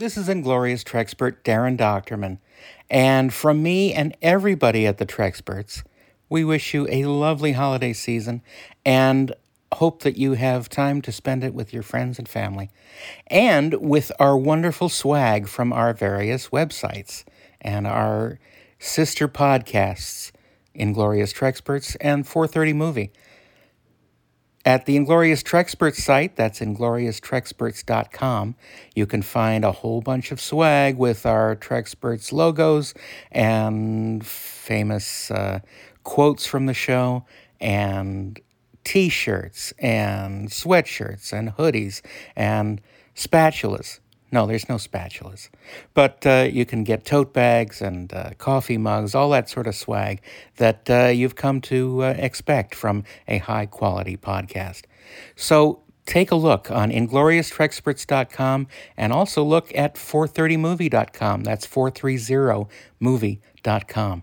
[0.00, 2.38] This is Inglorious Trexpert Daren Dochterman.
[2.88, 5.82] And from me and everybody at the Trexperts,
[6.28, 8.42] we wish you a lovely holiday season
[8.86, 9.34] and
[9.72, 12.70] hope that you have time to spend it with your friends and family
[13.26, 17.24] and with our wonderful swag from our various websites
[17.60, 18.38] and our
[18.78, 20.30] sister podcasts,
[20.74, 23.10] Inglorious Trexperts and 430 Movie.
[24.64, 28.56] At the Inglorious Trexperts site, that's inglorioustrexperts.com,
[28.94, 32.92] you can find a whole bunch of swag with our Trexperts logos
[33.30, 35.60] and famous uh,
[36.02, 37.24] quotes from the show
[37.60, 38.40] and
[38.84, 42.02] t shirts and sweatshirts and hoodies
[42.34, 42.80] and
[43.14, 44.00] spatulas.
[44.30, 45.48] No, there's no spatulas.
[45.94, 49.74] But uh, you can get tote bags and uh, coffee mugs, all that sort of
[49.74, 50.20] swag
[50.56, 54.82] that uh, you've come to uh, expect from a high quality podcast.
[55.34, 61.44] So take a look on inglorioustrexperts.com and also look at 430movie.com.
[61.44, 64.22] That's 430movie.com.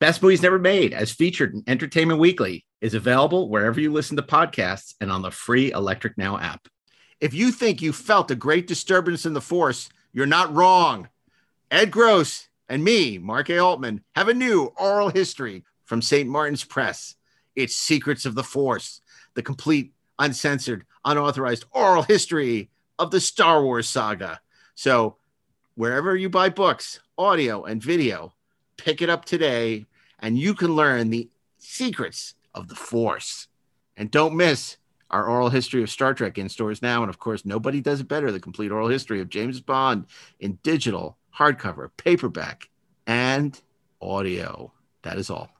[0.00, 4.22] Best Movies Never Made, as featured in Entertainment Weekly, is available wherever you listen to
[4.22, 6.68] podcasts and on the free Electric Now app.
[7.20, 11.08] If you think you felt a great disturbance in the force, you're not wrong.
[11.72, 13.58] Ed Gross and me, Mark A.
[13.58, 16.28] Altman, have a new oral history from St.
[16.28, 17.16] Martin's Press.
[17.56, 19.00] It's Secrets of the Force,
[19.34, 24.40] the complete, uncensored, unauthorized oral history of the Star Wars saga.
[24.76, 25.16] So,
[25.74, 28.34] wherever you buy books, audio, and video,
[28.78, 29.84] pick it up today
[30.18, 33.48] and you can learn the secrets of the force.
[33.96, 34.78] And don't miss
[35.10, 38.08] our oral history of star trek in stores now and of course nobody does it
[38.08, 40.04] better the complete oral history of james bond
[40.38, 42.68] in digital hardcover paperback
[43.06, 43.60] and
[44.00, 44.72] audio.
[45.02, 45.50] That is all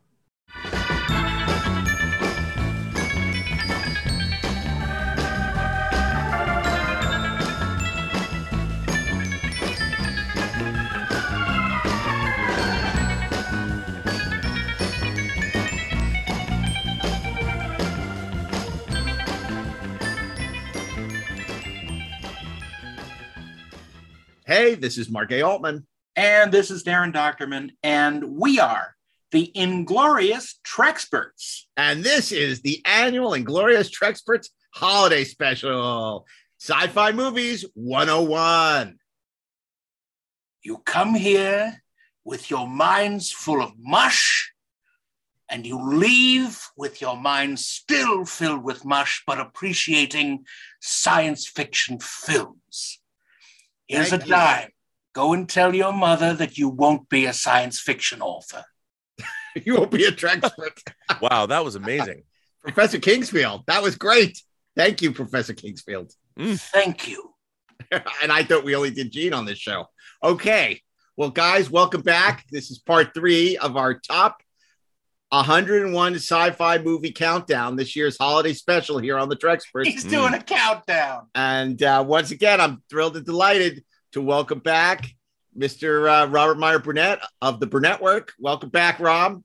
[24.48, 25.86] hey this is mark a altman
[26.16, 28.96] And this is Daren Dochterman, and we are
[29.30, 31.64] the Inglorious Trexperts.
[31.76, 36.26] and this is the annual Inglorious glorious trexperts holiday special
[36.58, 38.96] sci-fi movies 101
[40.62, 41.82] You come here
[42.24, 44.50] with your minds full of mush,
[45.50, 50.46] and you leave with your minds still filled with mush, but appreciating
[50.80, 52.97] science fiction films.
[53.88, 54.32] Here's Thank a you.
[54.32, 54.68] dime.
[55.14, 58.64] Go and tell your mother that you won't be a science fiction author.
[59.64, 60.80] you won't be a trexpert
[61.20, 62.22] Wow, that was amazing.
[62.62, 63.64] Professor Kingsfield.
[63.66, 64.40] That was great.
[64.76, 66.14] Thank you, Professor Kingsfield.
[66.38, 66.60] Mm.
[66.60, 67.32] Thank you.
[67.90, 69.86] and I thought we only did Gene on this show.
[70.22, 70.82] Okay.
[71.16, 72.44] Well, guys, welcome back.
[72.50, 74.42] This is part three of our top
[75.30, 79.84] 101 sci fi movie countdown, this year's holiday special here on the Trexperts.
[79.84, 81.26] He's doing a countdown.
[81.34, 85.06] And uh, once again, I'm thrilled and delighted to welcome back
[85.56, 86.08] Mr.
[86.08, 88.32] Uh, Robert Meyer Burnett of the Burnett Work.
[88.38, 89.42] Welcome back, Rob.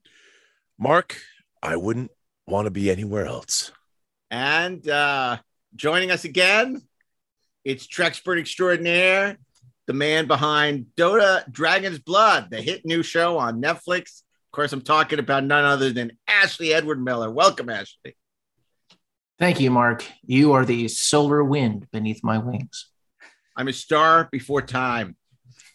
[0.78, 1.18] Mark,
[1.62, 2.10] I wouldn't
[2.46, 3.70] want to be anywhere else.
[4.30, 5.38] And uh,
[5.76, 6.80] joining us again,
[7.64, 9.36] it's Trexpert Extraordinaire,
[9.86, 14.22] the man behind Dota Dragon's Blood, the hit new show on Netflix.
[14.54, 17.28] Of course, I'm talking about none other than Ashley Edward Miller.
[17.28, 18.16] Welcome, Ashley.
[19.36, 20.04] Thank you, Mark.
[20.24, 22.88] You are the solar wind beneath my wings.
[23.56, 25.16] I'm a star before time.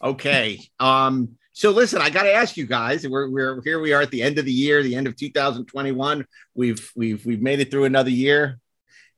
[0.02, 0.60] Okay.
[0.78, 3.06] Um, so listen, I got to ask you guys.
[3.06, 3.80] We're, we're here.
[3.80, 6.24] We are at the end of the year, the end of 2021.
[6.54, 8.60] We've we've we've made it through another year,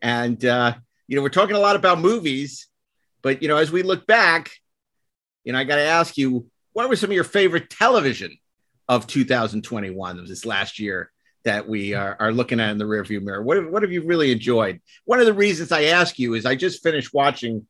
[0.01, 0.75] and uh,
[1.07, 2.67] you know we're talking a lot about movies,
[3.23, 4.51] but you know as we look back,
[5.45, 8.37] you know I got to ask you, what were some of your favorite television
[8.89, 10.19] of 2021?
[10.19, 11.11] Of this last year
[11.45, 13.43] that we are, are looking at in the rearview mirror.
[13.43, 14.81] What have, what have you really enjoyed?
[15.05, 17.67] One of the reasons I ask you is I just finished watching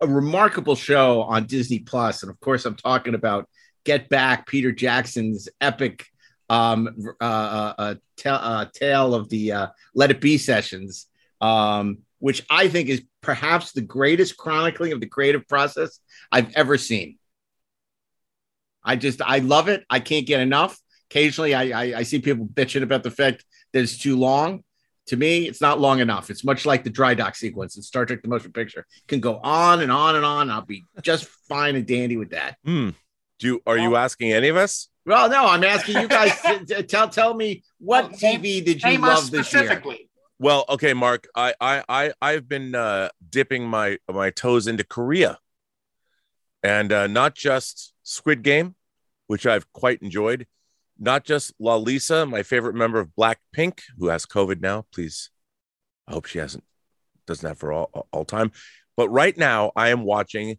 [0.00, 3.48] a remarkable show on Disney Plus, and of course, I'm talking about
[3.84, 6.06] Get Back, Peter Jackson's epic
[6.48, 6.88] um,
[7.20, 11.06] uh, uh, uh, ta- uh, tale of the uh, Let It Be sessions,
[11.40, 16.00] um, which I think is perhaps the greatest chronicling of the creative process
[16.30, 17.18] I've ever seen.
[18.84, 19.84] I just I love it.
[19.88, 20.78] I can't get enough.
[21.10, 24.62] Occasionally, I, I I see people bitching about the fact that it's too long.
[25.08, 26.30] To me, it's not long enough.
[26.30, 28.80] It's much like the dry dock sequence in Star Trek: The Motion Picture.
[28.80, 30.50] It can go on and on and on.
[30.50, 32.56] I'll be just fine and dandy with that.
[32.64, 32.90] Hmm.
[33.38, 34.88] Do you, are you asking any of us?
[35.04, 36.40] Well, no, I'm asking you guys.
[36.42, 39.64] to, to tell tell me what Well, TV did you love this year?
[39.64, 40.08] specifically.
[40.38, 41.28] Well, okay, Mark.
[41.34, 45.38] I I I I've been uh, dipping my my toes into Korea,
[46.64, 48.74] and uh, not just Squid Game,
[49.26, 50.46] which I've quite enjoyed.
[50.98, 54.86] Not just Lalisa, my favorite member of Blackpink, who has COVID now.
[54.92, 55.30] Please,
[56.08, 56.64] I hope she hasn't
[57.26, 58.52] doesn't have for all all time.
[58.96, 60.58] But right now, I am watching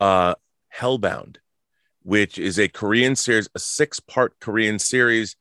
[0.00, 0.36] uh,
[0.74, 1.36] Hellbound,
[2.02, 5.36] which is a Korean series, a six part Korean series.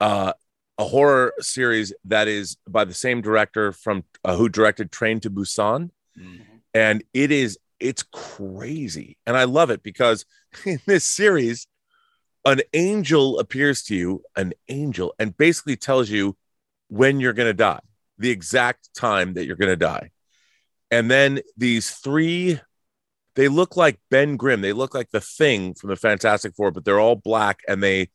[0.00, 0.32] Uh,
[0.78, 5.30] a horror series that is by the same director from uh, who directed Train to
[5.30, 5.90] Busan,
[6.72, 10.24] and it is it's crazy, and I love it because
[10.66, 11.66] in this series,
[12.44, 16.36] an angel appears to you, an angel, and basically tells you
[16.88, 17.80] when you're going to die,
[18.18, 20.10] the exact time that you're going to die,
[20.90, 22.60] and then these three.
[23.34, 24.62] They look like Ben Grimm.
[24.62, 28.08] They look like the thing from the Fantastic Four, but they're all black and they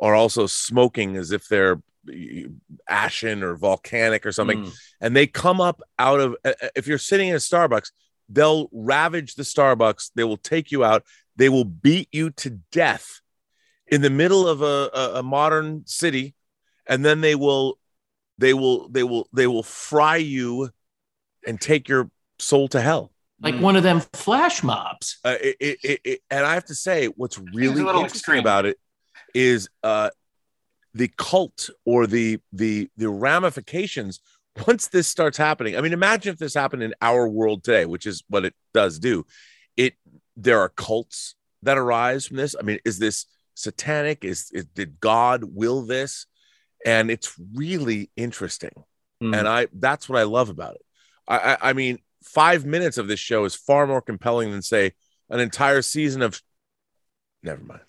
[0.00, 1.80] are also smoking as if they're
[2.88, 4.72] ashen or volcanic or something Mm.
[5.00, 6.36] and they come up out of
[6.74, 7.92] if you're sitting in a starbucks
[8.28, 11.04] they'll ravage the starbucks they will take you out
[11.36, 13.20] they will beat you to death
[13.88, 16.34] in the middle of a, a, a modern city
[16.86, 17.78] and then they will
[18.38, 20.70] they will they will they will fry you
[21.46, 25.18] and take your soul to hell Like one of them flash mobs.
[25.24, 28.40] uh, it, it, it, and I have to say, what's really interesting extreme.
[28.40, 28.78] about it
[29.34, 30.10] is uh,
[30.94, 34.20] the cult or the the the ramifications
[34.66, 35.76] once this starts happening.
[35.76, 38.98] I mean, imagine if this happened in our world today, which is what it does
[38.98, 39.26] do.
[39.76, 39.94] It
[40.36, 42.54] there are cults that arise from this.
[42.58, 44.24] I mean, is this satanic?
[44.24, 46.26] Is, is did God will this?
[46.84, 48.84] And it's really interesting
[49.22, 49.38] Mm.
[49.38, 50.82] and I that's what I love about it.
[51.26, 54.92] I, I I mean, five minutes of this show is far more compelling than say
[55.30, 56.40] an entire season of.
[57.42, 57.80] Never mind.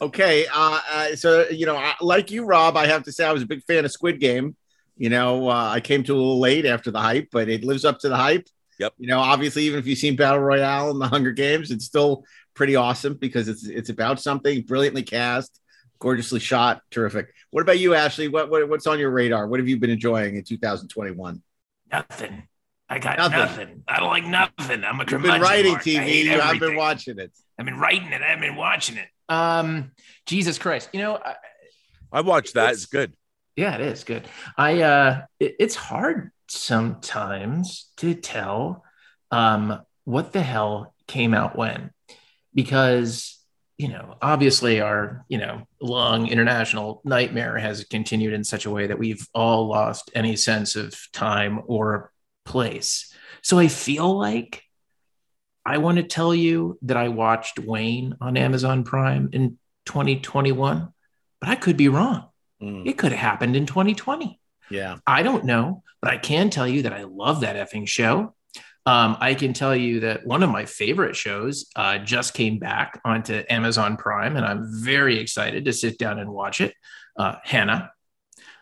[0.00, 3.32] Okay, uh, uh, so you know, I, like you, Rob, I have to say I
[3.32, 4.56] was a big fan of Squid Game.
[4.96, 7.84] You know, uh, I came to a little late after the hype, but it lives
[7.84, 8.46] up to the hype.
[8.78, 8.94] Yep.
[8.98, 12.24] You know, obviously, even if you've seen Battle Royale and the Hunger Games, it's still
[12.54, 15.60] pretty awesome because it's it's about something brilliantly cast,
[15.98, 17.32] gorgeously shot, terrific.
[17.50, 18.28] What about you, Ashley?
[18.28, 19.46] What, what what's on your radar?
[19.46, 21.42] What have you been enjoying in 2021?
[21.92, 22.42] Nothing.
[22.88, 23.38] I got Nothing.
[23.38, 23.82] nothing.
[23.88, 24.84] I don't like nothing.
[24.84, 25.86] I'm a You've been writing Mark.
[25.86, 25.98] I TV.
[26.00, 27.32] hate You haven't been watching it.
[27.58, 28.20] I've been writing it.
[28.20, 29.08] I haven't been watching it.
[29.30, 29.92] Um,
[30.26, 30.90] Jesus Christ.
[30.92, 31.34] You know, I,
[32.12, 32.72] I watched that.
[32.72, 33.14] It's, It's- good.
[33.56, 34.26] Yeah, it is good.
[34.56, 38.84] I uh, it, it's hard sometimes to tell
[39.30, 41.90] um what the hell came out when,
[42.54, 43.38] because
[43.78, 48.86] you know, obviously our you know long international nightmare has continued in such a way
[48.86, 52.12] that we've all lost any sense of time or
[52.44, 53.12] place.
[53.42, 54.62] So I feel like
[55.64, 60.92] I want to tell you that I watched Wayne on Amazon Prime in 2021,
[61.40, 62.28] but I could be wrong.
[62.62, 64.38] Mm, It could have happened in 2020.
[64.70, 64.96] yeah.
[65.06, 68.34] I don't know, but I can tell you that I love that effing show.
[68.84, 73.00] Um, I can tell you that one of my favorite shows uh, just came back
[73.04, 76.74] onto Amazon Prime, and I'm very excited to sit down and watch it.
[77.16, 77.90] Uh, Hanna,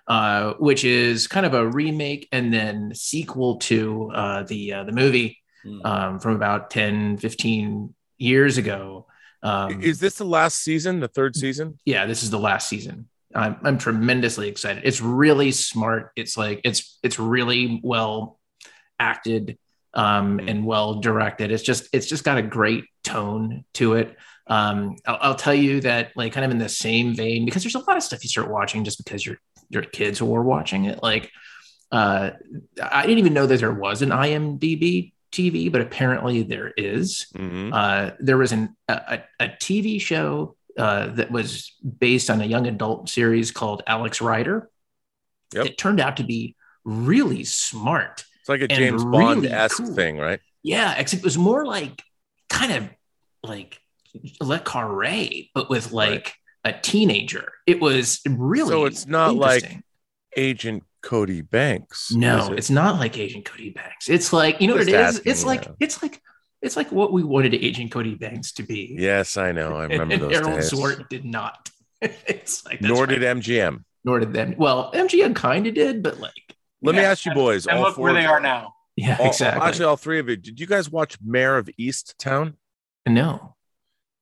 [0.06, 4.92] uh, which is kind of a remake and then sequel to uh, the uh, the
[4.92, 5.84] movie Mm.
[5.84, 9.06] um, from about 10, 15 years ago.
[9.42, 11.00] Um, Is this the last season?
[11.00, 11.78] The third season?
[11.84, 13.10] yeah, this is the last season.
[13.34, 14.82] I'm, I'm tremendously excited.
[14.84, 16.10] It's really smart.
[16.16, 18.38] It's like it's it's really well
[18.98, 19.58] acted
[19.94, 20.50] um, Mm.
[20.50, 21.50] and well directed.
[21.50, 24.16] It's just it's just got a great tone to it.
[24.46, 27.74] Um, I'll, I'll tell you that like kind of in the same vein because there's
[27.76, 30.84] a lot of stuff you start watching just because your your kids who are watching
[30.86, 31.02] it.
[31.02, 31.30] Like
[31.92, 32.30] uh,
[32.82, 37.70] I didn't even know that there was an IMDb TV, but apparently there is Mhm.
[37.72, 42.66] uh, there was an, a, a TV show uh, that was based on a young
[42.66, 44.70] adult series called Alex Rider.
[45.54, 45.66] Yep.
[45.66, 48.24] It turned out to be really smart.
[48.40, 49.94] It's like a James really Bond esque cool.
[49.94, 50.40] thing, right?
[50.62, 52.02] Yeah, except it was more like
[52.48, 52.88] kind of
[53.42, 53.78] like
[54.40, 56.34] Le Carre, but with like
[56.64, 57.52] a teenager.
[57.66, 59.78] It was really So it's not like.
[60.36, 62.12] Agent Cody Banks.
[62.12, 62.58] no, it?
[62.58, 64.08] it's not like Agent Cody Banks.
[64.08, 65.38] It's like you know what Just it is.
[65.38, 66.20] It's like it's like
[66.62, 68.96] it's like what we wanted Agent Cody Banks to be.
[68.98, 69.74] Yes, I know.
[69.76, 70.70] I remember and those Harold days.
[70.70, 71.70] Swart did not.
[72.02, 73.18] it's like that's Nor right.
[73.18, 73.84] did MGM.
[74.04, 74.54] nor did them.
[74.58, 76.32] Well, MGM kind of did, but like
[76.82, 77.66] Let me ask you boys.
[77.66, 78.74] And all look four where they are now.
[78.96, 79.66] Yeah, All- exactly.
[79.66, 80.36] actually, all three of you.
[80.36, 82.56] Did you guys watch Mayor of East Town?
[83.06, 83.56] no.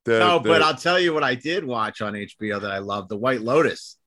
[0.05, 2.79] The, no, the- but I'll tell you what I did watch on HBO that I
[2.79, 3.99] love: The White Lotus,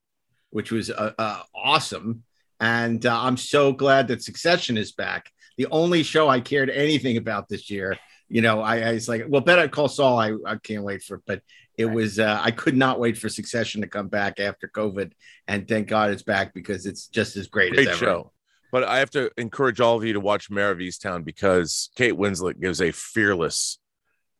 [0.50, 2.23] which was uh, uh, awesome.
[2.59, 5.29] And uh, I'm so glad that Succession is back.
[5.57, 7.97] The only show I cared anything about this year,
[8.31, 11.15] you know, I, I was like, well, Better Call Saul, I, I can't wait for,
[11.15, 11.23] it.
[11.27, 11.41] but
[11.77, 15.11] it was, uh, I could not wait for Succession to come back after COVID.
[15.50, 18.05] And thank God it's back because it's just as great, great as ever.
[18.05, 18.31] show.
[18.71, 22.13] But I have to encourage all of you to watch Mare of Easttown because Kate
[22.13, 23.79] Winslet gives a fearless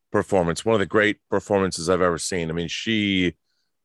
[0.10, 0.63] performance.
[0.63, 2.50] One of the great performances I've ever seen.
[2.50, 3.36] I mean, she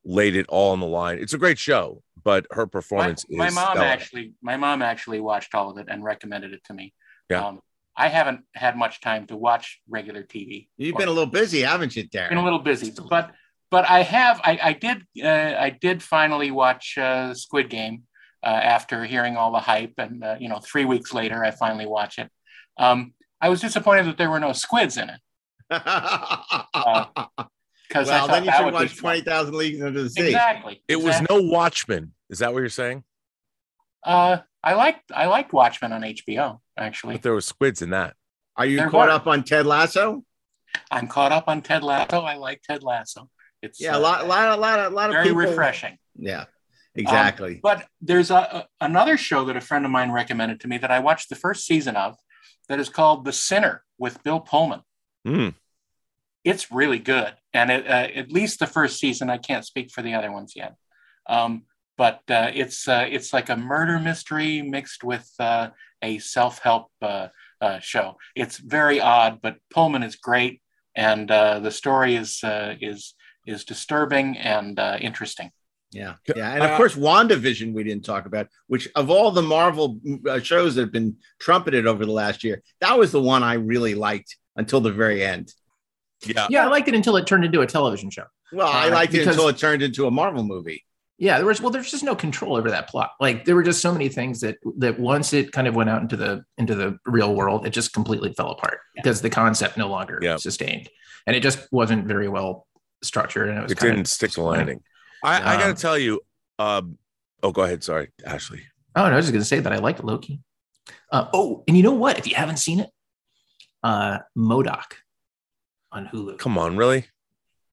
[0.05, 1.19] laid it all on the line.
[1.19, 3.87] It's a great show, but her My, performance my is mom stellar.
[3.87, 6.95] actually, my mom actually watched all of it and recommended it to me.
[7.29, 7.45] Yeah.
[7.45, 7.61] Um,
[7.97, 10.69] I haven't had much time to watch regular TV.
[10.77, 12.29] You've been a little busy, haven't you, Daren?
[12.29, 13.33] been a little busy, but
[13.71, 18.03] but I have I, I did uh, I did finally watch uh, Squid Game
[18.43, 21.87] uh, after hearing all the hype, and uh, you know three weeks later I finally
[21.87, 22.31] watch it.
[22.79, 25.21] Um, I was disappointed that there were no squids in it
[25.69, 25.85] because
[28.09, 30.27] I well, then you should watch 20,000 Leagues Under the Sea.
[30.27, 30.83] Exactly.
[30.89, 32.13] It was no Watchmen.
[32.31, 33.05] Is that what you're saying?
[34.07, 36.61] Uh, I liked I liked Watchmen on HBO.
[36.79, 38.15] Actually, But there were squids in that.
[38.57, 39.15] Are you There caught were.
[39.15, 40.25] up on Ted Lasso?
[40.91, 42.21] I'm caught up on Ted Lasso.
[42.21, 43.29] I like Ted Lasso.
[43.63, 45.41] It's Yeah, a uh, lot, a lot, a lot, a lot of very people.
[45.41, 45.99] refreshing.
[46.17, 46.45] Yeah,
[46.95, 47.61] exactly.
[47.63, 50.91] But there's a, a- another show that a friend of mine recommended to me that
[50.91, 52.17] I watched the first season of
[52.69, 54.83] that is called The Sinner with Bill Pullman.
[55.27, 55.55] Mm.
[56.45, 57.35] It's really good.
[57.55, 60.53] And it, uh, at least the first season, I can't speak for the other ones
[60.55, 60.75] yet.
[61.29, 61.65] Um,
[61.97, 65.71] but uh, it's uh, it's like a murder mystery mixed with uh,
[66.03, 67.29] a self help uh,
[67.61, 68.17] uh, show.
[68.35, 70.61] It's very odd, but Pullman is great,
[70.95, 73.15] and uh, the story is uh, is
[73.47, 75.51] is disturbing and uh, interesting.
[75.93, 79.43] yeah, yeah, and of Uh, course, WandaVision we didn't talk about, which of all the
[79.43, 79.99] Marvel
[80.29, 83.55] uh, shows that have been trumpeted over the last year, that was the one I
[83.55, 85.53] really liked until the very end.
[86.27, 86.47] Yeah.
[86.51, 88.25] Yeah, I liked it until it turned into a television show.
[88.53, 90.85] Well, I liked it because- until it turned into a Marvel movie.
[91.19, 93.13] Yeah, there was well, there's just no control over that plot.
[93.21, 96.03] Like there were just so many things that that once it kind of went out
[96.03, 99.89] into the into the real world, it just completely fell apart because the concept no
[99.89, 100.37] longer Yeah.
[100.37, 100.91] sustained,
[101.27, 102.67] and it just wasn't very well
[103.03, 104.59] structured, and it was It kind didn't of stick the disappointing.
[104.67, 104.83] landing.
[105.25, 106.21] I, I got to Um, tell you.
[106.59, 106.99] Um,
[107.43, 107.83] oh, go ahead.
[107.83, 108.63] Sorry, Ashley.
[108.95, 110.41] Oh, no, I was just gonna say that I liked Loki.
[111.11, 112.19] Uh, oh, and you know what?
[112.19, 112.91] If you haven't seen it,
[113.83, 114.93] uh, MODOK
[115.93, 117.07] on Hulu, Come on, really?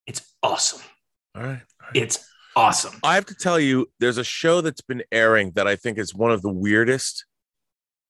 [0.08, 0.82] it's awesome.
[1.36, 1.62] All right.
[1.94, 2.94] It's awesome.
[3.04, 6.14] I have to tell you, there's a show that's been airing that I think is
[6.14, 7.26] one of the weirdest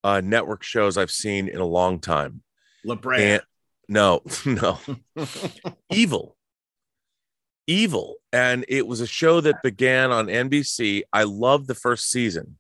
[0.04, 2.44] uh, network shows I've seen in a long time.
[2.86, 3.18] La Brea.
[3.24, 3.42] And
[3.88, 4.80] no, no,
[5.92, 6.36] Evil.
[7.68, 8.16] Evil.
[8.34, 11.04] And it was a show that began on NBC.
[11.14, 12.58] I loved the first season.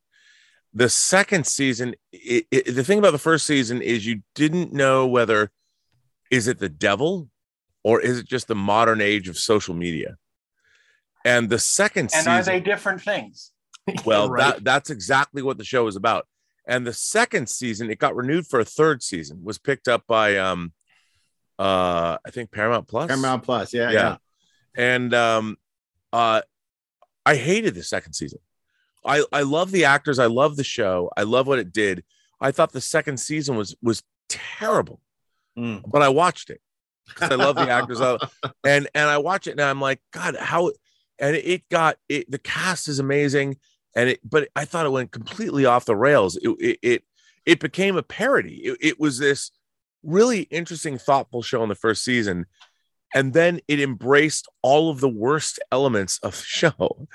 [0.73, 5.05] The second season, it, it- the thing about the first season is you didn't know
[5.07, 5.51] whether
[6.31, 7.29] is it the devil
[7.83, 10.15] or is it just the modern age of social media.
[11.25, 13.51] And the second And season, are they different things?
[14.05, 14.55] well, Right.
[14.55, 16.27] that that's exactly what the show is about.
[16.65, 20.37] And the second season, it got renewed for a third season, was picked up by
[20.37, 20.73] um
[21.59, 23.07] uh I think Paramount Plus.
[23.07, 23.73] Paramount Plus.
[23.73, 23.99] Yeah, Yeah.
[23.99, 24.17] yeah.
[24.75, 25.57] And um
[26.11, 26.41] uh
[27.25, 28.39] I hated the second season.
[29.05, 32.03] I I love the actors, I love the show, I love what it did.
[32.39, 34.99] I thought the second season was was terrible,
[35.57, 35.83] Mm.
[35.89, 36.61] but I watched it
[37.07, 37.99] because I love the actors.
[38.01, 38.17] I-
[38.65, 39.69] and and I watch it now.
[39.69, 40.71] I'm like, God, how?
[41.19, 42.29] And it got it.
[42.29, 43.57] The cast is amazing,
[43.95, 44.19] and it.
[44.27, 46.37] But I thought it went completely off the rails.
[46.37, 47.03] It it it,
[47.45, 48.55] it became a parody.
[48.55, 49.51] It, it was this
[50.03, 52.47] really interesting, thoughtful show in the first season,
[53.13, 57.07] and then it embraced all of the worst elements of the show.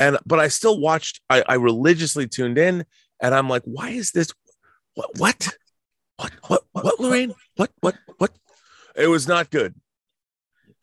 [0.00, 1.20] And but I still watched.
[1.30, 2.84] I, I religiously tuned in,
[3.22, 4.32] and I'm like, why is this?
[4.94, 5.10] What?
[5.16, 5.48] What?
[6.16, 6.32] What?
[6.48, 6.62] What?
[6.72, 7.00] What?
[7.00, 7.34] Lorraine?
[7.56, 7.70] What?
[7.80, 7.96] What?
[8.18, 8.32] What?
[8.96, 9.74] It was not good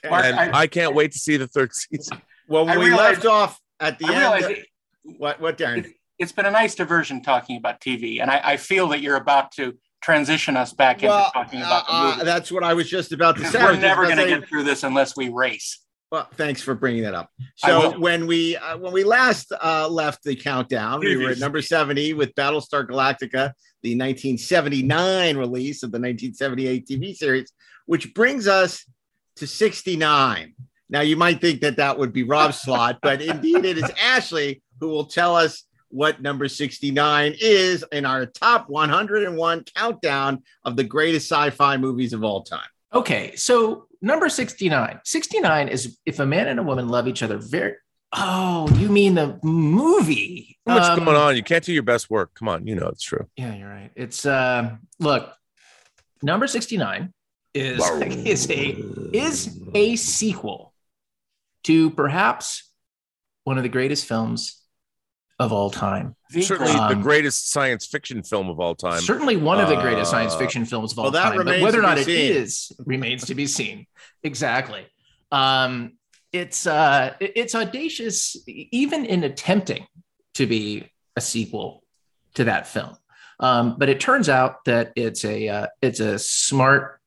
[0.03, 2.21] and I- I, can't wait to see the third season.
[2.51, 4.67] Well, when I we realize- left off at the I end, it,
[5.03, 5.93] what, what, Daren?
[6.19, 9.53] it's been a nice diversion talking about TV, and I, I feel that you're about
[9.53, 12.25] to transition us back into talking about the uh, uh, movie.
[12.25, 13.63] that's what I was just about to say.
[13.63, 15.79] We're never going to get through this unless we race.
[16.11, 17.29] Well, thanks for bringing that up.
[17.55, 21.61] So when we uh, when we last uh, left the countdown, we were at number
[21.61, 27.53] seventy with Battlestar Galactica, the 1979 release of the 1978 TV series,
[27.85, 28.85] which brings us
[29.37, 30.53] to 69.
[30.91, 34.61] Now you might think that that would be Rob's slot, but indeed it is Ashley
[34.79, 40.83] who will tell us what number 69 is in our top 101 countdown of the
[40.83, 42.67] greatest sci-fi movies of all time.
[42.93, 44.99] Okay, so number 69.
[45.03, 47.75] 69 is if a man and a woman love each other very
[48.13, 50.57] Oh, you mean the movie?
[50.67, 51.35] Too much Um, going on.
[51.37, 52.31] You can't do your best work.
[52.33, 53.25] Come on, you know it's true.
[53.37, 53.91] Yeah, you're right.
[53.95, 55.31] It's uh look,
[56.21, 57.13] number 69
[57.53, 58.83] is is a
[59.13, 60.70] is a sequel
[61.63, 62.69] to perhaps
[63.43, 64.61] one of the greatest films
[65.39, 66.15] of all time.
[66.29, 69.01] Certainly Um, the greatest science fiction film of all time.
[69.01, 71.37] Certainly one of the greatest science Uh, fiction films of all well, that time.
[71.37, 72.31] But remains whether or not be it seen.
[72.31, 73.87] is remains to be seen.
[74.23, 74.85] Exactly.
[75.31, 75.93] Um,
[76.31, 79.87] it's uh, it's audacious, even in attempting
[80.35, 81.83] to be a sequel
[82.35, 82.95] to that film.
[83.39, 87.01] Um, but it turns out that it's a uh, it's a smart,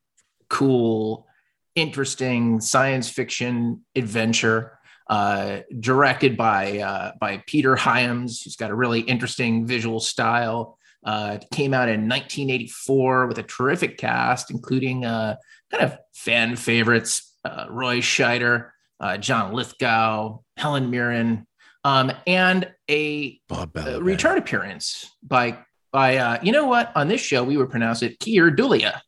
[0.48, 1.28] cool,
[1.74, 4.78] interesting science fiction adventure
[5.08, 10.78] uh, directed by uh, by Peter Hyams, who's got a really interesting visual style.
[11.04, 15.36] Uh, it came out in 1984 with a terrific cast, including uh,
[15.70, 21.46] kind of fan favorites uh, Roy Scheider, uh, John Lithgow, Helen Mirren,
[21.84, 25.58] um, and a uh, return appearance by
[25.92, 29.00] by uh, you know what on this show we would pronounce it Keir Dullea.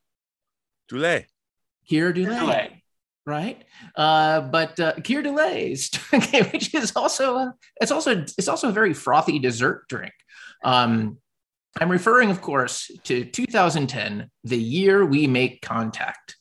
[0.90, 1.24] Dulé.
[1.88, 2.70] Keir Dullea, Dullea.
[3.26, 3.64] right?
[3.94, 7.50] Uh, but uh, Keir Dullea, is- okay, which is also uh,
[7.80, 10.12] it's also it's also a very frothy dessert drink.
[10.64, 11.18] Um,
[11.78, 16.36] I'm referring, of course, to 2010, the year we make contact.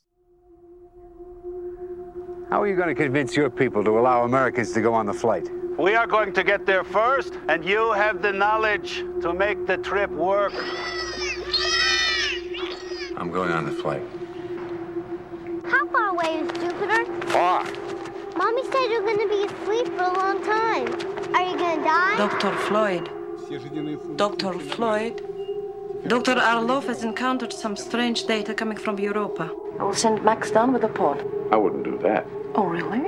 [2.50, 5.14] How are you going to convince your people to allow Americans to go on the
[5.14, 5.50] flight?
[5.78, 9.76] We are going to get there first, and you have the knowledge to make the
[9.78, 10.54] trip work.
[13.18, 14.04] I'm going on the flight.
[16.26, 17.28] How far away is Jupiter?
[17.28, 17.64] Far.
[18.36, 20.88] Mommy said you're going to be asleep for a long time.
[21.36, 22.18] Are you going to die?
[22.18, 22.52] Dr.
[22.68, 23.10] Floyd.
[24.18, 24.60] Dr.
[24.60, 25.22] Floyd.
[26.08, 26.40] Dr.
[26.40, 29.52] Orlov has encountered some strange data coming from Europa.
[29.80, 31.24] I will send Max down with a pod.
[31.52, 32.26] I wouldn't do that.
[32.56, 33.04] Oh, really?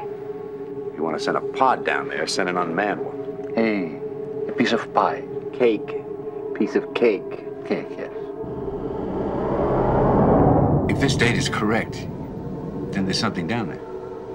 [0.95, 3.53] You want to send a pod down there, send an unmanned one.
[3.55, 4.00] Hey,
[4.47, 5.24] a piece of pie.
[5.53, 6.03] Cake.
[6.55, 7.65] Piece of cake.
[7.65, 8.12] Cake, yes.
[10.89, 12.07] If this date is correct,
[12.97, 13.79] then there's something down there.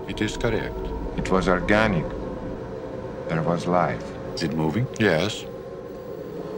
[0.08, 0.76] It is correct.
[1.16, 2.08] It was organic.
[3.28, 4.04] There was life.
[4.34, 4.86] Is it moving?
[5.00, 5.44] Yes.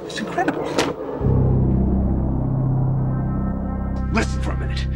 [0.05, 0.65] It's incredible.
[4.13, 4.87] Listen for a minute.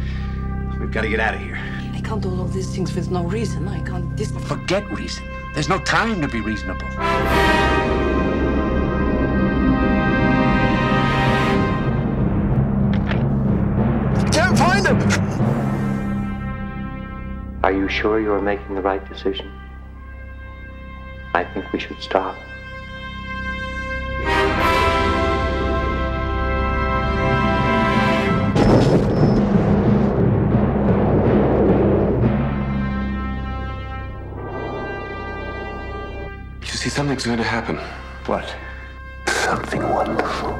[0.79, 1.57] We've got to get out of here.
[1.93, 3.67] I can't do all of these things with no reason.
[3.67, 4.15] I can't.
[4.15, 4.31] This.
[4.47, 5.23] Forget reason.
[5.55, 6.87] There's no time to be reasonable.
[17.69, 19.47] Are you sure you are making the right decision?
[21.35, 22.35] I think we should stop.
[36.61, 37.77] You see, something's going to happen.
[38.25, 38.51] What?
[39.27, 40.58] Something wonderful.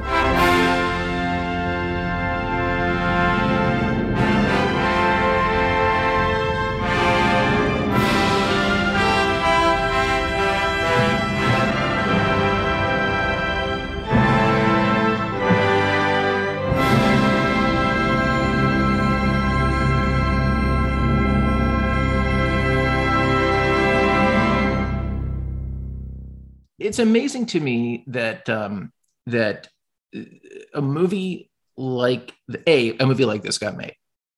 [26.90, 28.92] It's amazing to me that um,
[29.28, 29.68] that
[30.16, 30.22] uh,
[30.74, 32.34] a movie like
[32.68, 33.96] a a movie like this got made,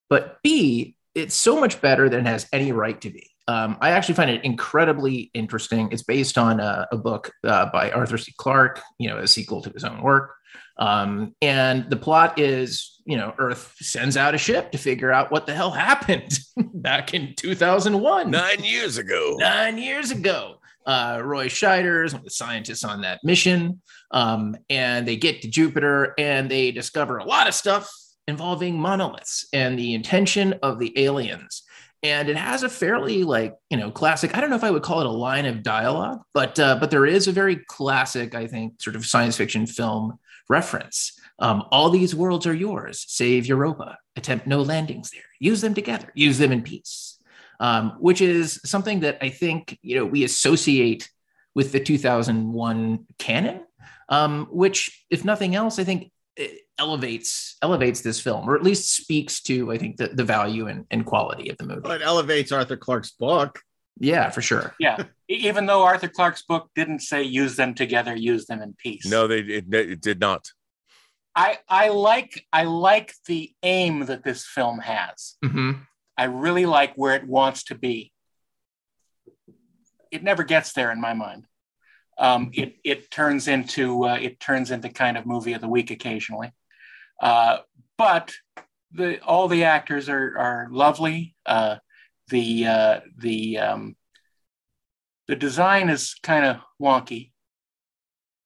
[0.09, 3.29] but b it's so much better than it has any right to be.
[3.47, 5.89] Um, I actually find it incredibly interesting.
[5.91, 8.33] It's based on a, a book uh, by Arthur C.
[8.37, 10.35] Clarke, you know, a sequel to his own work.
[10.77, 15.31] Um, and the plot is, you know, Earth sends out a ship to figure out
[15.31, 16.31] what the hell happened
[16.73, 19.35] back in 2001 Nine years ago.
[19.37, 20.60] nine years ago.
[20.85, 23.81] Uh, Roy Scheider is one of the scientists on that mission.
[24.11, 27.89] Um, and they get to Jupiter and they discover a lot of stuff
[28.27, 31.63] involving monoliths and the intention of the aliens.
[32.03, 34.81] And it has a fairly like, you know, classic, I don't know if I would
[34.81, 38.47] call it a line of dialogue, but uh, but there is a very classic, I
[38.47, 40.17] think, sort of science fiction film
[40.49, 41.13] reference.
[41.37, 43.97] Um, all these worlds are yours, save Europa.
[44.15, 45.21] Attempt no landings there.
[45.39, 46.11] Use them together.
[46.15, 47.10] Use them in peace
[47.61, 51.09] um, which is something that I think you know we associate
[51.53, 53.61] with the 2001 canon,
[54.09, 56.11] um, which, if nothing else, I think
[56.79, 60.85] elevates elevates this film, or at least speaks to I think the, the value and,
[60.89, 61.81] and quality of the movie.
[61.83, 63.59] Well, it elevates Arthur Clarke's book.
[63.99, 64.73] Yeah, for sure.
[64.79, 65.03] Yeah.
[65.29, 69.05] Even though Arthur Clarke's book didn't say use them together, use them in peace.
[69.05, 70.49] No, they it, it did not.
[71.35, 75.37] I I like I like the aim that this film has.
[75.45, 75.85] Mhm.
[76.21, 78.11] I really like where it wants to be.
[80.11, 81.47] It never gets there in my mind.
[82.15, 85.89] Um, it it turns into uh, it turns into kind of movie of the week
[85.89, 86.51] occasionally,
[87.19, 87.57] uh,
[87.97, 88.33] but
[88.91, 91.35] the all the actors are are lovely.
[91.43, 91.77] Uh,
[92.27, 93.95] the uh, the um,
[95.27, 97.31] the design is kind of wonky,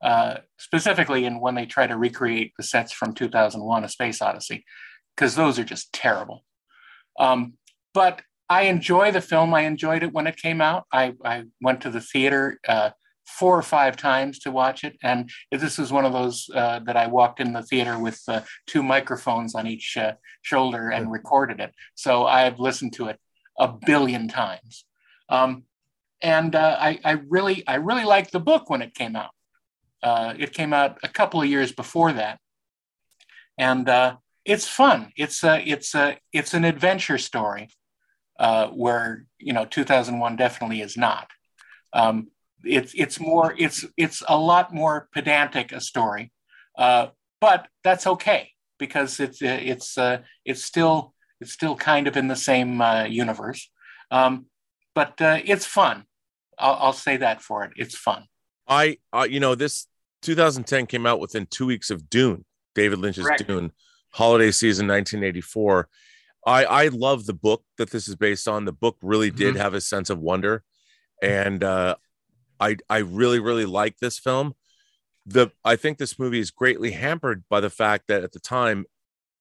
[0.01, 4.63] uh, specifically in when they try to recreate the sets from 2001: A Space Odyssey,
[5.13, 6.45] because those are just terrible.
[7.19, 7.57] Um,
[7.95, 9.53] but I enjoy the film.
[9.53, 10.83] I enjoyed it when it came out.
[10.91, 12.91] I, I went to the theater uh,
[13.25, 14.97] four or five times to watch it.
[15.01, 18.41] And this is one of those uh, that I walked in the theater with uh,
[18.67, 21.73] two microphones on each uh, shoulder and recorded it.
[21.95, 23.19] So I've listened to it
[23.57, 24.85] a billion times.
[25.29, 25.63] Um,
[26.21, 29.31] and uh, I, I, really, I really liked the book when it came out.
[30.03, 32.39] Uh, it came out a couple of years before that,
[33.57, 35.11] and uh, it's fun.
[35.17, 37.69] It's a, it's a, it's an adventure story
[38.71, 41.29] where you know 2001 definitely is not.
[41.93, 42.29] Um,
[42.63, 46.31] it's it's more it's it's a lot more pedantic a story,
[46.77, 47.07] uh,
[47.39, 52.35] but that's okay because it's it's uh, it's still it's still kind of in the
[52.35, 53.69] same uh, universe.
[54.11, 54.47] Um,
[54.93, 56.05] but uh, it's fun.
[56.57, 57.71] I'll, I'll, say that for it.
[57.75, 58.25] It's fun.
[58.67, 59.87] I uh, you know this
[60.21, 63.47] 2010 came out within two weeks of Dune, David Lynch's Correct.
[63.47, 63.71] Dune,
[64.11, 65.87] holiday season 1984.
[66.45, 68.65] I I love the book that this is based on.
[68.65, 69.61] The book really did mm-hmm.
[69.61, 70.63] have a sense of wonder,
[71.21, 71.95] and uh,
[72.59, 74.53] I I really really like this film.
[75.25, 78.85] The I think this movie is greatly hampered by the fact that at the time,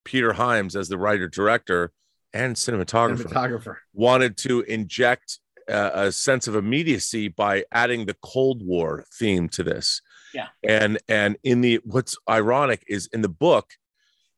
[0.04, 1.92] Peter Hyams as the writer director
[2.32, 3.76] and cinematographer, cinematographer.
[3.92, 5.38] wanted to inject
[5.68, 10.00] uh, a sense of immediacy by adding the Cold War theme to this.
[10.32, 10.48] Yeah.
[10.62, 13.70] And and in the what's ironic is in the book,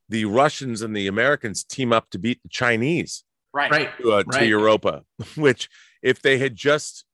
[0.08, 3.24] the Russians and the Americans team up to beat the Chinese.
[3.52, 3.70] Right.
[3.70, 3.90] Right.
[3.98, 4.40] To, uh, right.
[4.40, 5.04] to Europa,
[5.36, 5.68] which
[6.02, 7.04] if they had just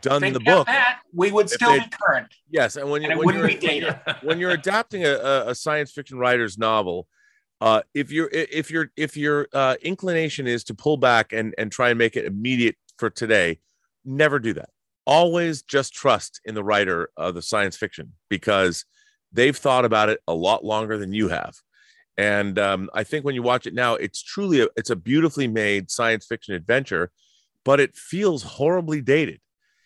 [0.00, 2.28] done the book, that, we would still be current.
[2.48, 5.92] Yes, and when you and when, you're, when, you're, when you're adapting a, a, science
[5.92, 7.06] fiction writer's novel,
[7.60, 11.70] uh, if you're if your if your uh, inclination is to pull back and and
[11.70, 13.60] try and make it immediate for today,
[14.04, 14.70] never do that.
[15.06, 18.84] Always just trust in the writer of the science fiction because
[19.32, 21.54] they've thought about it a lot longer than you have.
[22.16, 25.48] And um, I think when you watch it now, it's truly a, it's a beautifully
[25.48, 27.10] made science fiction adventure,
[27.64, 29.40] but it feels horribly dated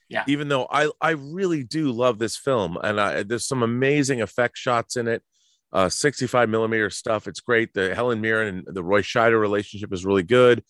[0.08, 0.24] yeah.
[0.26, 4.56] Even though I I really do love this film, and I, there's some amazing effect
[4.56, 5.22] shots in it.
[5.70, 7.28] Uh, 65 millimeter stuff.
[7.28, 7.74] It's great.
[7.74, 10.64] The Helen Mirren and the Roy Scheider relationship is really good.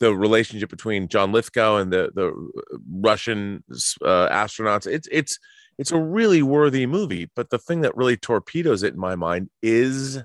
[0.00, 2.32] The relationship between John Lithgow and the the
[2.90, 3.64] Russian
[4.02, 4.86] uh, astronauts.
[4.86, 5.38] It's it's
[5.78, 7.30] it's a really worthy movie.
[7.34, 10.22] But the thing that really torpedoes it in my mind is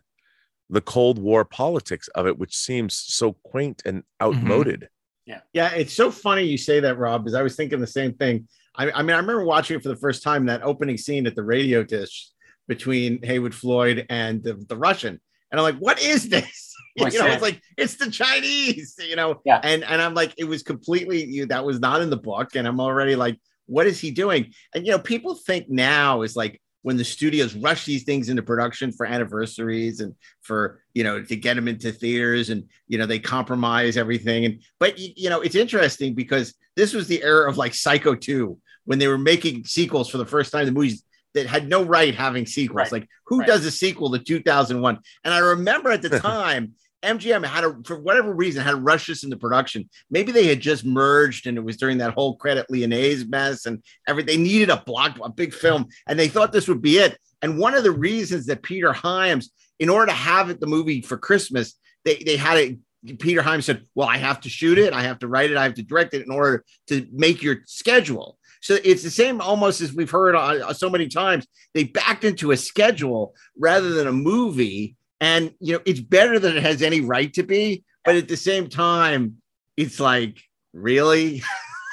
[0.69, 4.25] the Cold War politics of it, which seems so quaint and mm-hmm.
[4.25, 4.81] outmoded.
[4.81, 5.31] Mm-hmm.
[5.31, 5.39] Yeah.
[5.53, 5.73] Yeah.
[5.73, 8.47] It's so funny you say that, Rob, because I was thinking the same thing.
[8.75, 11.35] I, I, mean, I remember watching it for the first time, that opening scene at
[11.35, 12.29] the radio dish
[12.67, 15.19] between Heywood Floyd and the, the Russian.
[15.51, 16.73] And I'm like, what is this?
[16.95, 19.41] you know, it's like, it's the Chinese, you know?
[19.45, 19.59] Yeah.
[19.63, 22.55] And, and I'm like, it was completely, you, that was not in the book.
[22.55, 24.53] And I'm already like, what is he doing?
[24.73, 28.41] And, you know, people think now is like, when the studios rush these things into
[28.41, 33.05] production for anniversaries and for you know to get them into theaters and you know
[33.05, 37.57] they compromise everything and but you know it's interesting because this was the era of
[37.57, 41.45] like psycho 2 when they were making sequels for the first time the movies that
[41.45, 42.91] had no right having sequels right.
[42.91, 43.47] like who right.
[43.47, 47.99] does a sequel to 2001 and i remember at the time MGM had a, for
[47.99, 49.89] whatever reason, had to rush this into production.
[50.09, 53.83] Maybe they had just merged and it was during that whole Crédit Lyonnais mess and
[54.07, 54.27] everything.
[54.37, 57.17] They needed a block, a big film, and they thought this would be it.
[57.41, 61.01] And one of the reasons that Peter Hyams, in order to have it the movie
[61.01, 62.77] for Christmas, they, they had it.
[63.19, 65.63] Peter Hyams said, Well, I have to shoot it, I have to write it, I
[65.63, 68.37] have to direct it in order to make your schedule.
[68.59, 71.47] So it's the same almost as we've heard uh, so many times.
[71.73, 76.57] They backed into a schedule rather than a movie and you know, it's better than
[76.57, 79.37] it has any right to be, but at the same time,
[79.75, 80.41] it's like,
[80.73, 81.43] really?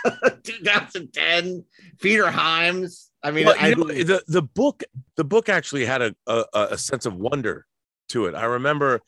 [0.43, 1.65] 2010,
[2.01, 3.11] Peter Hyams.
[3.23, 4.83] I mean, well, I, know, the the book
[5.17, 7.67] the book actually had a, a, a sense of wonder
[8.11, 8.35] to it.
[8.35, 9.01] I remember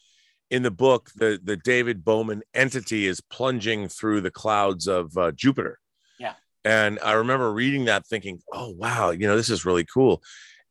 [0.50, 5.32] in the book the the David Bowman entity is plunging through the clouds of uh,
[5.32, 5.78] Jupiter.
[6.18, 6.32] Yeah,
[6.64, 10.22] and I remember reading that, thinking, "Oh wow, you know, this is really cool."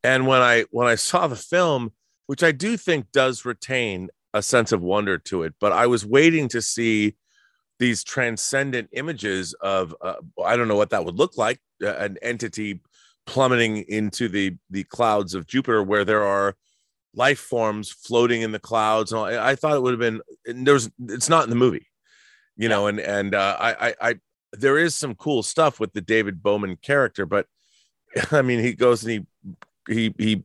[0.03, 1.91] And when I when I saw the film,
[2.27, 5.53] which I do think does retain a sense of wonder to it.
[5.59, 7.15] But I was waiting to see
[7.79, 12.17] these transcendent images of uh, I don't know what that would look like uh, an
[12.21, 12.81] entity
[13.25, 16.55] plummeting into the the clouds of Jupiter where there are
[17.13, 19.25] life forms floating in the clouds and all.
[19.25, 20.21] I thought it would have been
[20.65, 21.87] there's it's not in the movie
[22.57, 24.15] you know and and uh, I, I I
[24.53, 27.47] there is some cool stuff with the David Bowman character but
[28.31, 29.25] I mean he goes and
[29.87, 30.43] he he he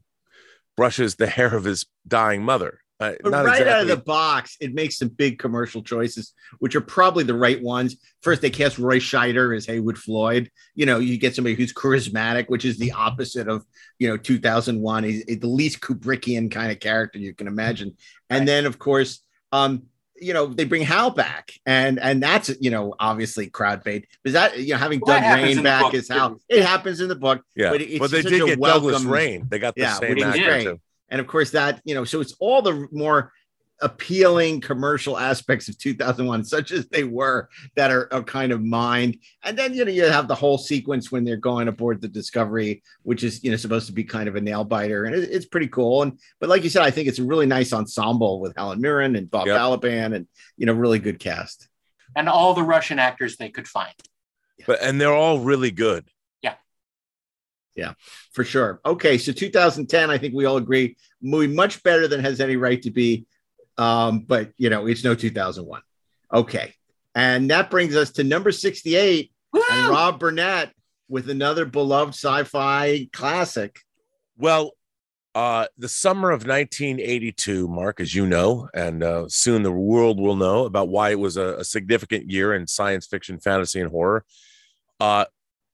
[0.81, 2.81] brushes the hair of his dying mother.
[2.99, 6.75] Uh, But not right out of the box, it makes some big commercial choices, which
[6.75, 7.97] are probably the right ones.
[8.23, 10.51] First, they cast Roy Scheider as Heywood Floyd.
[10.75, 13.65] You know, you get somebody who's charismatic, which is the opposite of
[13.99, 15.05] you know 2001.
[15.05, 17.97] He's the least Kubrickian kind of character you can imagine.
[18.31, 19.85] And then, of course, um,
[20.21, 24.07] you know, they bring Hal back, and and that's you know obviously crowd bait.
[24.23, 27.17] Because that you know having Well, Doug Rain back is how it happens in the
[27.17, 27.43] book.
[27.55, 29.47] Yeah, but, it's but they did a get Douglas welcome- Rain.
[29.49, 30.77] They got the yeah, same actor,
[31.09, 33.33] And of course, that you know, so it's all the more
[33.83, 39.19] appealing commercial aspects of 2001, such as they were, that are, are kind of mined.
[39.43, 42.83] And then you know, you have the whole sequence when they're going aboard the Discovery,
[43.03, 45.47] which is you know supposed to be kind of a nail biter, and it, it's
[45.47, 46.03] pretty cool.
[46.03, 49.17] And but like you said, I think it's a really nice ensemble with Helen Mirren
[49.17, 51.69] and Bob Balaban, and you know, really good cast.
[52.17, 53.95] And all the Russian actors they could find.
[54.67, 56.09] But and they're all really good.
[56.43, 56.55] Yeah.
[57.75, 57.95] Yeah,
[58.33, 58.81] for sure.
[58.85, 62.81] Okay, so 2010, I think we all agree, movie much better than has any right
[62.83, 63.27] to be.
[63.81, 65.81] Um, but you know, it's no 2001.
[66.33, 66.75] Okay,
[67.15, 70.73] and that brings us to number 68 and Rob Burnett
[71.09, 73.81] with another beloved sci-fi classic.
[74.37, 74.73] Well,
[75.35, 80.37] uh, the summer of 1982, Mark, as you know, and uh, soon the world will
[80.37, 84.25] know about why it was a, a significant year in science fiction, fantasy, and horror.
[84.99, 85.25] Uh,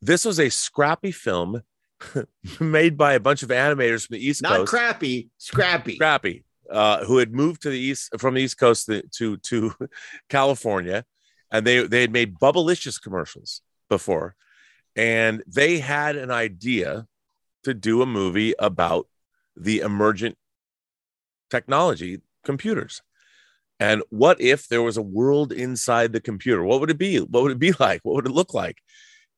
[0.01, 1.62] this was a scrappy film
[2.61, 4.71] made by a bunch of animators from the East Not Coast.
[4.71, 5.95] crappy, scrappy.
[5.97, 9.72] Scrappy, uh, who had moved to the east from the East Coast to to, to
[10.29, 11.05] California,
[11.50, 14.35] and they they had made Bubblicious commercials before,
[14.94, 17.07] and they had an idea
[17.64, 19.09] to do a movie about
[19.57, 20.37] the emergent
[21.50, 23.02] technology computers.
[23.79, 26.62] And what if there was a world inside the computer?
[26.64, 27.18] What would it be?
[27.18, 28.00] What would it be like?
[28.02, 28.79] What would it look like?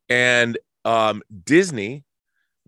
[0.08, 2.04] And um, Disney,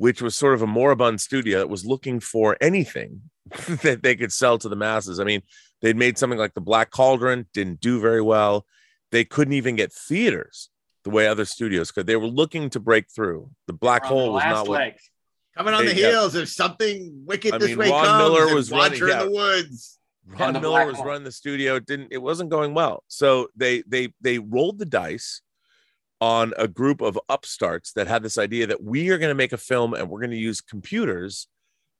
[0.00, 3.20] which was sort of a moribund studio that was looking for anything
[3.82, 5.20] that they could sell to the masses.
[5.20, 5.42] I mean,
[5.82, 8.64] they'd made something like The Black Cauldron, didn't do very well.
[9.12, 10.70] They couldn't even get theaters
[11.04, 12.06] the way other studios could.
[12.06, 13.50] They were looking to break through.
[13.66, 14.94] The Black Hole was not what.
[15.54, 16.10] Coming on They- the yeah.
[16.12, 18.22] heels of something wicked I this mean, way Ron comes.
[18.22, 19.98] Miller was Watcher running- in the woods.
[20.26, 21.04] Ron the Miller was Hole.
[21.04, 21.74] running the studio.
[21.76, 23.04] It didn't it wasn't going well.
[23.08, 25.42] So they they they rolled the dice
[26.20, 29.52] on a group of upstarts that had this idea that we are going to make
[29.52, 31.48] a film and we're going to use computers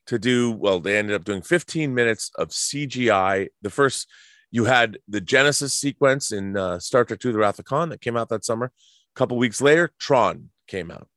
[0.07, 0.79] to do well.
[0.79, 3.47] They ended up doing 15 minutes of CGI.
[3.61, 4.07] The first
[4.51, 8.01] you had the Genesis sequence in uh, Star Trek II: The Wrath of Khan that
[8.01, 8.65] came out that summer.
[8.65, 11.07] A couple weeks later, Tron came out.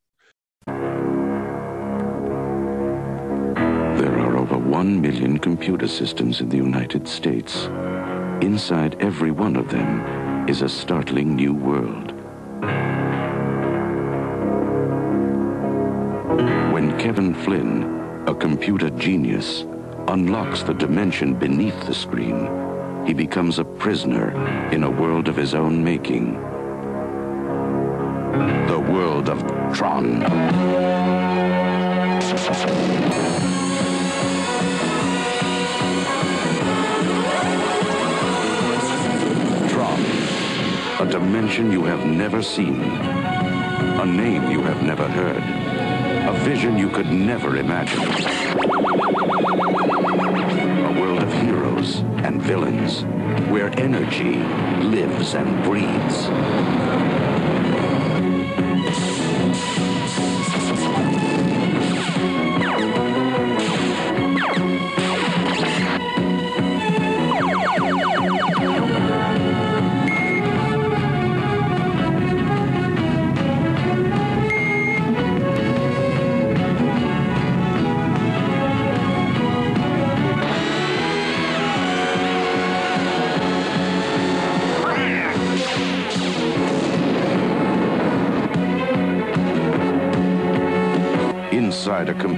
[3.99, 7.67] There are over one million computer systems in the United States.
[8.40, 12.13] Inside every one of them is a startling new world.
[16.85, 19.64] When Kevin Flynn, a computer genius,
[20.07, 24.37] unlocks the dimension beneath the screen, he becomes a prisoner
[24.70, 26.35] in a world of his own making.
[28.68, 29.40] The world of
[29.73, 30.20] Tron.
[39.70, 40.05] Tron.
[41.01, 42.83] A dimension you have never seen.
[42.83, 45.93] A name you have never heard.
[46.27, 48.01] A vision you could never imagine.
[50.85, 53.03] A world of heroes and villains
[53.51, 54.37] where energy
[54.81, 57.13] lives and breathes.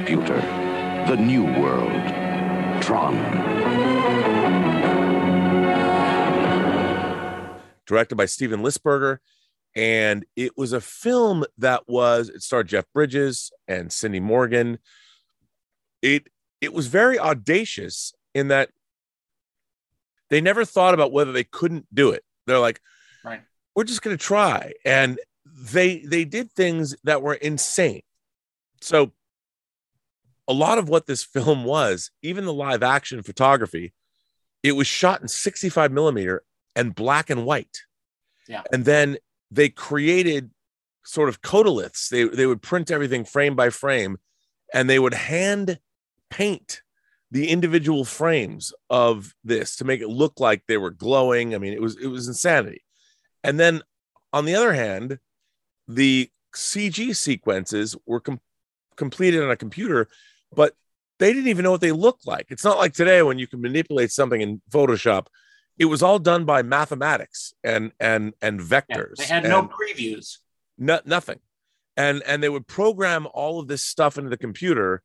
[0.06, 0.40] Computer,
[1.08, 1.90] the new world.
[2.80, 3.16] Tron.
[7.86, 9.18] directed by Steven Lisberger.
[9.76, 14.78] And it was a film that was, it starred Jeff Bridges and Cindy Morgan.
[16.02, 16.28] It
[16.60, 18.70] it was very audacious in that
[20.30, 22.24] they never thought about whether they couldn't do it.
[22.46, 22.80] They're like,
[23.24, 23.42] Right.
[23.74, 24.72] we're just gonna try.
[24.84, 28.02] And they they did things that were insane.
[28.80, 29.12] So
[30.48, 33.92] a lot of what this film was, even the live action photography,
[34.62, 36.42] it was shot in 65 millimeter
[36.74, 37.82] and black and white.
[38.48, 38.62] Yeah.
[38.72, 39.18] And then
[39.50, 40.50] they created
[41.04, 42.08] sort of Kodaliths.
[42.08, 44.18] They they would print everything frame by frame
[44.72, 45.78] and they would hand
[46.30, 46.82] paint
[47.30, 51.54] the individual frames of this to make it look like they were glowing.
[51.54, 52.82] I mean, it was it was insanity.
[53.42, 53.82] And then
[54.32, 55.18] on the other hand,
[55.88, 58.40] the CG sequences were com-
[58.96, 60.08] completed on a computer,
[60.54, 60.74] but
[61.18, 62.46] they didn't even know what they looked like.
[62.50, 65.26] It's not like today when you can manipulate something in Photoshop.
[65.78, 69.16] It was all done by mathematics and and and vectors.
[69.16, 70.38] They had no previews.
[70.78, 71.40] no, nothing.
[71.96, 75.02] And and they would program all of this stuff into the computer,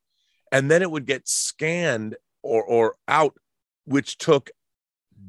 [0.52, 3.36] and then it would get scanned or or out,
[3.86, 4.50] which took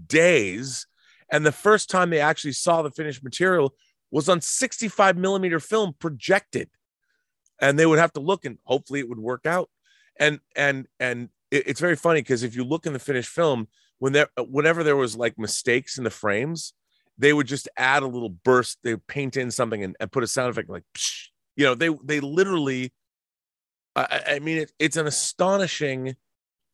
[0.06, 0.86] days.
[1.30, 3.74] And the first time they actually saw the finished material
[4.10, 6.68] was on 65 millimeter film projected.
[7.60, 9.70] And they would have to look and hopefully it would work out.
[10.18, 13.68] And and and it- it's very funny because if you look in the finished film,
[13.98, 16.74] when there whenever there was like mistakes in the frames,
[17.18, 20.26] they would just add a little burst, they paint in something and, and put a
[20.26, 21.28] sound effect like psh.
[21.56, 22.92] you know, they they literally
[23.96, 26.16] I, I- I mean it, it's an astonishing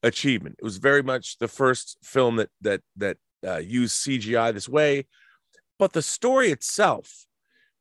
[0.03, 0.57] achievement.
[0.59, 5.07] It was very much the first film that that that uh, used CGI this way,
[5.79, 7.27] but the story itself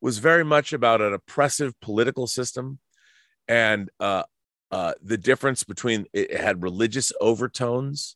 [0.01, 2.79] was very much about an oppressive political system
[3.47, 4.23] and uh,
[4.71, 8.15] uh, the difference between it had religious overtones.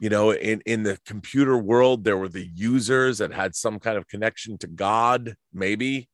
[0.00, 3.98] You know, in in the computer world, there were the users that had some kind
[3.98, 6.08] of connection to God, maybe,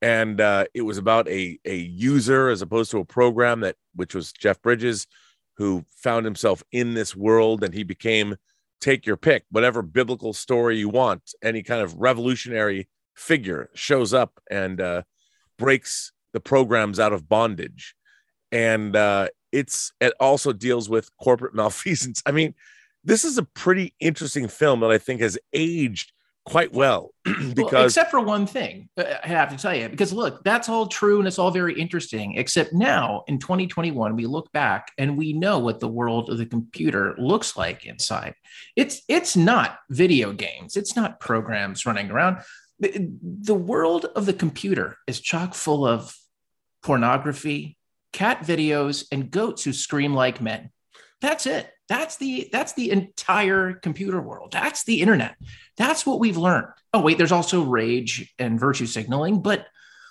[0.00, 4.14] and uh, it was about a a user as opposed to a program that which
[4.14, 5.06] was Jeff Bridges,
[5.56, 8.36] who found himself in this world and he became
[8.80, 14.40] take your pick, whatever biblical story you want, any kind of revolutionary figure shows up
[14.50, 15.02] and uh,
[15.58, 17.94] breaks the programs out of bondage.
[18.52, 22.22] And uh, it's it also deals with corporate malfeasance.
[22.26, 22.54] I mean,
[23.04, 26.12] this is a pretty interesting film that I think has aged
[26.46, 27.12] quite well
[27.56, 30.86] Well, except for one thing, uh, I have to tell you, because look, that's all
[30.86, 32.34] true and it's all very interesting.
[32.36, 36.46] Except now in 2021, we look back and we know what the world of the
[36.46, 38.34] computer looks like inside.
[38.74, 42.38] It's it's not video games, it's not programs running around.
[42.78, 46.16] The, the world of the computer is chock full of
[46.82, 47.76] pornography,
[48.12, 50.70] cat videos, and goats who scream like men.
[51.20, 51.70] That's it.
[51.88, 54.52] That's the that's the entire computer world.
[54.52, 55.34] That's the internet.
[55.76, 56.68] That's what we've learned.
[56.94, 59.66] Oh wait, there's also rage and virtue signaling, but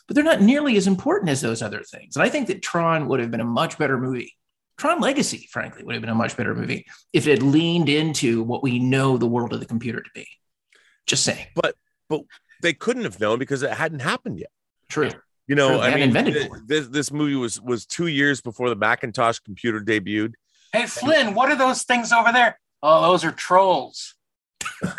[0.08, 2.16] but they're not nearly as important as those other things.
[2.16, 4.36] And I think that Tron would have been a much better movie.
[4.78, 8.44] Tron Legacy, frankly, would have been a much better movie if it had leaned into
[8.44, 10.28] what we know the world of the computer to be.
[11.06, 11.48] Just saying.
[11.56, 11.76] But
[12.10, 12.22] but
[12.62, 14.52] they couldn't have known because it hadn't happened yet.
[14.90, 15.12] True.
[15.50, 18.76] You know, I mean, invented th- this this movie was was two years before the
[18.76, 20.34] Macintosh computer debuted.
[20.72, 22.60] Hey, Flynn, what are those things over there?
[22.84, 24.14] Oh, those are trolls.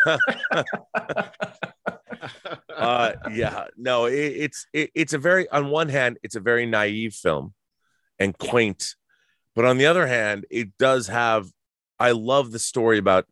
[2.75, 6.65] uh yeah no it, it's it, it's a very on one hand it's a very
[6.65, 7.53] naive film
[8.19, 8.95] and quaint
[9.55, 11.47] but on the other hand it does have
[11.99, 13.25] i love the story about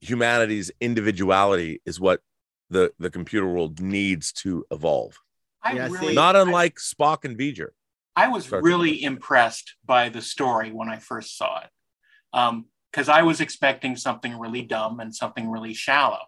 [0.00, 2.20] humanity's individuality is what
[2.70, 5.18] the the computer world needs to evolve
[5.64, 7.68] I really, not unlike spock and v'ger
[8.14, 8.62] I was Sorry.
[8.62, 14.38] really impressed by the story when I first saw it, because I was expecting something
[14.38, 16.20] really dumb and something really shallow.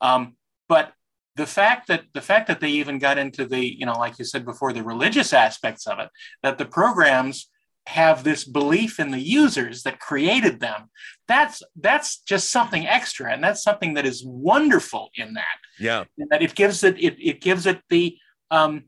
[0.00, 0.36] Um,
[0.68, 0.92] but
[1.36, 4.24] the fact that the fact that they even got into the, you know, like you
[4.24, 6.08] said before, the religious aspects of it,
[6.42, 7.50] that the programs
[7.88, 10.90] have this belief in the users that created them,
[11.28, 15.58] that's that's just something extra, and that's something that is wonderful in that.
[15.78, 16.04] Yeah.
[16.30, 18.16] That it gives it it, it gives it the
[18.50, 18.84] um,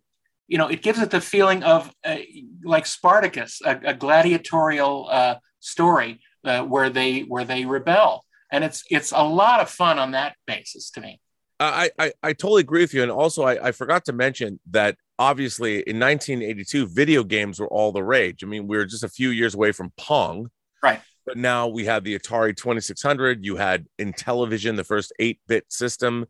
[0.47, 2.17] you know it gives it the feeling of uh,
[2.65, 8.85] like Spartacus, a, a gladiatorial uh, story uh, where they where they rebel, and it's
[8.91, 11.21] it's a lot of fun on that basis to me.
[11.61, 14.97] I, I I totally agree with you, and also I, I forgot to mention that
[15.19, 18.45] obviously in 1982 video games were all the rage.
[18.45, 20.51] I mean, we were just a few years away from Pong,
[20.83, 21.01] right?
[21.27, 23.45] But now we had the Atari 2600.
[23.45, 26.27] You had in television the first eight-bit system,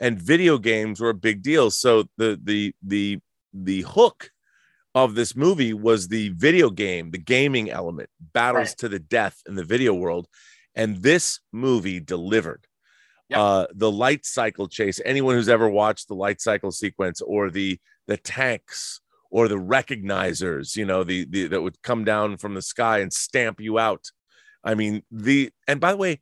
[0.00, 1.70] and video games were a big deal.
[1.70, 3.18] So the the the
[3.52, 4.30] the hook
[4.94, 8.78] of this movie was the video game, the gaming element, battles Right.
[8.78, 10.26] to the death in the video world,
[10.74, 12.66] and this movie delivered.
[13.32, 15.00] Uh the light cycle chase.
[15.04, 20.76] Anyone who's ever watched the light cycle sequence or the the tanks or the recognizers
[20.76, 24.04] you know the, the that would come down from the sky and stamp you out.
[24.62, 26.20] I mean the and by the way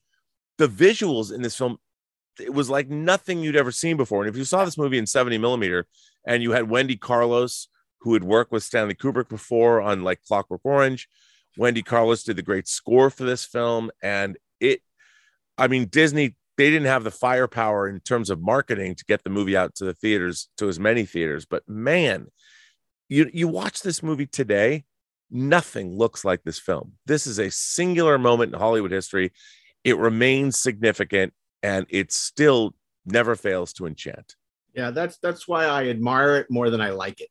[0.58, 1.76] the visuals in this film
[2.40, 5.06] it was like nothing you'd ever seen before and if you saw this movie in
[5.06, 5.86] 70 millimeter
[6.26, 7.68] and you had wendy carlos
[8.00, 11.08] who had worked with stanley kubrick before on like clockwork orange
[11.56, 14.80] wendy carlos did the great score for this film and it
[15.56, 19.30] I mean, Disney, they didn't have the firepower in terms of marketing to get the
[19.30, 21.46] movie out to the theaters, to as many theaters.
[21.46, 22.28] But man,
[23.08, 24.84] you you watch this movie today,
[25.30, 26.92] nothing looks like this film.
[27.06, 29.32] This is a singular moment in Hollywood history.
[29.82, 31.34] It remains significant
[31.64, 32.74] and it still
[33.06, 34.36] never fails to enchant.
[34.74, 37.30] Yeah, that's that's why I admire it more than I like it.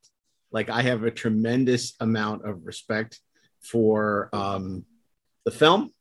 [0.52, 3.20] Like I have a tremendous amount of respect
[3.62, 4.86] for um,
[5.46, 5.92] the film,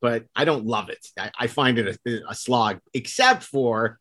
[0.00, 1.06] but I don't love it.
[1.16, 4.00] I, I find it a, a slog, except for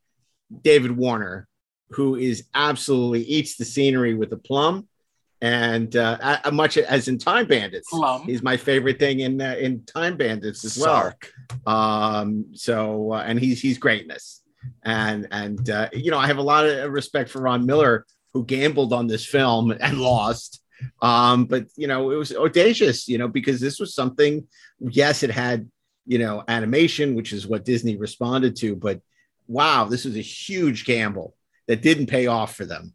[0.63, 1.47] David Warner,
[1.91, 4.87] who is absolutely eats the scenery with a plum.
[5.41, 8.23] And uh, a- much as in Time Bandits, Plum.
[8.23, 11.13] he's my favorite thing in uh, in Time Bandits as well.
[11.65, 14.41] Um, so uh, and he's he's greatness,
[14.83, 18.43] and and uh, you know I have a lot of respect for Ron Miller who
[18.45, 20.61] gambled on this film and lost.
[21.01, 24.45] Um, but you know it was audacious, you know, because this was something.
[24.79, 25.69] Yes, it had
[26.05, 28.99] you know animation, which is what Disney responded to, but
[29.47, 31.35] wow, this was a huge gamble
[31.67, 32.93] that didn't pay off for them.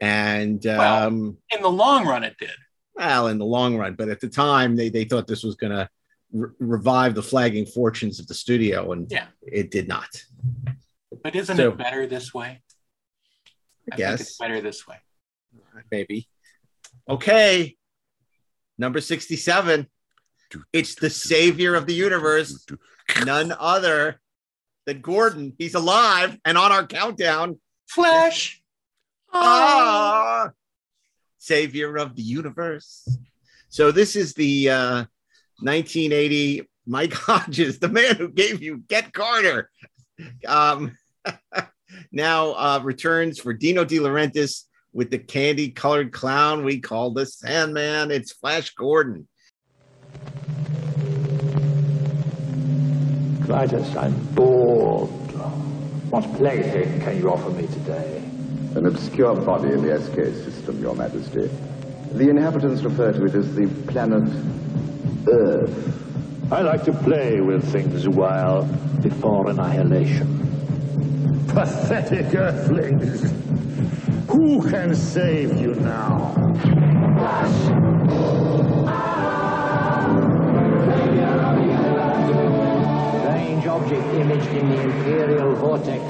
[0.00, 2.50] And Well, um, In the long run, it did.
[2.94, 5.72] well, in the long run, but at the time, they, they thought this was going
[5.72, 5.88] to
[6.32, 9.26] re- revive the flagging fortunes of the studio, and Yeah.
[9.42, 10.08] it did not.
[11.22, 12.62] But isn't So- it better this way?
[13.92, 14.96] I think guess it's better this way.
[15.92, 16.28] maybe.
[17.08, 17.76] Okay,
[18.78, 19.86] number sixty-seven.
[20.72, 22.66] It's the savior of the universe,
[23.24, 24.20] none other
[24.86, 25.54] than Gordon.
[25.58, 27.60] He's alive and on our countdown.
[27.88, 28.60] Flash.
[29.32, 30.50] Ah,
[31.38, 33.08] savior of the universe.
[33.68, 35.04] So this is the uh,
[35.60, 39.70] 1980 Mike Hodges, the man who gave you Get Carter.
[40.46, 40.96] Um,
[42.12, 47.26] now uh, returns for Dino De Laurentiis with the candy colored clown we call the
[47.26, 48.10] Sandman.
[48.10, 49.28] It's Flash Gordon.
[53.40, 55.10] Klytus, I'm bored.
[56.10, 58.22] What plaything can you offer me today?
[58.76, 61.48] An obscure body in the SK system, Your Majesty.
[62.12, 64.28] The inhabitants refer to it as the planet
[65.26, 66.52] Earth.
[66.52, 68.64] I like to play with things a while
[69.00, 70.28] before annihilation.
[71.48, 73.22] Pathetic earthlings!
[74.28, 76.34] Who can save you now?
[83.22, 86.04] Strange object imaged in the Imperial Vortex.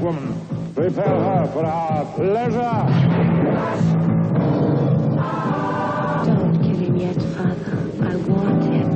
[0.00, 0.72] Woman.
[0.74, 2.86] Prepare her for our pleasure.
[6.26, 7.76] Don't kill him yet, Father.
[8.02, 8.88] I want him.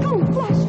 [0.00, 0.59] Go, Flash,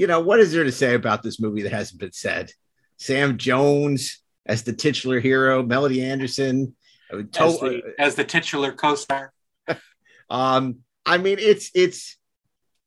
[0.00, 2.50] You know, what is there to say about this movie that hasn't been said?
[2.96, 6.74] Sam Jones as the titular hero, Melody Anderson.
[7.12, 9.32] uh, As to- the, as the titular co-star.
[10.30, 12.16] Um, I mean, it's it's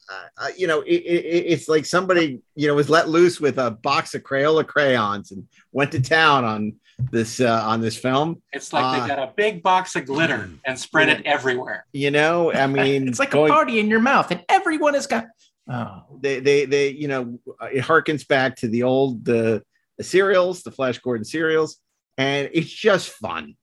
[0.09, 3.57] uh, uh, you know, it, it, it's like somebody you know was let loose with
[3.59, 6.75] a box of Crayola crayons and went to town on
[7.11, 8.41] this uh, on this film.
[8.53, 11.85] It's like Uh, they got a big box of glitter and spread it everywhere.
[11.91, 15.05] You know, I mean, It's like going- a party in your mouth, and everyone has
[15.05, 15.25] got.
[15.69, 19.63] Oh, they they they you know it harkens back to the old the,
[19.97, 21.77] the serials, the Flash Gordon serials,
[22.17, 23.55] and it's just fun.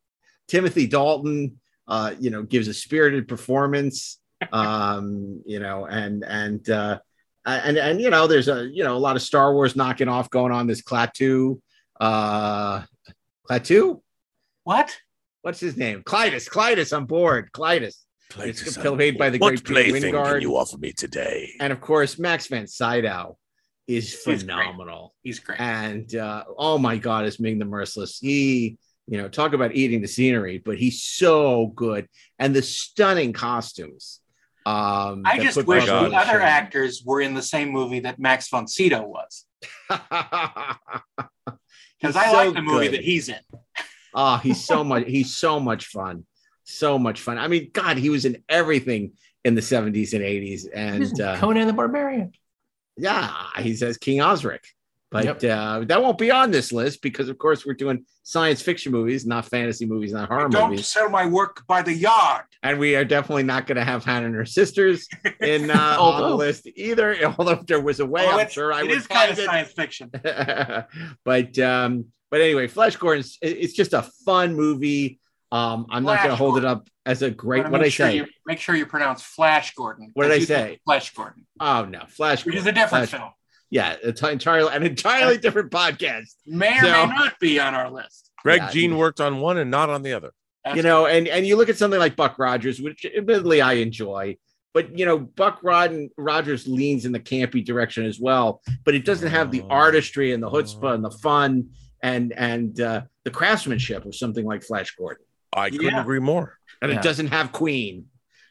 [0.48, 4.16] Timothy Dalton, uh, you know, gives a spirited performance.
[4.54, 6.98] Um, you know, and and uh,
[7.44, 10.30] and and you know, there's a you know a lot of Star Wars knocking off
[10.30, 10.66] going on.
[10.66, 11.60] This Klaatu,
[12.00, 12.82] uh,
[13.46, 14.00] Klaatu,
[14.64, 14.96] what?
[15.42, 16.02] What's his name?
[16.02, 16.48] Klytus.
[16.48, 17.50] Klytus on board.
[17.52, 17.96] Klytus.
[18.38, 20.32] It's Klytus played by the what great Peter plaything Wyngarde.
[20.32, 21.50] can you offer me today?
[21.60, 23.36] And of course, Max von Sydow
[23.86, 24.40] is He's great.
[24.40, 25.14] phenomenal.
[25.22, 25.60] He's great.
[25.60, 28.18] And uh, oh my God, is Ming the Merciless.
[28.20, 28.78] He,
[29.08, 32.06] you know, talk about eating the scenery, but he's so good.
[32.38, 34.20] And the stunning costumes.
[34.66, 36.38] Um, I just wish the on other show.
[36.38, 39.46] actors were in the same movie that Max von Sydow was.
[42.00, 42.94] Because I so like the movie good.
[42.94, 43.36] that he's in.
[44.14, 45.04] Oh, he's so much.
[45.06, 46.24] He's so much fun.
[46.64, 47.38] So much fun.
[47.38, 49.12] I mean, God, he was in everything
[49.44, 50.66] in the 70s and 80s.
[50.72, 52.32] And uh, Conan the Barbarian.
[52.96, 54.64] yeah, he says King Osric.
[55.12, 58.92] But uh, that won't be on this list because, of course, we're doing science fiction
[58.92, 60.54] movies, not fantasy movies, not horror movies.
[60.54, 62.44] Don't sell my work by the yard.
[62.62, 65.08] And we are definitely not going to have Hannah and her sisters
[65.40, 67.16] in uh, on the list either.
[67.38, 69.38] Although if there was a way, Oh, I'm sure I it would is kind of
[69.40, 69.46] it.
[69.46, 70.12] science fiction.
[71.24, 75.18] but um, but anyway, Flash Gordon's it- it's just a fun movie.
[75.52, 77.64] Um, I'm not going to Flash hold it up as a great.
[77.64, 78.16] What make I sure say?
[78.16, 80.10] You, make sure you pronounce Flash Gordon.
[80.14, 80.78] What did I say?
[80.84, 81.46] Flash Gordon.
[81.58, 83.30] Oh no, Flash, Which is a different Flash- film.
[83.68, 86.34] Yeah, it's entirely an entirely different podcast.
[86.46, 88.30] May or So- may not be on our list.
[88.42, 90.32] Greg Yeah, Jean worked on one and not on the other.
[90.74, 94.36] you know, and and you look at something like Buck Rogers, which admittedly I enjoy,
[94.74, 99.04] but you know, Buck Rod Rogers leans in the campy direction as well, but it
[99.04, 101.70] doesn't have the artistry and the chutzpah and the fun
[102.02, 105.24] and and uh, the craftsmanship of something like Flash Gordon.
[105.52, 106.00] I couldn't Yeah.
[106.02, 106.56] agree more.
[106.82, 106.98] And Yeah.
[106.98, 108.06] it doesn't have Queen.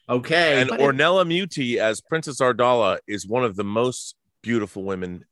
[0.07, 4.83] Okay, And but it- Ornella Muti as Princess Ardala is one of the most beautiful
[4.83, 5.25] women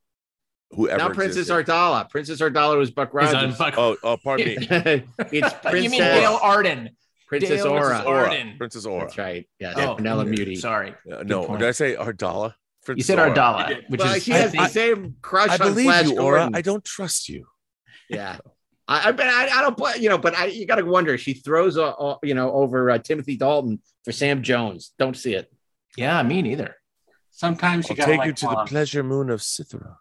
[0.72, 1.66] who ever not Princess existed.
[1.68, 2.10] Ardala.
[2.10, 3.58] Princess Ardala was Buck He's Rogers.
[3.58, 4.56] Buck- Oh, oh, pardon me.
[4.60, 5.64] it's Princess.
[5.84, 6.90] You mean Dale Arden?
[7.28, 8.04] Princess Dale Aura.
[8.06, 8.56] Arden.
[8.58, 9.02] Princess Aura.
[9.06, 9.50] That's right.
[9.60, 9.74] Yeah.
[9.76, 10.30] Oh, Ornella okay.
[10.30, 10.56] Muti.
[10.56, 10.94] Sorry.
[11.12, 11.60] Uh, no, point.
[11.60, 12.54] did I say Ardala?
[12.88, 13.32] You said Aura.
[13.34, 16.06] Ardala, which well, is she I has the think- same crush I on believe Flash
[16.06, 16.40] you, Aura.
[16.40, 16.56] Gordon.
[16.56, 17.48] I don't trust you.
[18.10, 18.38] Yeah.
[18.88, 21.18] I, I but I, I don't put you know, but I you got to wonder.
[21.18, 24.94] She throws uh, uh, you know over uh, Timothy Dalton for Sam Jones.
[24.98, 25.52] Don't see it.
[25.98, 26.76] Yeah, me neither.
[27.32, 29.98] Sometimes you I'll gotta take like you to the pleasure moon of Sithra.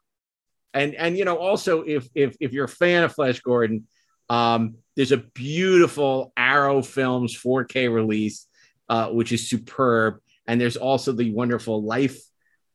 [0.73, 3.87] And and you know also if if if you're a fan of Flash Gordon,
[4.29, 8.47] um, there's a beautiful Arrow Films 4K release,
[8.89, 10.19] uh, which is superb.
[10.47, 12.19] And there's also the wonderful Life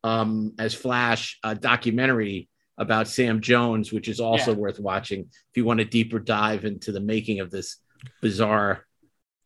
[0.03, 2.49] um, as Flash uh, documentary
[2.81, 4.57] about Sam Jones, which is also Yeah.
[4.57, 7.77] worth watching if you want a deeper dive into the making of this
[8.21, 8.87] bizarre.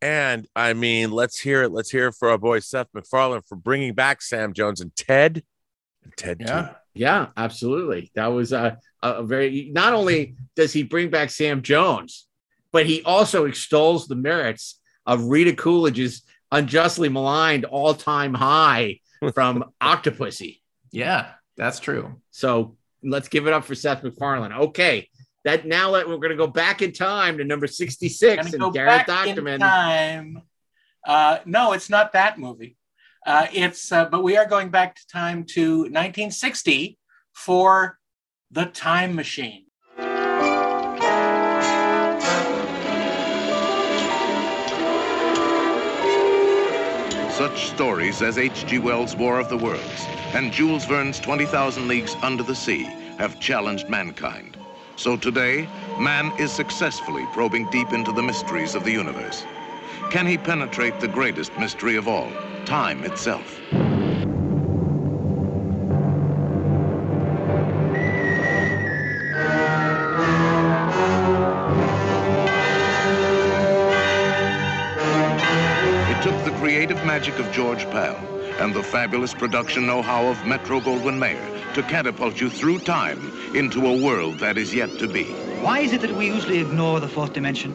[0.02, 1.70] And I mean, let's hear it.
[1.72, 5.44] Let's hear it for our boy Seth MacFarlane for bringing back Sam Jones and Ted.
[6.04, 6.62] And Ted Yeah.
[6.62, 6.76] too.
[6.94, 8.10] Yeah, absolutely.
[8.16, 9.70] That was a, a, a very.
[9.74, 12.28] Not only does he bring back Sam Jones,
[12.72, 16.22] but he also extols the merits of Rita Coolidge's
[16.54, 19.02] unjustly maligned all-time high
[19.34, 20.62] from Octopussy.
[20.92, 22.22] Yeah, that's true.
[22.32, 24.52] So let's give it up for Seth MacFarlane.
[24.52, 25.10] Okay,
[25.44, 28.72] that now that we're going to go back in time to number sixty-six and go
[28.72, 29.60] Garrett back Dochterman.
[29.60, 30.42] time.
[31.06, 32.78] Uh, no, it's not that movie.
[33.26, 36.98] Uh, it's uh, but we are going back to time to 1960
[37.34, 37.98] for
[38.52, 39.65] the Time Machine.
[47.38, 48.80] Such stories as H.G.
[48.80, 52.84] Wells' War of the Worlds and Jules Verne's 20,000 Leagues Under the Sea
[53.18, 54.56] have challenged mankind.
[54.96, 55.68] So today,
[56.00, 59.44] man is successfully probing deep into the mysteries of the universe.
[60.12, 62.32] Can he penetrate the greatest mystery of all,
[62.64, 63.60] time itself?
[77.26, 78.16] Magic of George Pal
[78.60, 83.88] and the fabulous production know-how of Metro Goldwyn Mayer to catapult you through time into
[83.88, 85.24] a world that is yet to be.
[85.64, 87.74] Why is it that we usually ignore the fourth dimension?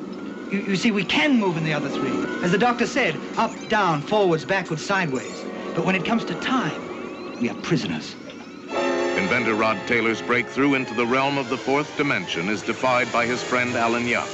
[0.53, 2.13] You, you see, we can move in the other three.
[2.45, 5.43] As the doctor said, up, down, forwards, backwards, sideways.
[5.75, 6.81] But when it comes to time,
[7.41, 8.15] we are prisoners.
[9.17, 13.43] Inventor Rod Taylor's breakthrough into the realm of the fourth dimension is defied by his
[13.43, 14.29] friend Alan Young.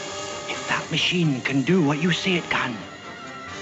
[0.51, 2.77] If that machine can do what you say it can,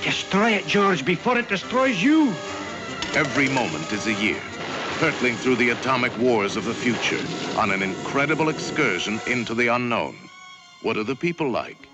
[0.04, 2.28] destroy it, George, before it destroys you.
[3.14, 4.40] Every moment is a year,
[5.00, 7.24] hurtling through the atomic wars of the future
[7.58, 10.16] on an incredible excursion into the unknown.
[10.82, 11.88] What are the people like?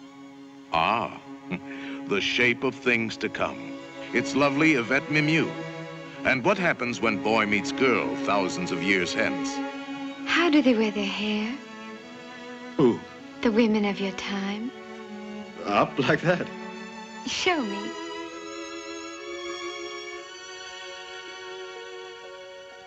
[0.73, 1.21] Ah,
[2.09, 3.73] the shape of things to come.
[4.13, 5.51] It's lovely Yvette Mimieux.
[6.25, 9.55] And what happens when boy meets girl thousands of years hence?
[10.27, 11.57] How do they wear their hair?
[12.77, 12.99] Who?
[13.43, 14.71] The women of your time?
[15.65, 16.47] Up like that?
[17.27, 17.91] Show me.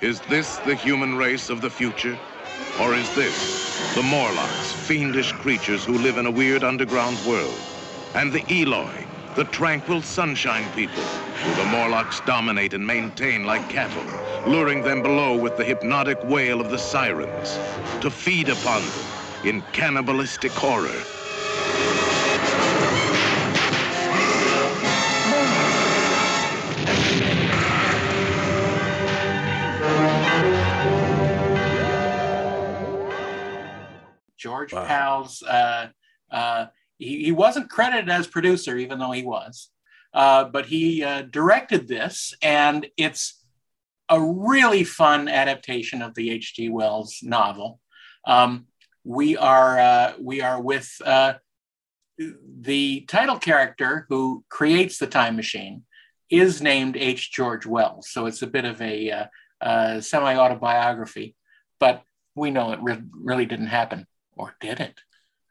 [0.01, 2.17] Is this the human race of the future?
[2.81, 7.57] Or is this the Morlocks, fiendish creatures who live in a weird underground world?
[8.15, 9.05] And the Eloi,
[9.35, 14.03] the tranquil sunshine people, who the Morlocks dominate and maintain like cattle,
[14.45, 17.57] luring them below with the hypnotic wail of the sirens,
[18.01, 21.22] to feed upon them in cannibalistic horror.
[34.65, 35.41] George Pal's.
[35.43, 35.87] Uh,
[36.31, 36.65] uh,
[36.97, 39.69] he, he wasn't credited as producer, even though he was.
[40.13, 43.43] uh, but he uh, directed this, and it's
[44.09, 46.69] a really fun adaptation of the H.G.
[46.69, 47.79] Wells novel.
[48.25, 48.67] Um,
[49.03, 51.33] we are uh, we are with uh,
[52.17, 55.83] the title character who creates the time machine
[56.29, 57.31] is named H.
[57.31, 59.29] George Wells, so it's a bit of a
[60.01, 61.35] semi autobiography,
[61.79, 62.03] but
[62.35, 64.05] we know it re- really didn't happen,
[64.35, 64.99] or did it?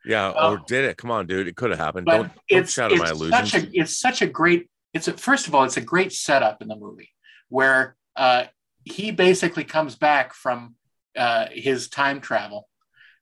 [0.04, 0.96] Yeah, Um, or did it?
[0.96, 1.46] Come on, dude.
[1.46, 2.06] It could have happened.
[2.06, 3.50] Don't, don't it's, shatter my illusions.
[3.52, 6.60] such a it's such a great it's a, first of all it's a great setup
[6.60, 7.10] in the movie
[7.48, 8.44] where uh,
[8.84, 10.74] he basically comes back from
[11.16, 12.68] uh, his time travel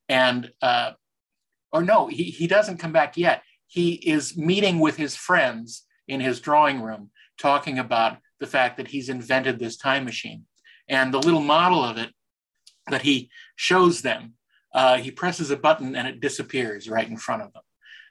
[0.09, 0.93] and uh,
[1.73, 6.21] or no he, he doesn't come back yet he is meeting with his friends in
[6.21, 10.45] his drawing room talking about the fact that he's invented this time machine
[10.89, 12.11] and the little model of it
[12.89, 14.35] that he shows them
[14.73, 17.63] uh, he presses a button and it disappears right in front of them.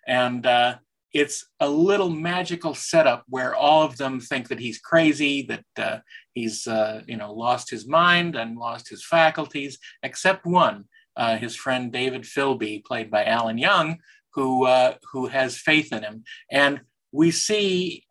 [0.07, 0.77] And uh,
[1.13, 5.99] it's a little magical setup where all of them think that he's crazy, that uh,
[6.33, 10.85] he's uh, you know lost his mind and lost his faculties, except one,
[11.15, 13.97] uh, his friend David Filby, played by Alan Young,
[14.33, 16.81] who uh, who has faith in him, and
[17.11, 18.05] we see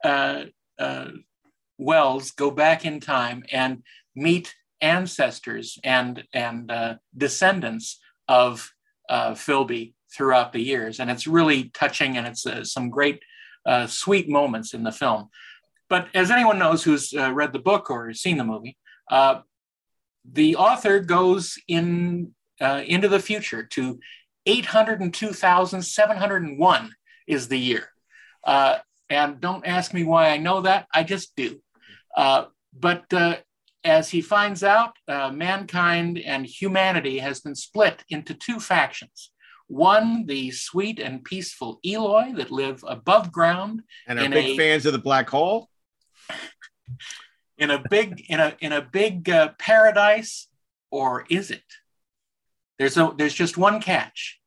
[1.78, 3.82] Wells go back in time and
[4.16, 8.72] meet ancestors and and descendants of
[9.08, 13.20] uh, Filby throughout the years, and it's really touching, and it's uh, some great,
[13.66, 15.30] uh, sweet moments in the film.
[15.88, 18.76] But as anyone knows who's uh, read the book or seen the movie,
[19.10, 19.40] uh,
[20.30, 23.98] the author goes in uh, into the future to
[24.44, 26.92] 802,701
[27.26, 27.88] is the year.
[29.10, 30.86] And don't ask me why I know that.
[30.92, 31.62] I just do.
[32.14, 33.06] But
[33.88, 39.30] as he finds out, uh, mankind and humanity has been split into two factions.
[39.66, 44.86] One, the sweet and peaceful Eloi that live above ground And are big a- fans
[44.86, 45.68] of the black hole.
[47.58, 50.48] in a big in a in a big uh, paradise,
[50.90, 51.64] or is it?
[52.78, 54.38] There's a there's just one catch.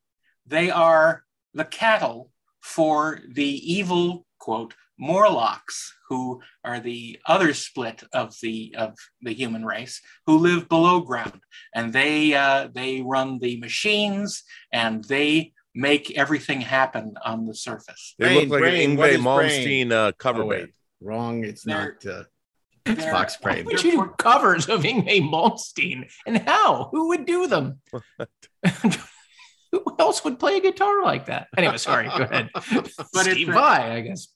[0.48, 1.24] They are
[1.54, 2.32] the cattle
[2.62, 9.66] for the evil quote Morlocks, who are the other split of the of the human
[9.66, 11.42] race, who live below ground,
[11.76, 18.14] and they uh, they run the machines and they make everything happen on the surface.
[18.20, 20.60] They look like an Yngwie Malmsteen uh, cover Oh, wait.
[20.60, 20.72] band.
[21.02, 21.44] Wrong.
[21.46, 22.12] It's They're- not.
[22.14, 22.24] Uh,
[22.86, 23.66] they're- Fox Brain.
[23.66, 26.10] Would you do covers of Yngwie Malmsteen?
[26.28, 26.90] And how?
[26.92, 27.80] Who would do them?
[29.72, 31.48] Who else would play a guitar like that?
[31.58, 32.08] Anyway, sorry.
[32.10, 32.50] Go ahead.
[32.54, 34.28] But Steve it's a- Vai, I guess.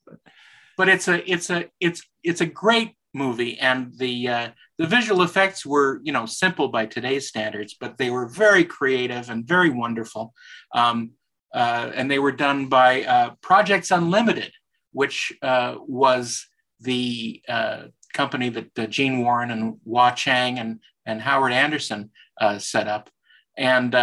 [0.77, 3.57] But it's a it's a it's it's a great movie.
[3.59, 8.09] And the uh, the visual effects were you know simple by today's standards but they
[8.09, 10.33] were very creative and very wonderful.
[10.73, 11.11] Um,
[11.53, 14.51] uh, and they were done by uh, projects unlimited
[14.95, 16.47] which uh, was
[16.79, 22.11] the uh, company that uh, gene warren and Wah Chang and, and howard anderson
[22.59, 23.09] set up.
[23.57, 23.93] And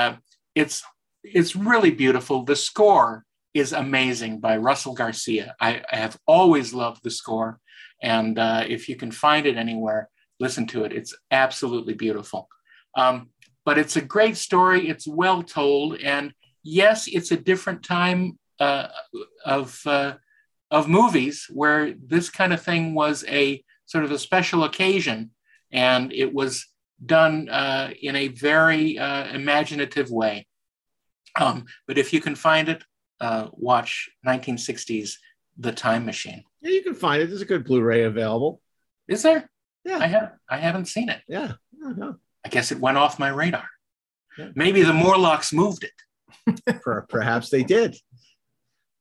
[0.54, 0.82] it's
[1.24, 2.44] it's really beautiful.
[2.44, 5.54] The score is amazing by Russell Garcia.
[5.60, 7.58] I, I have always loved the score,
[8.02, 10.08] and uh, if you can find it anywhere,
[10.40, 10.92] listen to it.
[10.92, 12.48] It's absolutely beautiful.
[12.96, 13.30] Um,
[13.64, 14.88] but it's a great story.
[14.88, 16.32] It's well told, and
[16.62, 18.88] yes, it's a different time uh,
[19.44, 20.14] of uh,
[20.70, 25.30] of movies where this kind of thing was a sort of a special occasion,
[25.70, 26.66] and it was
[27.04, 30.46] done uh, in a very uh, imaginative way.
[31.38, 32.84] Um, but if you can find it,
[33.22, 35.14] uh, watch 1960s
[35.58, 36.42] The Time Machine.
[36.60, 37.28] yeah, you can find it.
[37.28, 38.60] There's a good Blu-ray available.
[39.08, 39.48] Is there?
[39.84, 39.98] Yeah.
[39.98, 41.20] I have I haven't seen it.
[41.28, 41.52] Yeah.
[41.80, 42.12] Yeah, yeah.
[42.44, 43.68] I guess it went off my radar.
[44.38, 44.48] Yeah.
[44.54, 46.74] Maybe the Morlocks moved it.
[47.08, 47.96] Perhaps they did.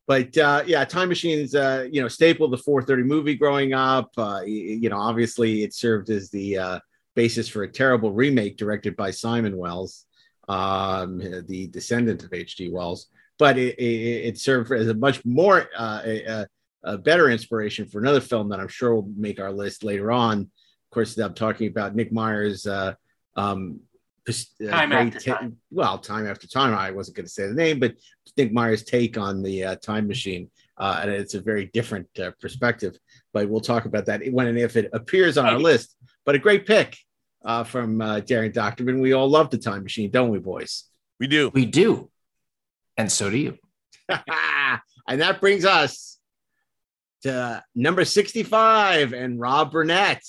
[0.06, 4.10] But uh, yeah, Time Machine's uh, you know staple of the 430 movie growing up.
[4.16, 6.78] Uh, you know, obviously it served as the uh,
[7.14, 10.04] basis for a terrible remake directed by Simon Wells,
[10.48, 11.18] um,
[11.48, 12.70] the descendant of H.G.
[12.70, 13.06] Wells.
[13.42, 16.46] But it, it, it served as a much more uh, a, a-
[16.84, 20.36] a better inspiration for another film that I'm sure will make our list later on.
[20.42, 22.66] Of course, I'm talking about Nick Meyer's.
[22.66, 22.94] uh,
[23.36, 23.80] um,
[24.28, 24.32] uh,
[24.70, 25.56] Time after ta- time.
[25.72, 26.72] well, time after time.
[26.74, 27.96] I wasn't going to say the name, but
[28.36, 32.30] Nick Meyer's take on the uh, time machine, uh, and it's a very different uh,
[32.40, 32.96] perspective.
[33.32, 35.96] But we'll talk about that when and if it appears on our list.
[36.24, 36.96] But a great pick
[37.44, 39.00] uh, from uh, Daren Dochterman.
[39.00, 40.84] We all love the time machine, don't we, boys?
[41.18, 41.50] We do.
[41.52, 42.08] We do.
[42.96, 43.58] And so do you.
[44.08, 46.18] and that brings us
[47.22, 50.22] to number 65 and Rob Burnett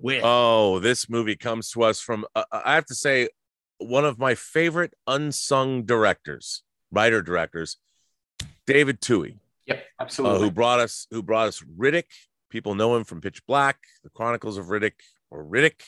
[0.00, 3.28] with Oh, this movie comes to us from, uh, I have to say,
[3.78, 7.76] one of my favorite unsung directors, writer directors,
[8.66, 9.38] David Twohy.
[9.66, 10.40] Yep, uh, absolutely.
[10.40, 12.04] who brought us who brought us Riddick
[12.50, 14.94] People know him from Pitch Black, The Chronicles of Riddick,
[15.30, 15.82] or Riddick.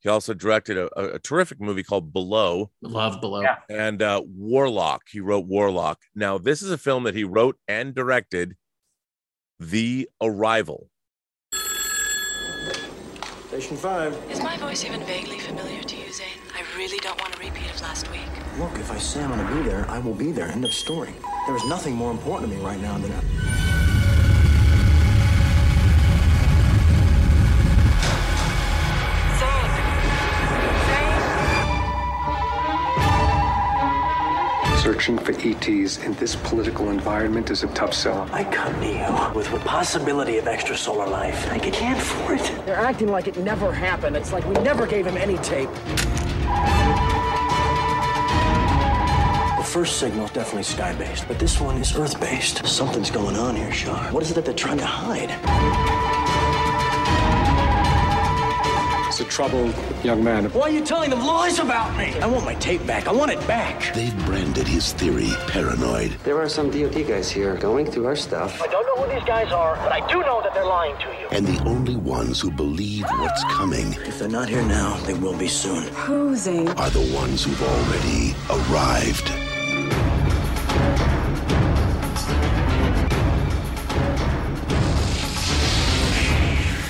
[0.00, 2.70] He also directed a, a, a terrific movie called Below.
[2.82, 3.42] Love Below.
[3.42, 3.56] Yeah.
[3.68, 5.02] And uh, Warlock.
[5.10, 6.00] He wrote Warlock.
[6.14, 8.56] Now, this is a film that he wrote and directed,
[9.58, 10.90] The Arrival.
[13.48, 14.30] Station 5.
[14.30, 16.26] Is my voice even vaguely familiar to you, Zane?
[16.54, 18.20] I really don't want a repeat of last week.
[18.58, 20.48] Look, if I say I'm gonna be there, I will be there.
[20.48, 21.14] End of story.
[21.46, 23.65] There is nothing more important to me right now than a...
[34.86, 38.28] Searching for ETs in this political environment is a tough sell.
[38.30, 41.50] I come to you with the possibility of extrasolar life.
[41.50, 42.52] I can't for it.
[42.64, 44.14] They're acting like it never happened.
[44.16, 45.68] It's like we never gave him any tape.
[49.58, 52.64] The first signal is definitely sky-based, but this one is Earth-based.
[52.64, 54.12] Something's going on here, Shar.
[54.12, 56.25] What is it that they're trying to hide?
[59.16, 60.50] It's a troubled young man.
[60.50, 62.12] Why are you telling them lies about me?
[62.20, 63.08] I want my tape back.
[63.08, 63.94] I want it back.
[63.94, 66.18] They've branded his theory paranoid.
[66.22, 68.60] There are some DOT guys here going through our stuff.
[68.60, 71.06] I don't know who these guys are, but I do know that they're lying to
[71.18, 71.28] you.
[71.30, 75.38] And the only ones who believe what's coming If they're not here now, they will
[75.38, 75.84] be soon.
[75.94, 76.68] Who, Zane?
[76.68, 79.32] are the ones who've already arrived.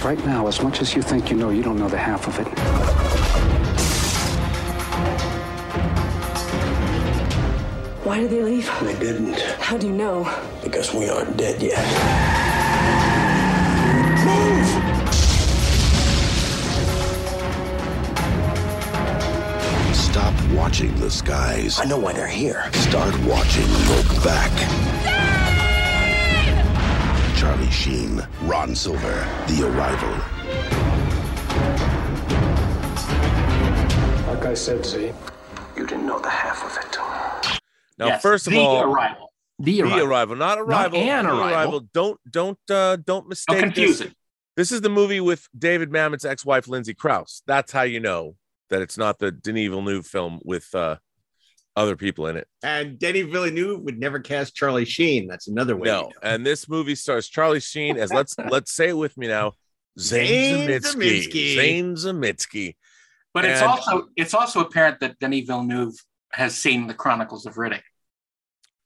[0.07, 2.39] Right now, as much as you think you know, you don't know the half of
[2.39, 2.47] it.
[8.07, 8.71] Why did they leave?
[8.83, 10.33] They didn't, How do you know?
[10.63, 11.83] because we aren't dead yet.
[19.93, 21.81] Stop watching the skies.
[21.81, 22.71] I know why they're here.
[22.75, 25.26] Start watching Look back.
[27.47, 30.11] Charlie Sheen, Ron Silver, The Arrival.
[34.27, 35.13] Like I said, Z,
[35.77, 36.99] You didn't know the half of it.
[37.99, 39.31] Now, Yes, first of the all, arrival.
[39.61, 39.97] The arrival.
[39.97, 40.13] The arrival.
[40.13, 40.99] arrival, not arrival.
[40.99, 41.81] an The arrival.
[41.95, 43.61] Don't don't uh, don't mistake.
[43.61, 44.09] Don't confuse this.
[44.09, 44.17] it.
[44.57, 47.43] This is the movie with David Mamet's ex-wife Lindsay Crouse.
[47.47, 48.35] That's how you know
[48.71, 50.97] that it's not the Denis Villeneuve film with uh,
[51.77, 52.49] other people in it.
[52.63, 55.29] And Denny Villeneuve would never cast Charlie Sheen.
[55.29, 55.87] That's another way.
[55.87, 59.53] No, and this movie stars Charlie Sheen as let's let's say it with me now,
[59.99, 61.29] Zane Zane Zaminsky.
[61.29, 61.55] Zaminsky.
[61.55, 62.77] Zane Zaminsky.
[63.35, 65.95] But it's also it's also apparent that Denis Villeneuve
[66.33, 67.83] has seen the Chronicles of Riddick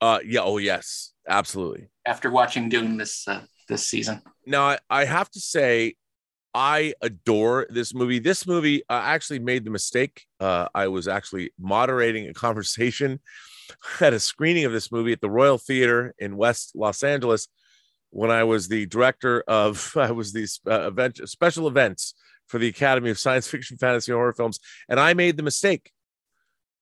[0.01, 0.41] Uh, yeah.
[0.43, 1.89] Oh, yes, absolutely.
[2.07, 4.21] after watching Dune this uh, this season.
[4.47, 5.95] Now, I, I have to say,
[6.55, 8.19] I adore this movie.
[8.19, 10.27] This movie uh, actually made the mistake.
[10.41, 13.21] Uh, I was actually moderating a conversation
[14.01, 17.49] at a screening of this movie at the Royal Theater in West Los Angeles
[18.11, 22.15] when I was the director of I was the uh, event special events
[22.47, 25.93] for the Academy of Science Fiction, Fantasy, and Horror Films, and I made the mistake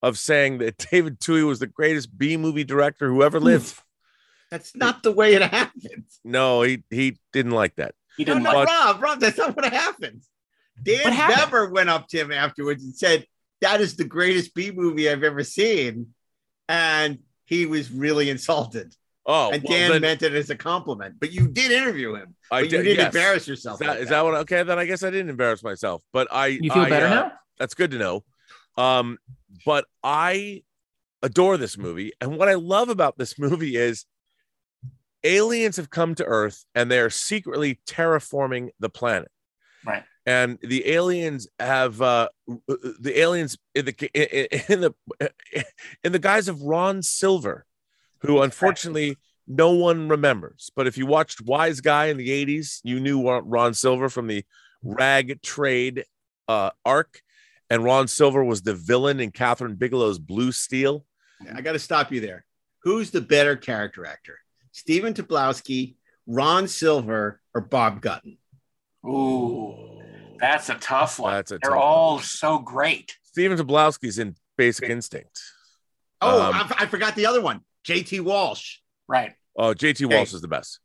[0.02, 3.78] of saying that David Twohy was the greatest B movie director who ever lived.
[4.50, 6.06] That's not the way it happened.
[6.24, 7.94] No, he he didn't like that.
[8.18, 10.22] He No, didn't no, like Rob, Rob, that's not what happened.
[10.82, 11.38] Dan What happened?
[11.38, 13.24] Bever went up to him afterwards and said,
[13.62, 16.08] That is the greatest B movie I've ever seen.
[16.68, 18.94] And he was really insulted.
[19.24, 22.34] Oh, and well, Dan then- meant it as a compliment, but you did interview him.
[22.50, 23.14] I but did, you didn't yes.
[23.14, 23.80] embarrass yourself.
[23.80, 24.34] Is that, like is that what?
[24.34, 26.02] Okay, then I guess I didn't embarrass myself.
[26.12, 27.32] But I, You feel I, better uh, now?
[27.58, 28.24] That's good to know.
[28.76, 29.18] Um,
[29.66, 30.62] but I
[31.22, 34.06] adore this movie, and what I love about this movie is
[35.24, 39.30] aliens have come to Earth and they are secretly terraforming the planet.
[39.84, 40.04] Right.
[40.26, 44.94] And the aliens have uh, the aliens in the in the
[46.04, 47.64] in the guise of Ron Silver,
[48.18, 49.16] who unfortunately
[49.46, 50.70] no one remembers.
[50.76, 54.26] But if you watched Wise Guy in the '80s, you knew Ron Ron Silver from
[54.26, 54.44] the
[54.82, 56.04] Rag Trade
[56.46, 57.22] uh, arc,
[57.70, 61.06] and Ron Silver was the villain in Kathryn Bigelow's Blue Steel.
[61.54, 62.44] I got to stop you there.
[62.82, 64.38] Who's the better character actor?
[64.72, 65.94] Stephen Tobolowsky,
[66.26, 68.38] Ron Silver, or Bob Gunton?
[69.06, 70.00] Ooh,
[70.38, 71.32] that's a tough one.
[71.34, 73.16] That's a They're tough all so great.
[73.22, 75.40] Stephen Tobolowsky's in Basic Instinct.
[76.20, 77.60] Oh, Um, I, I forgot the other one.
[77.86, 78.78] JT Walsh.
[79.06, 79.32] Right.
[79.56, 80.80] Oh, JT Walsh is the best.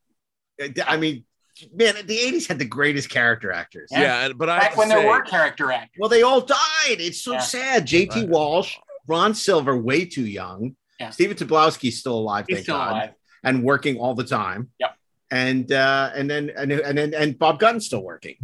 [0.86, 1.25] I mean,
[1.73, 3.89] man, the 80s had the greatest character actors.
[3.91, 5.97] Yeah, and- but I Back to when there were character actors.
[5.99, 6.57] Well, they all died.
[6.99, 7.39] It's so Yeah.
[7.39, 7.88] sad.
[7.88, 8.77] JT Walsh,
[9.07, 10.75] Ron Silver, way too young.
[10.99, 11.09] Yeah.
[11.09, 13.09] Stephen Tobolowsky's still alive, He's thank still God, alive.
[13.44, 14.70] And working all the time.
[14.80, 14.96] Yep.
[15.32, 18.36] And uh, and then and and then and Bob Gunn's still working.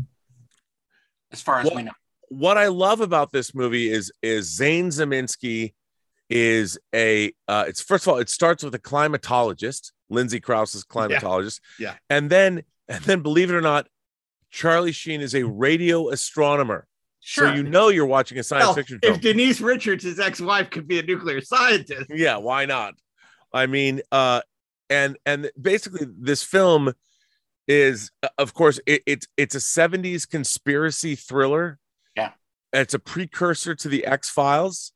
[1.31, 1.91] As far as What- we know.
[2.29, 5.73] what I love about this movie is is Zane Zaminsky
[6.29, 11.59] is a uh, it's first of all it starts with a climatologist Lindsay Crouse's climatologist
[11.79, 11.95] Yeah.
[12.09, 13.87] and then and then believe it or not
[14.51, 16.87] Charlie Sheen is a radio astronomer.
[17.19, 17.49] Sure.
[17.49, 19.13] So you know you're watching a science Well, fiction film.
[19.15, 22.95] if Denise Richards, his ex-wife, could be a nuclear scientist, yeah, why not?
[23.53, 24.41] I mean, uh,
[24.89, 26.93] and and basically this film
[27.67, 31.79] is, uh, of course, it, it's it's a '70s conspiracy thriller.
[32.15, 32.31] Yeah,
[32.73, 34.91] it's a precursor to the X Files,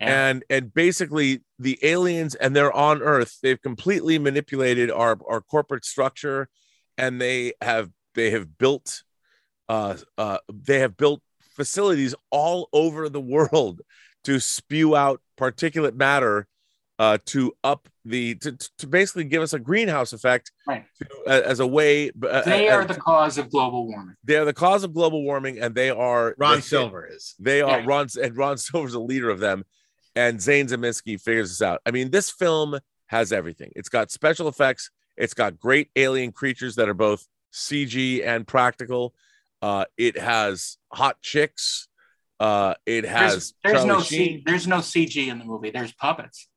[0.00, 3.38] and and basically the aliens and they're on Earth.
[3.42, 6.48] They've completely manipulated our our corporate structure,
[6.96, 9.02] and they have they have built,
[9.68, 13.82] uh, uh, they have built facilities all over the world
[14.24, 16.48] to spew out particulate matter
[16.98, 20.84] uh, to up the to, to basically give us a greenhouse effect Right.
[20.98, 22.10] to, uh, as a way.
[22.10, 24.16] Uh, They uh, are the cause of global warming.
[24.24, 27.34] they are the cause of global warming, and they are Ron they- Silver is.
[27.38, 27.86] They are Yeah.
[27.86, 29.64] Ron and Ron Silver's a leader of them,
[30.14, 31.80] and Zane Zaminsky figures this out.
[31.84, 32.78] I mean, this film
[33.08, 33.72] has everything.
[33.76, 34.90] It's got special effects.
[35.16, 39.14] It's got great alien creatures that are both CG and practical.
[39.62, 41.88] Uh, it has hot chicks.
[42.38, 45.70] Uh, it has There's, there's no C, there's no CG in the movie.
[45.70, 46.48] There's puppets,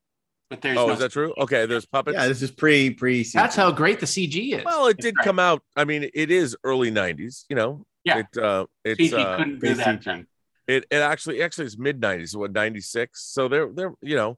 [0.50, 1.34] but there's Oh, no is that true?
[1.38, 2.16] Okay, there's puppets.
[2.16, 3.24] Yeah, this is pre pre.
[3.24, 4.64] That's how great the CG is.
[4.66, 5.62] Well, it did come out.
[5.76, 7.45] I mean, it is early '90s.
[7.50, 7.86] You know.
[8.04, 8.20] Yeah.
[8.20, 10.04] It uh, it's CG uh, couldn't do that.
[10.04, 10.28] then.
[10.68, 12.36] It it actually actually it's mid '90s.
[12.36, 13.22] What '96?
[13.24, 14.38] So they're they're you know,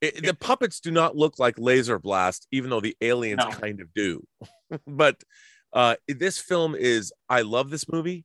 [0.00, 3.50] it, the puppets do not look like Laser Blast, even though the aliens No.
[3.50, 4.24] kind of do.
[4.86, 5.16] but
[5.72, 7.12] uh, this film is.
[7.28, 8.24] I love this movie.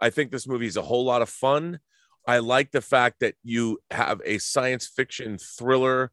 [0.00, 1.78] I think this movie is a whole lot of fun.
[2.26, 6.10] I like the fact that you have a science fiction thriller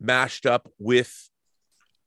[0.00, 1.30] mashed up with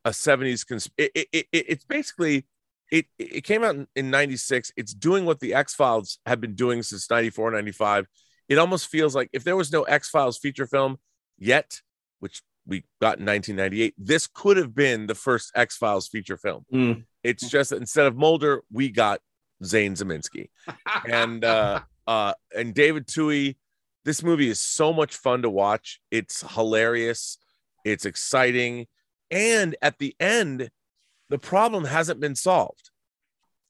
[0.06, 2.46] a 70s cons- it, it, it, it's basically
[2.92, 6.82] it it came out in, in 96 it's doing what the x-files have been doing
[6.84, 8.08] since 94 95
[8.48, 10.98] it almost feels like if there was no x-files feature film
[11.38, 11.82] yet
[12.20, 16.66] which we got in 1998 this could have been the first x-files feature film.
[16.74, 17.04] Mm.
[17.24, 19.20] it's just that instead of mulder we got
[19.64, 20.50] zane zaminsky.
[21.06, 23.58] And uh uh and david twohy
[24.06, 26.00] this movie is so much fun to watch.
[26.10, 27.38] It's hilarious
[27.86, 28.88] it's exciting
[29.32, 30.70] and at the end
[31.30, 32.90] the problem hasn't been solved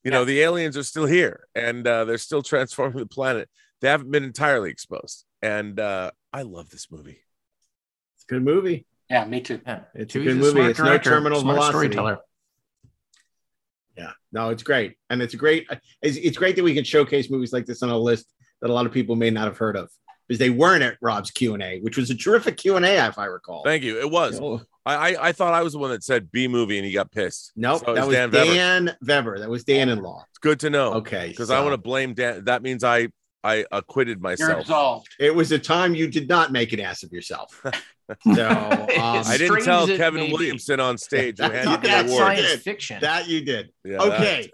[0.03, 3.49] you know the aliens are still here and uh, they're still transforming the planet
[3.81, 7.19] they haven't been entirely exposed and uh, i love this movie
[8.15, 8.85] It's a good movie.
[9.09, 9.59] Yeah, me too.
[9.65, 10.51] Yeah, It's a good a movie.
[10.51, 11.71] smart It's no terminal smart velocity.
[11.93, 12.19] storyteller.
[13.97, 15.67] Yeah, no, it's great, and it's great.
[16.01, 18.31] It's, it's great that we can showcase movies like this on a list
[18.61, 19.89] that a lot of people may not have heard of
[20.29, 23.07] because they weren't at Rob's Q and A, which was a terrific Q and A,
[23.07, 23.63] if I recall.
[23.65, 24.61] thank you it was Oh.
[24.85, 27.11] I, I i thought i was the one that said b movie and he got
[27.11, 28.95] pissed Nope, So it that was Dan, Veber.
[29.01, 29.39] Weber.
[29.39, 30.23] That was Dan in law.
[30.29, 33.09] it's good to know Okay, because i want to blame dan that means i
[33.43, 35.07] i acquitted myself absolved.
[35.19, 37.61] It was a time you did not make an ass of yourself.
[38.23, 42.41] So um, I didn't tell Kevin Williamson on stage who That- handed that the you
[42.41, 42.59] did.
[42.63, 42.97] fiction.
[43.01, 43.71] That you did.
[43.85, 44.49] Yeah, okay.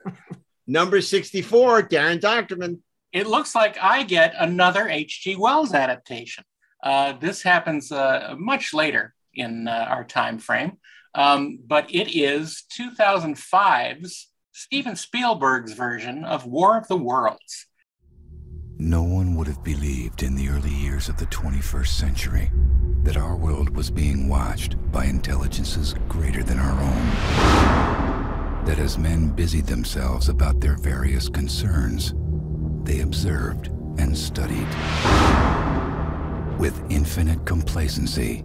[0.68, 2.80] Number 64, Daren Dochterman.
[3.16, 5.38] It looks like I get another H.G.
[5.38, 6.44] Wells adaptation.
[6.84, 10.74] Uh, this happens uh, much later in uh, our time frame,
[11.16, 17.68] um, but it is 2005's Steven Spielberg's version of War of the Worlds.
[18.78, 22.52] No one would have believed in the early years of the 21st century
[23.04, 28.66] that our world was being watched by intelligences greater than our own.
[28.66, 32.14] That as men busied themselves about their various concerns,
[32.86, 33.68] they observed
[33.98, 34.68] and studied.
[36.60, 38.44] With infinite complacency,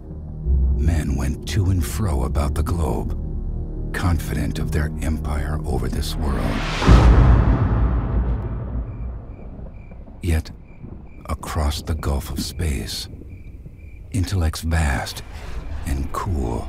[0.75, 3.15] men went to and fro about the globe,
[3.93, 6.57] confident of their empire over this world.
[10.23, 10.51] Yet,
[11.27, 13.07] across the gulf of space,
[14.11, 15.23] intellects vast
[15.85, 16.67] and cool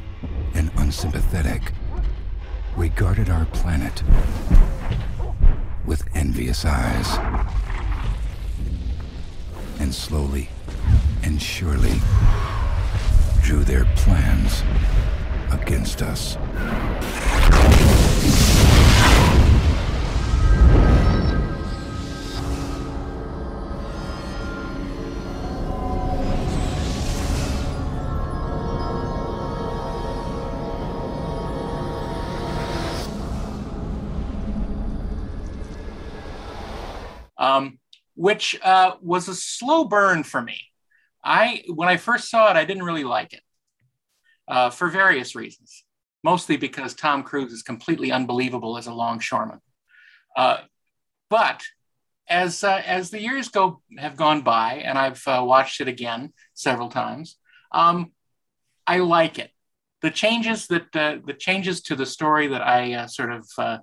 [0.55, 1.73] and unsympathetic
[2.77, 4.03] regarded our planet
[5.87, 7.19] with envious eyes.
[9.81, 10.49] And slowly
[11.23, 12.01] and surely
[13.43, 14.63] drew their plans
[15.51, 16.37] against us.
[38.15, 40.61] Which uh, was a slow burn for me.
[41.25, 43.43] I when I first saw it, I didn't really like it
[44.49, 45.85] uh, for various reasons.
[46.25, 49.61] Mostly because Tom Cruise is completely unbelievable as a longshoreman.
[50.37, 50.59] Uh,
[51.29, 51.63] but
[52.29, 56.33] as uh, as the years go have gone by, and I've uh, watched it again
[56.55, 57.37] several times,
[57.73, 58.13] um,
[58.87, 59.51] I like it.
[60.01, 63.81] The changes that uh, the changes to the story that I sort of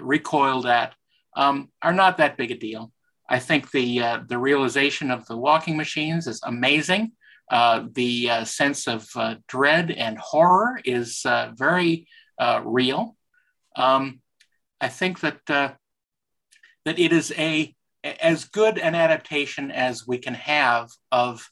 [0.00, 0.94] recoiled at
[1.36, 2.92] um, are not that big a deal.
[3.28, 7.12] I think the uh, the realization of the walking machines is amazing.
[7.50, 12.06] Uh, the uh, sense of uh, dread and horror is uh, very
[12.38, 13.16] uh, real.
[13.76, 14.20] Um,
[14.80, 15.78] I think that that
[16.84, 21.48] it is a as good an adaptation as we can have of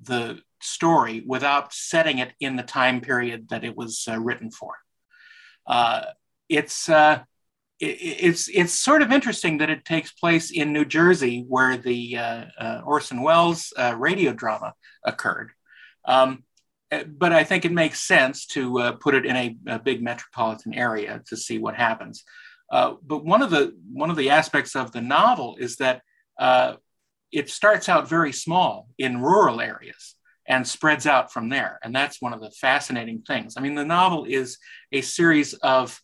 [0.00, 4.74] the story without setting it in the time period that it was written for.
[6.48, 6.88] it's
[7.82, 12.44] it's it's sort of interesting that it takes place in New Jersey, where the uh,
[12.58, 14.74] uh, Orson Welles uh, radio drama
[15.04, 15.50] occurred.
[16.04, 16.44] Um,
[17.08, 20.74] but I think it makes sense to uh, put it in a, a, big metropolitan
[20.74, 22.22] area to see what happens.
[22.70, 26.02] Uh, but one of the one of the aspects of the novel is that
[26.38, 26.74] uh,
[27.32, 30.14] it starts out very small in rural areas
[30.46, 33.54] and spreads out from there, and that's one of the fascinating things.
[33.56, 34.58] I mean, the novel is
[34.92, 36.00] a series of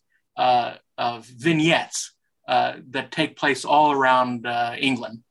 [0.99, 2.11] of vignettes
[2.47, 5.23] uh, that take place all around uh, England,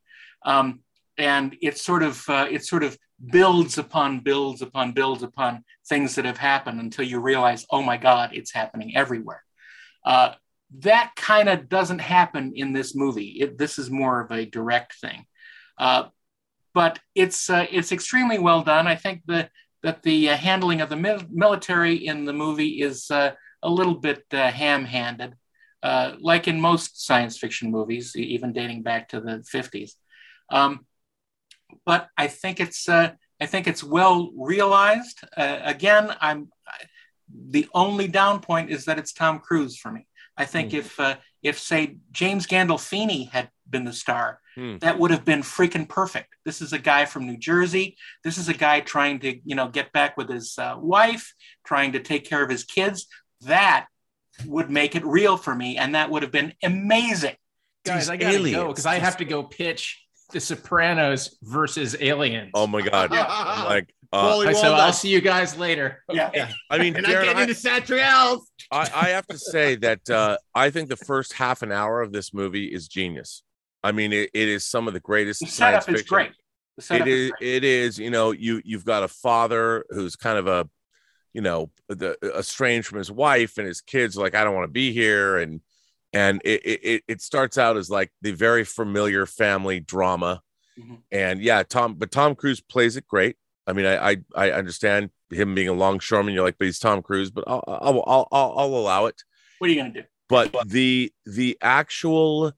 [0.45, 0.79] um,
[1.17, 2.97] and it sort of uh, it sort of
[3.31, 7.97] builds upon builds upon builds upon things that have happened until you realize, oh my
[7.97, 9.43] God, it's happening everywhere.
[10.05, 10.33] Uh,
[10.79, 13.37] that kind of doesn't happen in this movie.
[13.41, 15.25] It, this is more of a direct thing,
[15.77, 16.03] uh,
[16.73, 18.87] but it's it's extremely well done.
[18.87, 19.51] I think that
[19.83, 23.11] that the handling of the mi- military in the movie is
[23.61, 25.35] a little bit uh, ham-handed,
[25.83, 29.93] uh, like in most science fiction movies, even dating back to the 50s.
[30.51, 30.85] Um,
[31.85, 35.21] but I think it's uh, I think it's well realized.
[35.35, 36.49] Uh, again, I'm
[37.31, 40.07] the only down point is that it's Tom Cruise for me.
[40.35, 40.79] I think mm.
[40.79, 44.79] if uh, if say James Gandolfini had been the star, mm.
[44.79, 46.35] that would have been freaking perfect.
[46.43, 47.97] This is a guy from New Jersey.
[48.23, 51.33] This is a guy trying to you know get back with his uh, wife,
[51.65, 53.07] trying to take care of his kids
[53.41, 53.87] that
[54.45, 57.35] would make it real for me, and that would have been amazing.
[57.85, 58.55] Guys, These I gotta aliens.
[58.55, 62.51] go because I have to go pitch The Sopranos versus Aliens.
[62.53, 63.11] Oh my god!
[63.13, 63.63] yeah.
[63.67, 66.03] like, uh, so I'll see you guys later.
[66.09, 68.41] Yeah, I mean, and Daren, I'm getting into Satriels.
[68.71, 72.11] I, I have to say that uh, I think the first half an hour of
[72.11, 73.43] this movie is genius.
[73.83, 75.39] I mean, it, it is some of the greatest.
[75.39, 76.31] The setup is great.
[76.89, 77.99] It is, is it is.
[77.99, 80.67] You know, you you've got a father who's kind of a
[81.39, 84.73] you know the estranged from his wife and his kids like i don't want to
[84.73, 85.61] be here and
[86.11, 90.41] and it, it it starts out as like the very familiar family drama.
[90.77, 90.95] Mm-hmm.
[91.13, 93.37] and yeah tom but tom cruise plays it great.
[93.65, 97.01] I mean i i, I understand him being a longshoreman you're like but he's tom
[97.01, 99.23] cruise but i'll i'll i'll, I'll, I'll allow it.
[99.59, 100.03] What are you gonna do?
[100.27, 102.51] But the the actual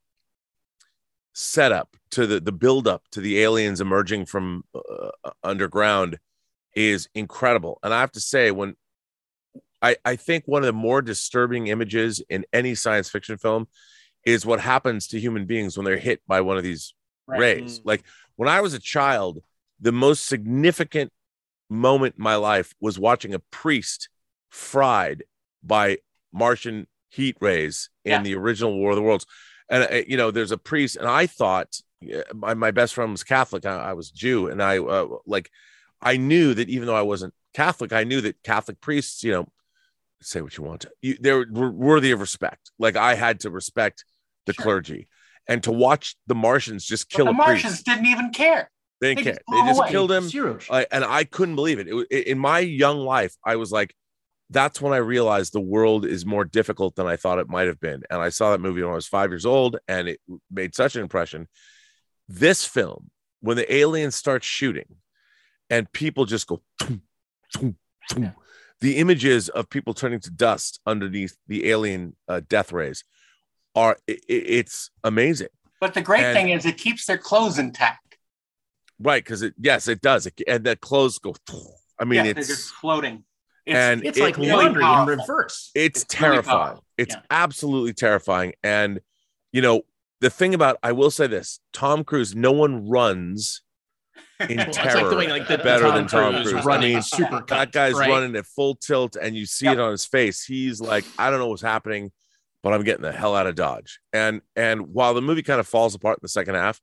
[1.34, 5.12] setup to the the build up to the aliens emerging from uh,
[5.44, 6.18] underground
[6.76, 7.80] is incredible.
[7.84, 8.76] And I have to say, when
[9.82, 13.68] I, I think one of the more disturbing images in any science fiction film
[14.26, 16.94] is what happens to human beings when they're hit by one of these
[17.28, 17.40] right.
[17.40, 17.80] rays.
[17.80, 17.86] Mm.
[17.86, 18.04] Like
[18.36, 19.40] when I was a child,
[19.80, 21.12] the most significant
[21.70, 24.10] moment in my life was watching a priest
[24.50, 25.24] fried
[25.64, 25.98] by
[26.32, 28.22] Martian heat rays in yeah.
[28.22, 29.26] the original War of the Worlds.
[29.70, 31.78] And, uh, you know, there's a priest, and I thought
[32.34, 33.66] my, my best friend was Catholic.
[33.66, 35.50] I, I was Jew, and I uh, like
[36.02, 39.48] I knew that even though I wasn't Catholic, I knew that Catholic priests, you know,
[40.22, 42.72] say what you want to, you, they were worthy of respect.
[42.80, 44.06] Like I had to respect
[44.46, 44.64] the sure.
[44.64, 45.08] clergy,
[45.48, 48.70] and to watch the Martians just kill but the Martians priest, didn't even care.
[49.00, 49.34] They didn't they care.
[49.34, 49.92] Just they just away.
[49.92, 51.88] killed him, uh, and I couldn't believe it.
[52.10, 52.28] it.
[52.28, 53.96] In my young life, I was like,
[54.52, 57.80] that's when I realized the world is more difficult than I thought it might have
[57.80, 58.04] been.
[58.10, 60.20] And I saw that movie when I was five years old, and it
[60.52, 61.48] made such an impression.
[62.28, 64.98] This film, when the aliens start shooting,
[65.72, 66.62] and people just go
[68.18, 68.32] yeah.
[68.82, 73.04] the images of people turning to dust underneath the alien uh, death rays
[73.74, 75.48] are it, it's amazing.
[75.80, 78.18] But the great and, thing is it keeps their clothes intact.
[79.00, 80.28] Right because it yes it does.
[80.28, 81.34] It, and the clothes go
[81.98, 83.24] i mean yeah, it's just floating.
[83.66, 85.72] It's, and it's like it, laundry in reverse.
[85.74, 86.74] It's, it's terrifying.
[86.74, 87.22] Really it's yeah.
[87.32, 88.54] absolutely terrifying.
[88.64, 89.00] And
[89.52, 89.84] you know
[90.20, 93.64] the thing about i will say this tom cruise no one runs
[94.50, 96.52] in well, terror like way, like the, better Tom than Tom Cruise.
[96.52, 96.66] Cruise.
[96.66, 98.10] Running I mean, super that guy's right?
[98.10, 99.76] running at full tilt, and you see yep.
[99.76, 100.44] it on his face.
[100.44, 102.12] He's like, I don't know what's happening,
[102.64, 104.00] but I'm getting the hell out of Dodge.
[104.14, 106.80] And and while the movie kind of falls apart in the second half,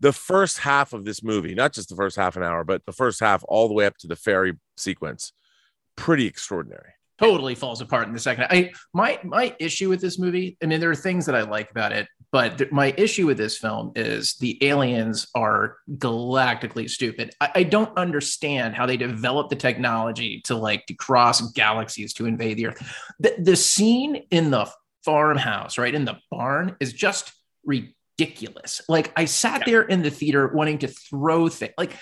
[0.00, 2.92] the first half of this movie, not just the first half an hour, but the
[2.92, 5.32] first half all the way up to the ferry sequence,
[5.96, 8.46] pretty extraordinary totally falls apart in the second.
[8.50, 10.56] I my my issue with this movie.
[10.62, 13.36] I mean, there are things that I like about it, but th- my issue with
[13.38, 17.34] this film is the aliens are galactically stupid.
[17.40, 22.26] I, I, don't understand how they develop the technology to like to cross galaxies to
[22.26, 23.14] invade the Earth.
[23.18, 24.70] The, the scene in the
[25.04, 27.32] farmhouse, right in the barn, is just
[27.64, 28.80] ridiculous.
[28.88, 31.96] Like I sat there in the theater wanting to throw things, like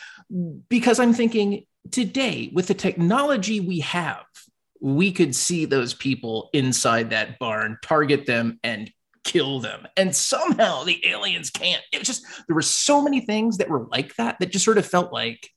[0.69, 4.25] because I'm thinking today with the technology we have,
[4.87, 8.89] we could see those people inside that barn, target them, and
[9.25, 9.85] kill them.
[9.97, 11.83] And somehow the aliens can't.
[11.93, 14.79] It was just there were so many things that were like that that just sort
[14.79, 15.51] of felt like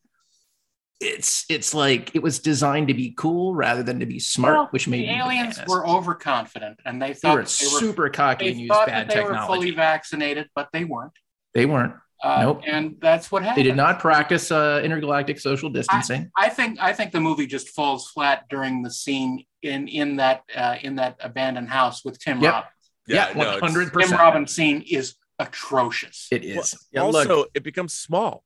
[0.99, 4.67] it's it's like it was designed to be cool rather than to be smart, Well,
[4.71, 5.69] which made the aliens bananas.
[5.69, 9.13] were overconfident and they thought They thought were super cocky they and used bad that
[9.13, 9.53] they were technology.
[9.53, 11.13] fully vaccinated, but they weren't.
[11.53, 11.93] They weren't.
[12.23, 12.61] Uh, nope.
[12.67, 13.59] And that's what happened.
[13.65, 16.29] They did not practice uh, intergalactic social distancing.
[16.37, 20.43] I think I think the movie just falls flat during the scene in in that
[20.55, 22.53] uh, in that abandoned house with Tim Yep.
[22.53, 22.71] Robbins.
[23.07, 24.07] Yeah, Yeah, no, it's- 100%.
[24.09, 26.27] Tim Robbins scene is atrocious.
[26.31, 26.75] It is.
[26.97, 28.43] also, it becomes small.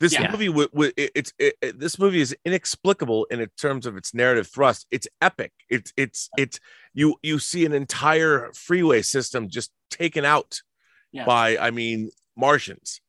[0.00, 0.30] This Yeah.
[0.32, 4.48] movie, w- w- it's it, it- this movie is inexplicable in terms of its narrative
[4.52, 4.86] thrust.
[4.90, 5.52] It's epic.
[5.70, 6.58] It's it's it's
[6.94, 10.60] you you see an entire freeway system just taken out
[11.12, 11.24] Yeah.
[11.24, 13.00] by I mean Martians,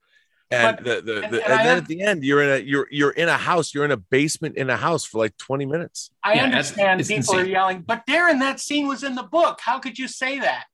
[0.51, 2.41] and But- the the, and- the and and, I then un- at the end you're
[2.41, 3.73] in a you're you're in a house.
[3.73, 6.11] You're in a basement in a house for like twenty minutes.
[6.23, 9.59] I understand it's people are yelling, but Daren, that scene was in the book.
[9.61, 10.65] How could you say that?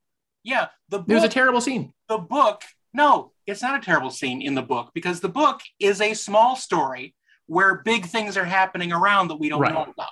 [0.44, 1.92] Yeah, the book, It was a terrible scene.
[2.08, 2.62] the book.
[2.94, 6.56] No, it's not a terrible scene in the book because the book is a small
[6.56, 7.14] story
[7.46, 9.72] where big things are happening around that we don't Right.
[9.72, 10.10] know about.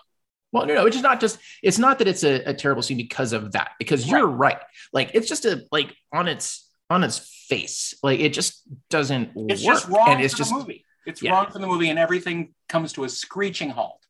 [0.52, 2.96] Well, no, no, it's just not just it's not that it's a, a terrible scene
[2.96, 4.58] because of that, because you're right.
[4.92, 7.94] Like it's just a like on its on its face.
[8.02, 9.74] Like it just doesn't It's work.
[9.76, 10.84] just wrong and it's for just the movie.
[11.06, 11.32] It's yeah.
[11.32, 14.04] wrong for the movie, and everything comes to a screeching halt.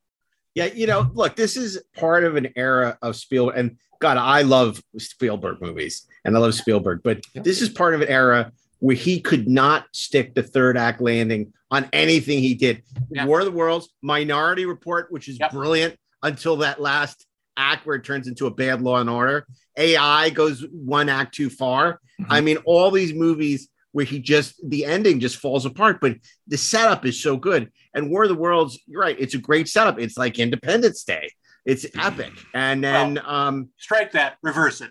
[0.55, 4.43] Yeah, you know, look, this is part of an era of Spielberg, and God, I
[4.43, 8.51] love Spielberg movies, and I love Spielberg, but this is part of an era
[8.81, 12.83] where he could not stick the third act landing on anything he did.
[13.11, 17.27] War of the Worlds, Minority Report, which is brilliant until that last
[17.61, 19.47] act where it turns into a bad Law and Order.
[19.77, 22.01] AI goes one act too far.
[22.29, 26.59] I mean, all these movies where he just the ending just falls apart, but the
[26.59, 27.71] setup is so good.
[27.95, 29.99] And War of the Worlds, you're right, it's a great setup.
[29.99, 31.31] It's like Independence Day.
[31.65, 32.33] It's epic.
[32.55, 34.91] And then um Strike that, reverse it.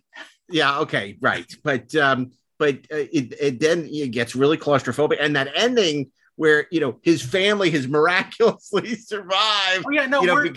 [0.49, 1.45] yeah, okay, right.
[1.63, 6.67] But um but uh, it, it then it gets really claustrophobic and that ending where
[6.72, 9.86] you know his family has miraculously survived.
[9.88, 10.53] Oh yeah, no, you know, we're,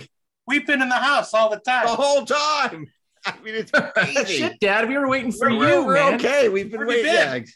[0.47, 1.87] we've been in the house all the time.
[1.87, 2.87] the whole time.
[3.27, 4.39] I mean, it's crazy.
[4.39, 6.15] Shit, Dad, we were waiting for we're, you, we're, we're man.
[6.15, 6.49] okay.
[6.49, 7.33] We've been Where have you waiting.
[7.33, 7.43] been?
[7.43, 7.51] Yeah.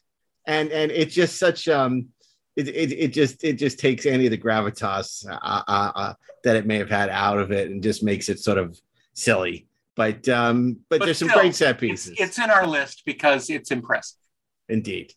[0.49, 2.09] And and it's just such um
[2.55, 6.15] it, it, it just it just takes any of the gravitas uh, uh, uh,
[6.45, 8.79] that it may have had out of it and just makes it sort of
[9.13, 9.67] silly.
[9.97, 12.15] But um but, there's some great set it's- pieces.
[12.19, 14.19] It's, in our list because it's impressive.
[14.69, 15.13] Indeed.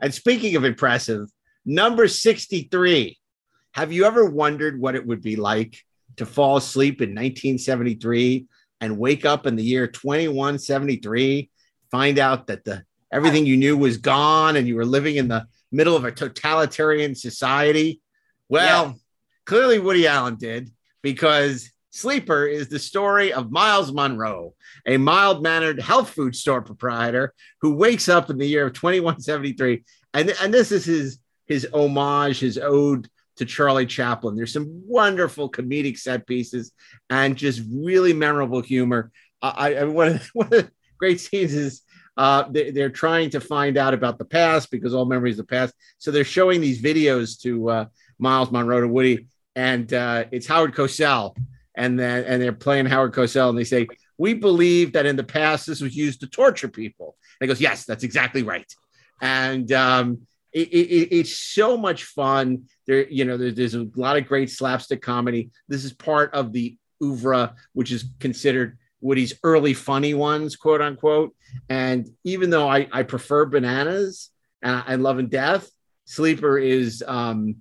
[0.00, 1.28] And speaking of impressive,
[1.64, 3.18] number 63.
[3.72, 5.82] Have you ever wondered what it would be like
[6.18, 8.46] to fall asleep in 1973
[8.80, 11.50] and wake up in the year 2173,
[11.90, 15.46] find out that the everything you knew was gone and you were living in the
[15.72, 18.00] middle of a totalitarian society?
[18.48, 18.98] Well,
[19.44, 20.70] clearly Woody Allen did
[21.02, 24.54] because Sleeper is the story of Miles Monroe,
[24.86, 29.84] a mild mannered health food store proprietor who wakes up in the year of 2173.
[30.14, 33.08] And, and this is his, his homage, his ode
[33.38, 34.36] to Charlie Chaplin.
[34.36, 36.72] There's some wonderful comedic set pieces
[37.10, 39.10] and just really memorable humor.
[39.42, 41.82] I, I one, of the, one of the great scenes is
[42.16, 45.50] uh, they, they're trying to find out about the past because all memories of the
[45.50, 45.72] past.
[45.98, 47.84] So they're showing these videos to uh,
[48.18, 51.36] Miles Monroe to Woody, and uh, it's Howard Cosell,
[51.76, 53.86] and then and they're playing Howard Cosell, and they say,
[54.18, 57.60] "We believe that in the past this was used to torture people." And he goes,
[57.60, 58.66] "Yes, that's exactly right."
[59.20, 62.64] And um, it, it, it's so much fun.
[62.86, 65.50] There, you know, there, there's a lot of great slapstick comedy.
[65.68, 71.34] This is part of the oeuvre, which is considered Woody's early funny ones, quote unquote.
[71.68, 74.30] And even though I, I prefer bananas
[74.62, 75.70] and I, love and death,
[76.04, 77.56] Sleeper is um,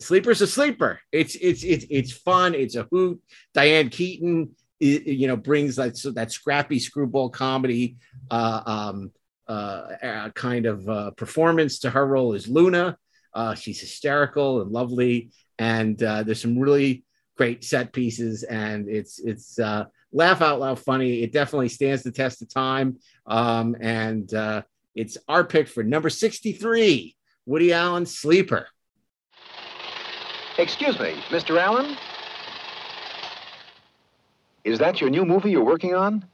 [0.00, 1.00] Sleeper's a sleeper.
[1.10, 2.54] It's it's it's it's fun.
[2.54, 3.20] It's a hoot.
[3.54, 7.96] Diane Keaton, you know, brings that that scrappy screwball comedy
[8.30, 9.10] uh, um,
[9.48, 12.96] uh, kind of uh, performance to her role as Luna.
[13.34, 17.04] Uh, she's hysterical and lovely, and uh, there's some really
[17.36, 21.22] great set pieces, and it's it's uh, laugh out loud funny.
[21.22, 24.62] It definitely stands the test of time, um, and uh,
[24.94, 27.14] it's our pick for number 63,
[27.44, 28.66] Woody Allen Sleeper.
[30.58, 31.60] Excuse me, Mr.
[31.60, 31.96] Allen?
[34.64, 36.24] Is that your new movie you're working on?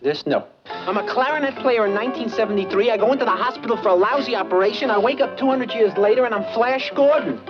[0.00, 0.46] This, no.
[0.66, 2.90] I'm a clarinet player in 1973.
[2.90, 4.90] I go into the hospital for a lousy operation.
[4.90, 7.40] I wake up 200 years later and I'm Flash Gordon.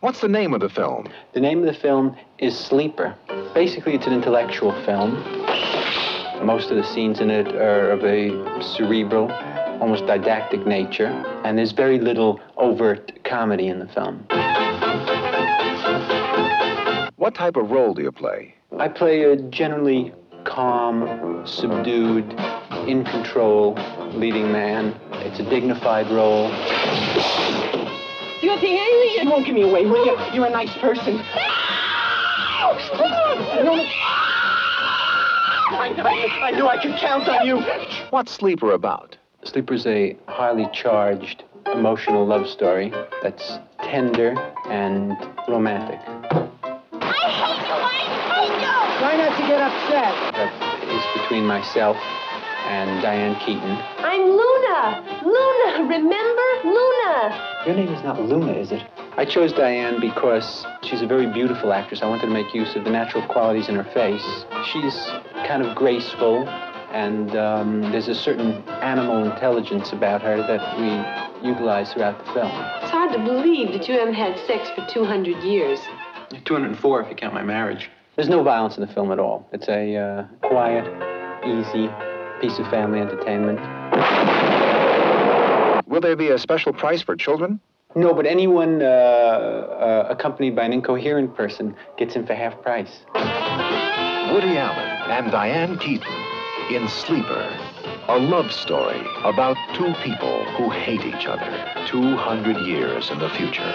[0.00, 1.08] What's the name of the film?
[1.34, 3.16] The name of the film is Sleeper.
[3.52, 5.14] Basically, it's an intellectual film.
[6.44, 8.30] Most of the scenes in it are of a
[8.62, 9.30] cerebral,
[9.80, 11.08] almost didactic nature,
[11.44, 14.24] and there's very little overt comedy in the film.
[17.16, 18.54] What type of role do you play?
[18.76, 20.12] I play a generally
[20.44, 22.32] calm, subdued,
[22.86, 23.74] in control
[24.12, 24.94] leading man.
[25.14, 26.48] It's a dignified role.
[28.40, 29.24] You're the alien!
[29.24, 30.16] You won't give me away, will you?
[30.32, 31.18] You're a nice person.
[35.70, 37.60] I, I, I knew I could count on you.
[38.10, 39.16] What's Sleeper about?
[39.44, 42.92] Sleeper's a highly charged, emotional love story
[43.22, 44.34] that's tender
[44.68, 45.16] and
[45.48, 46.00] romantic.
[49.08, 50.12] Try not to get upset.
[50.34, 51.96] That is between myself
[52.66, 53.78] and Diane Keaton.
[54.04, 55.22] I'm Luna.
[55.24, 56.48] Luna, remember?
[56.62, 57.64] Luna.
[57.64, 58.86] Your name is not Luna, is it?
[59.16, 62.02] I chose Diane because she's a very beautiful actress.
[62.02, 64.44] I wanted to make use of the natural qualities in her face.
[64.70, 64.94] She's
[65.48, 66.46] kind of graceful,
[66.92, 72.52] and um, there's a certain animal intelligence about her that we utilize throughout the film.
[72.82, 75.80] It's hard to believe that you haven't had sex for 200 years.
[76.44, 77.88] 204 if you count my marriage.
[78.18, 79.48] There's no violence in the film at all.
[79.52, 80.84] It's a uh, quiet,
[81.46, 81.88] easy
[82.40, 83.60] piece of family entertainment.
[85.86, 87.60] Will there be a special price for children?
[87.94, 92.90] No, but anyone uh, uh, accompanied by an incoherent person gets in for half price.
[94.34, 96.12] Woody Allen and Diane Keaton
[96.72, 97.56] in Sleeper.
[98.08, 103.72] A love story about two people who hate each other 200 years in the future.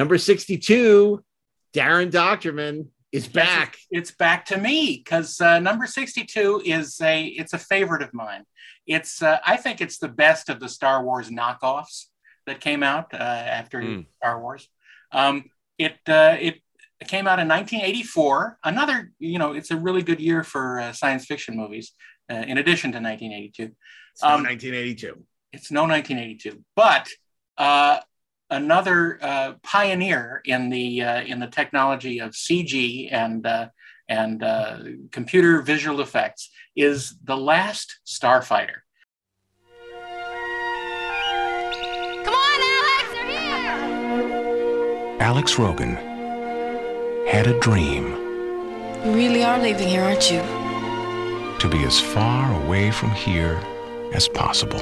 [0.00, 1.22] Number 62,
[1.74, 3.74] Daren Dochterman is back.
[3.90, 8.14] It's, it's back to me because uh, number 62 is a it's a favorite of
[8.14, 8.44] mine.
[8.86, 12.06] It's uh, I think it's the best of the Star Wars knockoffs
[12.46, 14.06] that came out uh, after Mm.
[14.16, 14.66] Star Wars.
[15.12, 15.44] Um,
[15.76, 16.62] it uh, it
[17.06, 18.56] came out in 1984.
[18.64, 21.92] Another you know it's a really good year for uh, science fiction movies.
[22.32, 23.64] Uh, in addition to 1982,
[24.14, 25.26] It's no 1982.
[25.52, 27.06] it's no 1982, but
[27.58, 27.98] uh,
[28.50, 33.68] another uh, pioneer in the uh, in the technology of CG and uh,
[34.08, 34.78] and uh,
[35.12, 38.80] computer visual effects is the Last Starfighter.
[42.24, 45.16] Come on, Alex, they're here!
[45.20, 45.94] Alex Rogan
[47.28, 48.08] had a dream
[49.04, 50.42] You really are leaving here, aren't you?
[51.60, 53.60] to be as far away from here
[54.14, 54.80] as possible.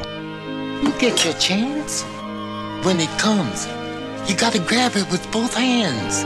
[0.81, 2.05] You get your chance.
[2.84, 3.66] When it comes,
[4.28, 6.24] you gotta grab it with both hands.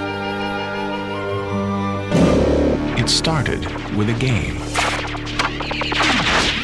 [3.00, 3.64] It started
[3.96, 4.56] with a game,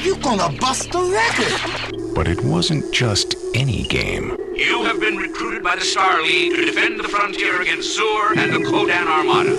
[0.05, 2.15] You're gonna bust the record.
[2.15, 4.37] but it wasn't just any game.
[4.55, 8.53] You have been recruited by the Star League to defend the frontier against Zur and
[8.53, 9.55] the Kodan Armada.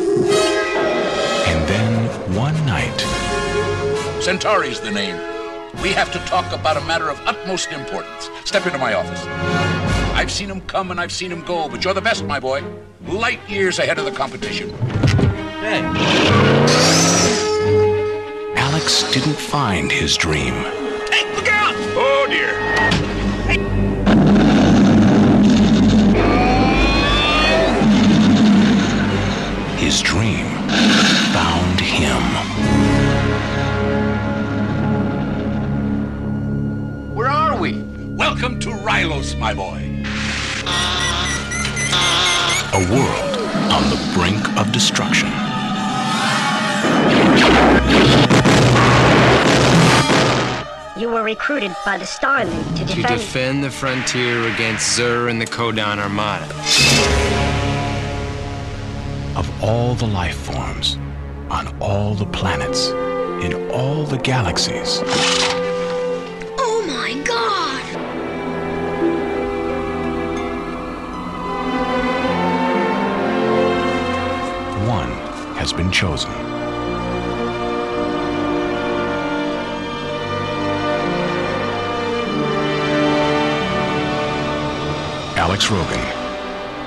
[1.51, 2.99] And then one night,
[4.21, 5.17] Centauri's the name.
[5.81, 8.29] We have to talk about a matter of utmost importance.
[8.43, 9.88] Step into my office.
[10.19, 12.61] I've seen him come and I've seen him go, but you're the best, my boy.
[13.07, 14.69] Light years ahead of the competition.
[15.61, 15.81] Hey.
[18.57, 20.53] Alex didn't find his dream.
[21.09, 21.73] Hey, look out!
[21.95, 22.53] Oh, dear.
[29.77, 30.47] His dream
[31.31, 32.21] found him.
[37.15, 37.81] Where are we?
[38.17, 39.88] Welcome to Rylos, my boy.
[42.71, 43.37] A world
[43.71, 45.29] on the brink of destruction.
[50.99, 52.89] You were recruited by the Star League to defend...
[52.89, 53.19] To defend.
[53.19, 56.45] defend the frontier against Zur and the Kodan Armada.
[59.37, 60.97] Of all the life forms,
[61.49, 62.89] on all the planets,
[63.43, 65.01] in all the galaxies,
[75.99, 76.31] chosen.
[85.35, 85.99] Alex Rogan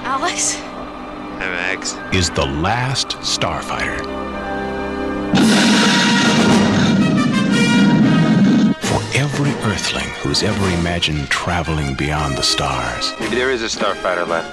[0.07, 0.57] Alex?
[1.43, 1.99] I'm X.
[2.15, 3.99] is the last starfighter.
[8.81, 14.27] For every Earthling who's ever imagined traveling beyond the stars Maybe there is a starfighter
[14.27, 14.51] left.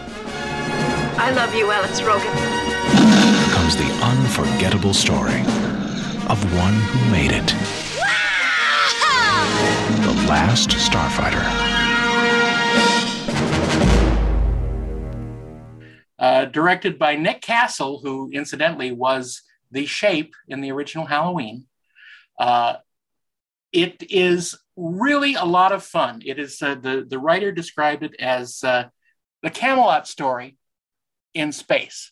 [1.17, 2.58] I love you, Alex Rogan.
[3.69, 5.41] Comes the unforgettable story
[6.27, 7.47] of one who made it.
[10.01, 11.45] The Last Starfighter.
[16.17, 21.65] uh, directed by Nick Castle, who incidentally was the shape in the original Halloween.
[22.39, 22.77] Uh,
[23.71, 26.21] it is really a lot of fun.
[26.25, 28.89] It is uh, the the writer described it as uh,
[29.43, 30.57] the Camelot story
[31.33, 32.11] in space,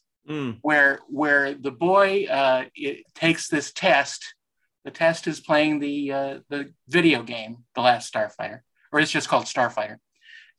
[0.61, 4.33] where where the boy uh, it takes this test.
[4.85, 8.59] The test is playing the uh, the video game, The Last Starfighter,
[8.91, 9.97] or it's just called Starfighter,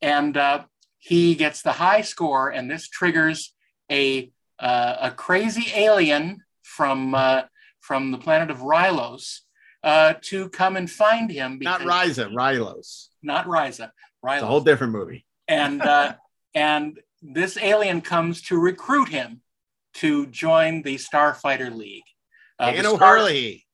[0.03, 0.65] and uh,
[0.99, 3.55] he gets the high score, and this triggers
[3.91, 7.43] a uh, a crazy alien from uh,
[7.81, 9.41] from the planet of Rylos
[9.83, 11.59] uh, to come and find him.
[11.61, 13.09] Not because- Ryza, Rylos.
[13.23, 13.91] not Ryza.
[14.25, 14.35] Rylos.
[14.35, 15.25] It's a whole different movie.
[15.47, 16.15] and uh,
[16.55, 19.41] and this alien comes to recruit him
[20.01, 22.05] to join the Starfighter League.
[22.59, 23.67] Uh, Dan Star- O'Herlihy.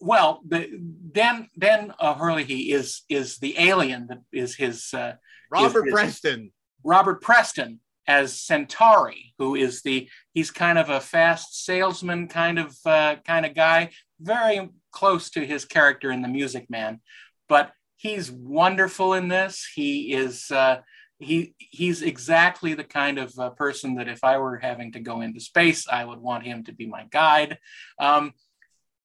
[0.00, 0.70] Well, the,
[1.12, 5.14] Dan Dan O'Herlihy is is the alien that is his uh,
[5.50, 6.52] Robert is- is- Preston.
[6.84, 12.76] Robert Preston as Centauri, who is the he's kind of a fast salesman kind of
[12.86, 13.90] uh, kind of guy,
[14.20, 17.00] very close to his character in The Music Man,
[17.48, 19.66] but he's wonderful in this.
[19.74, 20.78] He is uh,
[21.18, 25.20] he he's exactly the kind of uh, person that if I were having to go
[25.22, 27.58] into space, I would want him to be my guide.
[27.98, 28.32] Um,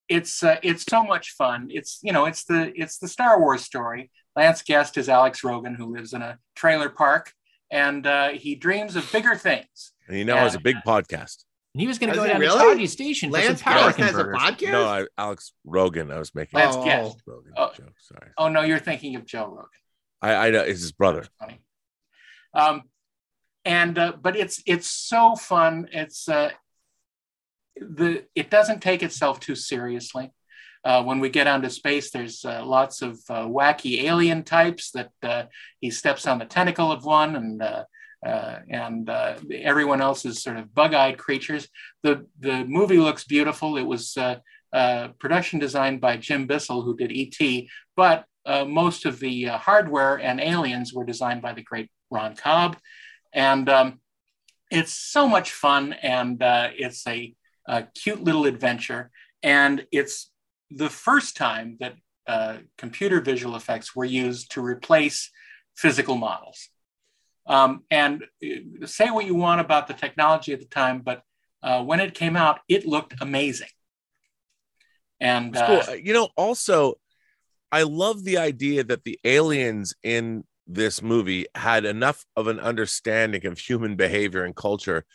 [0.09, 1.67] it's uh, it's so much fun.
[1.71, 4.11] It's you know it's the it's the Star Wars story.
[4.35, 7.33] Lance Guest is Alex Rogan, who lives in a trailer park,
[7.69, 9.93] and uh, he dreams of bigger things.
[10.07, 11.43] And he now has a big podcast.
[11.73, 12.57] And he was going to go down really?
[12.57, 14.71] to Saudi Station for Lance some power Guest has a podcast?
[14.71, 16.11] No, I, Alex Rogan.
[16.11, 16.83] I was making Lance Oh.
[16.83, 17.21] Guest.
[17.25, 17.71] Rogan Oh.
[17.77, 17.93] joke.
[17.97, 19.69] Sorry, Oh no, you're thinking of Joe Rogan.
[20.21, 21.25] I, I know it's his brother.
[22.53, 22.83] Um,
[23.65, 25.87] and uh, but it's it's so fun.
[25.91, 26.49] It's uh,
[27.75, 30.31] the it doesn't take itself too seriously.
[30.83, 35.11] Uh, when we get onto space, there's uh, lots of uh, wacky alien types that
[35.21, 35.43] uh,
[35.79, 37.83] he steps on the tentacle of one, and uh,
[38.25, 39.09] uh, and
[39.53, 41.67] everyone else is sort of bug-eyed creatures.
[42.01, 43.77] The the movie looks beautiful.
[43.77, 44.17] It was
[45.19, 48.25] production designed by Jim Bissell, who did E.T., but
[48.67, 52.77] most of the hardware and aliens were designed by the great Ron Cobb,
[53.33, 53.99] and um,
[54.69, 57.33] it's so much fun, and uh, it's a,
[57.67, 59.09] a cute little adventure,
[59.41, 60.31] and it's
[60.69, 61.95] the first time that
[62.27, 65.31] uh, computer visual effects were used to replace
[65.75, 66.69] physical models.
[67.47, 71.23] Um, and uh, say what you want about the technology at the time, but
[71.63, 73.67] uh, when it came out, it looked amazing.
[75.19, 75.95] And uh, cool.
[75.97, 76.95] You know, also,
[77.71, 80.43] I love the idea that the aliens in
[80.73, 85.05] this movie had enough of an understanding of human behavior and culture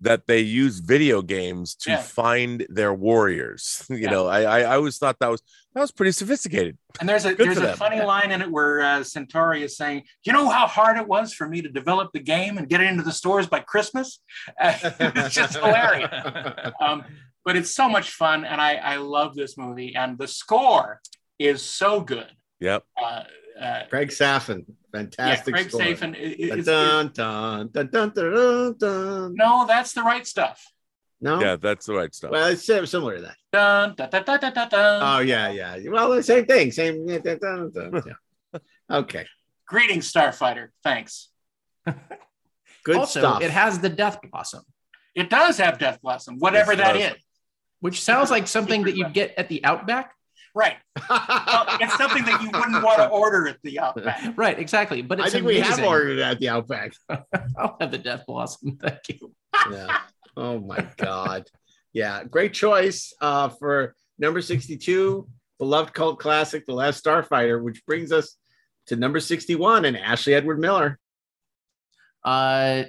[0.00, 1.96] that they use video games to Yeah.
[2.02, 3.84] find their warriors.
[3.90, 4.10] You Yeah.
[4.10, 5.42] know, I, I I always thought that was
[5.74, 6.76] that was pretty sophisticated.
[7.00, 7.76] And there's a Good there's a them.
[7.76, 11.32] funny line in it where uh, Centauri is saying, "You know how hard it was
[11.32, 14.20] for me to develop the game and get it into the stores by Christmas."
[14.60, 16.10] it's just hilarious.
[16.80, 17.04] Um,
[17.44, 21.00] but it's so much fun, and I I love this movie, and the score
[21.38, 22.30] is so good.
[22.60, 22.84] Yep.
[23.02, 23.22] Uh,
[23.60, 24.64] uh, Craig Safan.
[24.92, 25.54] Fantastic.
[25.54, 25.80] Yeah, Craig score.
[25.82, 29.34] Safan, it- it- Dun, dun, dun, dun, dun, dun, dun.
[29.34, 30.64] no, that's the right stuff.
[31.20, 31.40] No.
[31.40, 32.30] Yeah, that's the right stuff.
[32.30, 33.36] Well, it's similar to that.
[33.52, 35.02] Dun, dun, dun, dun, dun, dun, dun.
[35.02, 35.78] Oh yeah, yeah.
[35.90, 36.70] Well, the same thing.
[36.70, 37.08] Same.
[37.08, 38.58] yeah, dun, dun, dun, yeah.
[38.90, 39.26] Okay.
[39.66, 40.68] Greetings, Starfighter.
[40.84, 41.28] Thanks.
[42.84, 43.42] Good also, stuff.
[43.42, 44.62] it has the Death Blossom,
[45.14, 47.16] It does have Death Blossom, whatever Yes, it that does.
[47.16, 47.22] is.
[47.80, 50.12] which sounds like something that you'd get at the Outback.
[50.56, 50.78] Right.
[51.10, 54.32] Well, it's something that you wouldn't want to order at the Outback.
[54.36, 55.02] Right, exactly.
[55.02, 56.94] But I it's think we have ordered it at the Outback.
[57.58, 58.78] I'll have the Death Blossom.
[58.78, 59.34] Thank you.
[59.70, 59.98] yeah.
[60.34, 61.46] Oh my God.
[61.92, 62.24] Yeah.
[62.24, 65.28] Great choice uh, for number 62,
[65.58, 68.36] beloved cult classic, The Last Starfighter, which brings us
[68.86, 70.98] to number 61 and Ashley Edward Miller.
[72.26, 72.82] Uh,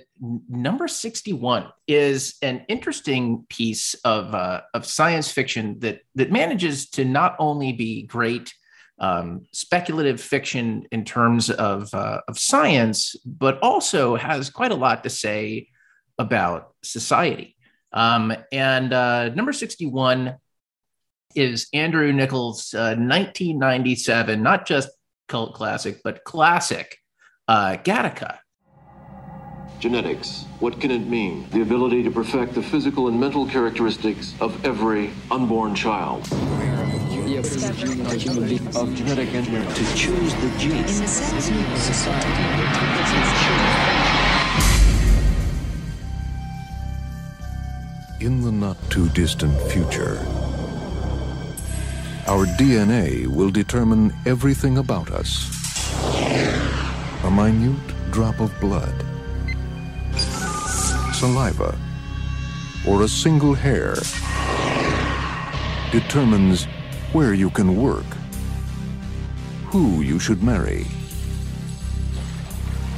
[0.50, 7.06] number 61 is an interesting piece of, uh, of science fiction that, that manages to
[7.06, 8.52] not only be great
[9.00, 15.04] um, speculative fiction in terms of, uh, of science, but also has quite a lot
[15.04, 15.68] to say
[16.18, 17.56] about society.
[17.94, 20.36] Um, and uh, number 61
[21.36, 24.90] is Andrew Niccol's uh, 1997, not just
[25.28, 26.98] cult classic, but classic,
[27.48, 28.40] uh, Gattaca.
[29.80, 30.46] Genetics.
[30.60, 31.48] What can it mean?
[31.52, 36.24] The ability to perfect the physical and mental characteristics of every unborn child.
[38.76, 41.22] of genetic engineering to choose the genes.
[48.20, 50.20] In the not too distant future,
[52.28, 55.48] Our DNA will determine everything about us.
[57.24, 57.80] A minute
[58.12, 59.07] drop of blood,
[61.18, 61.76] saliva,
[62.88, 63.96] or a single hair
[65.92, 66.66] determines
[67.12, 68.06] where you can work,
[69.66, 70.84] who you should marry,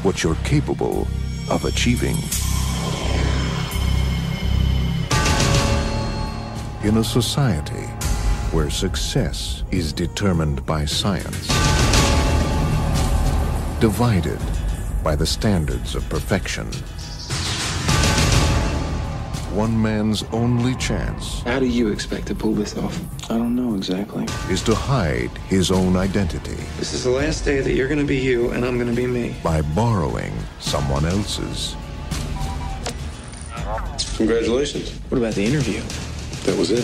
[0.03, 1.07] what you're capable
[1.49, 2.17] of achieving.
[6.83, 7.87] In a society
[8.51, 11.47] where success is determined by science,
[13.79, 14.41] divided
[15.05, 16.69] by the standards of perfection,
[19.53, 22.99] one man's only chance How do you expect to pull this off?
[23.31, 24.25] I don't know exactly.
[24.49, 28.05] is to hide his own identity This is the last day that you're going to
[28.05, 29.35] be you and I'm going to be me.
[29.43, 31.75] by borrowing someone else's.
[34.17, 34.91] Congratulations.
[35.09, 35.81] What about the interview?
[36.45, 36.83] That was it.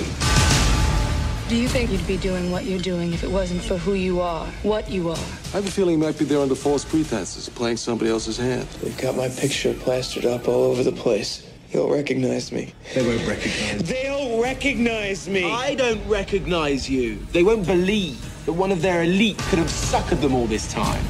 [1.50, 4.20] Do you think you'd be doing what you're doing if it wasn't for who you
[4.20, 5.18] are, what you are?
[5.54, 8.68] I have a feeling he might be there under false pretenses, playing somebody else's hand.
[8.82, 11.45] They've got my picture plastered up all over the place.
[11.76, 12.73] He'll recognize me.
[12.93, 13.81] They won't recognize.
[13.81, 13.85] me.
[13.85, 15.52] They'll recognize me.
[15.52, 17.18] I don't recognize you.
[17.34, 21.03] They won't believe that one of their elite could have suckered them all this time.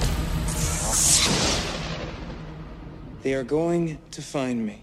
[3.21, 4.81] They are going to find me.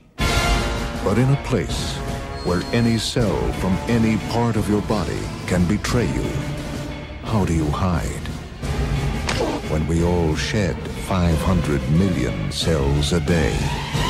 [1.02, 1.96] But in a place
[2.44, 5.18] where any cell from any part of your body
[5.48, 6.30] can betray you,
[7.24, 8.28] how do you hide?
[9.68, 10.76] When we all shed
[11.09, 14.02] 500 million cells a day.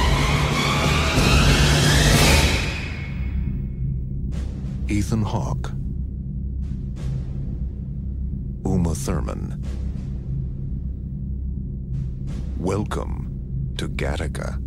[4.92, 5.70] Ethan Hawke.
[8.62, 9.64] Uma Thurman.
[12.58, 14.62] Welcome to Gattaca.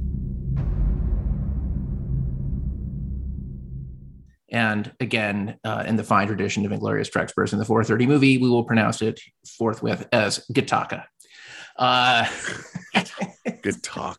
[4.49, 8.49] And again, uh, in the fine tradition of Inglorious Treksperts in the 430 movie, we
[8.49, 9.21] will pronounce it
[9.59, 11.03] forthwith as Gattaca.
[11.77, 12.23] Uh,
[13.45, 14.17] Gattaca.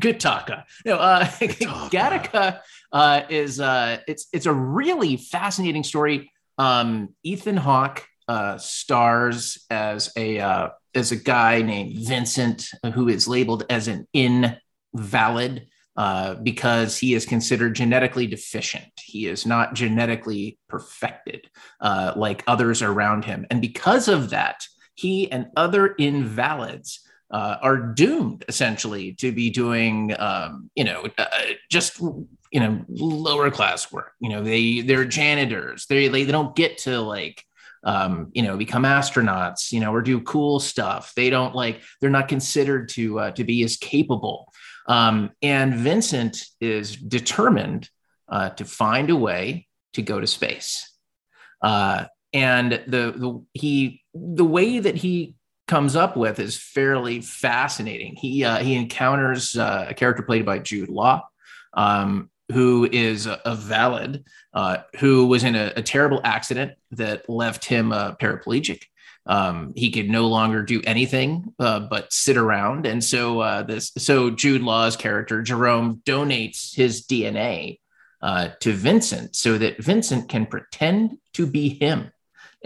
[0.00, 0.64] Gattaca.
[0.84, 2.60] No, uh, Gattaca
[2.96, 6.32] uh, is uh, it's it's a really fascinating story.
[6.56, 13.28] Um, Ethan Hawke uh, stars as a uh, as a guy named Vincent who is
[13.28, 15.66] labeled as an invalid
[15.98, 18.90] uh, because he is considered genetically deficient.
[19.04, 21.50] He is not genetically perfected
[21.82, 24.64] uh, like others around him, and because of that,
[24.94, 31.26] he and other invalids uh, are doomed essentially to be doing, um, you know, uh,
[31.70, 34.12] just you know lower class work.
[34.20, 35.86] You know, they they're janitors.
[35.86, 37.44] They they, they don't get to like
[37.86, 41.12] um, you know, become astronauts, you know, or do cool stuff.
[41.14, 44.52] They don't like, they're not considered to uh, to be as capable.
[44.88, 47.88] Um, and Vincent is determined
[48.28, 50.92] uh, to find a way to go to space.
[51.62, 55.35] Uh, and the, the he the way that he
[55.66, 58.16] comes up with is fairly fascinating.
[58.16, 61.26] He uh, he encounters uh, a character played by Jude Law,
[61.74, 64.24] um, who is a, a valid,
[64.54, 68.82] uh, who was in a, a terrible accident that left him uh, paraplegic.
[69.28, 73.92] Um, he could no longer do anything uh, but sit around, and so uh, this
[73.98, 77.80] so Jude Law's character Jerome donates his DNA
[78.22, 82.10] to Vincent so that Vincent can pretend to be him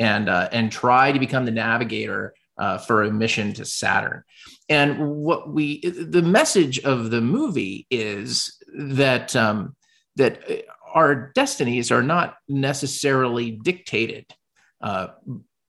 [0.01, 4.23] and uh, and try to become the navigator uh, for a mission to Saturn.
[4.69, 9.75] And what we the message of the movie is that um,
[10.17, 10.43] that
[10.95, 14.27] our destinies are not necessarily dictated
[14.83, 15.09] uh,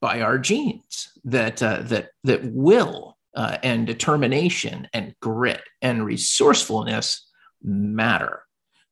[0.00, 1.08] by our genes.
[1.24, 7.26] That uh, that that will uh, and determination and grit and resourcefulness
[7.62, 8.44] matter.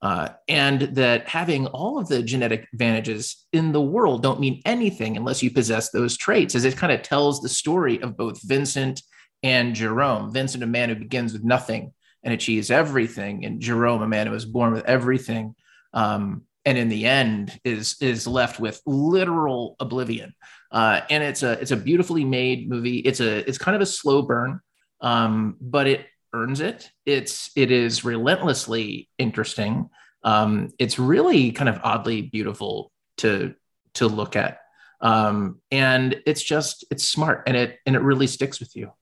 [0.02, 5.16] Uh, and that having all of the genetic advantages in the world don't mean anything
[5.16, 9.02] unless you possess those traits, as it kind of tells the story of both Vincent
[9.42, 10.32] and Jerome.
[10.32, 14.32] Vincent, a man who begins with nothing and achieves everything, and Jerome, a man who
[14.32, 15.54] was born with everything,
[15.92, 20.34] um, and in the end is is left with literal oblivion.
[20.70, 22.98] Uh, and it's a it's a beautifully made movie.
[22.98, 24.60] It's a it's kind of a slow burn,
[25.00, 26.90] um, but it earns it.
[27.06, 29.90] It's it is relentlessly interesting.
[30.22, 33.54] Um, it's really kind of oddly beautiful to
[33.94, 34.58] to look at,
[35.00, 38.92] um, and it's just it's smart and it and it really sticks with you.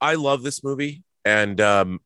[0.00, 2.00] I love this movie, and um,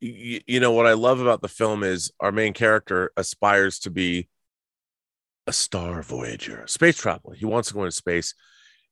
[0.00, 3.90] y- you know what I love about the film is our main character aspires to
[3.90, 4.28] be
[5.46, 7.34] a star voyager, space traveler.
[7.34, 8.34] He wants to go into space,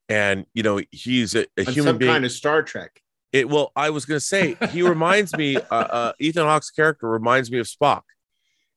[0.09, 2.13] and you know he's a, a human some being.
[2.13, 3.01] kind of Star Trek.
[3.35, 5.57] It well, I was gonna say he reminds me.
[5.57, 8.03] Uh, uh, Ethan Hawke's character reminds me of Spock,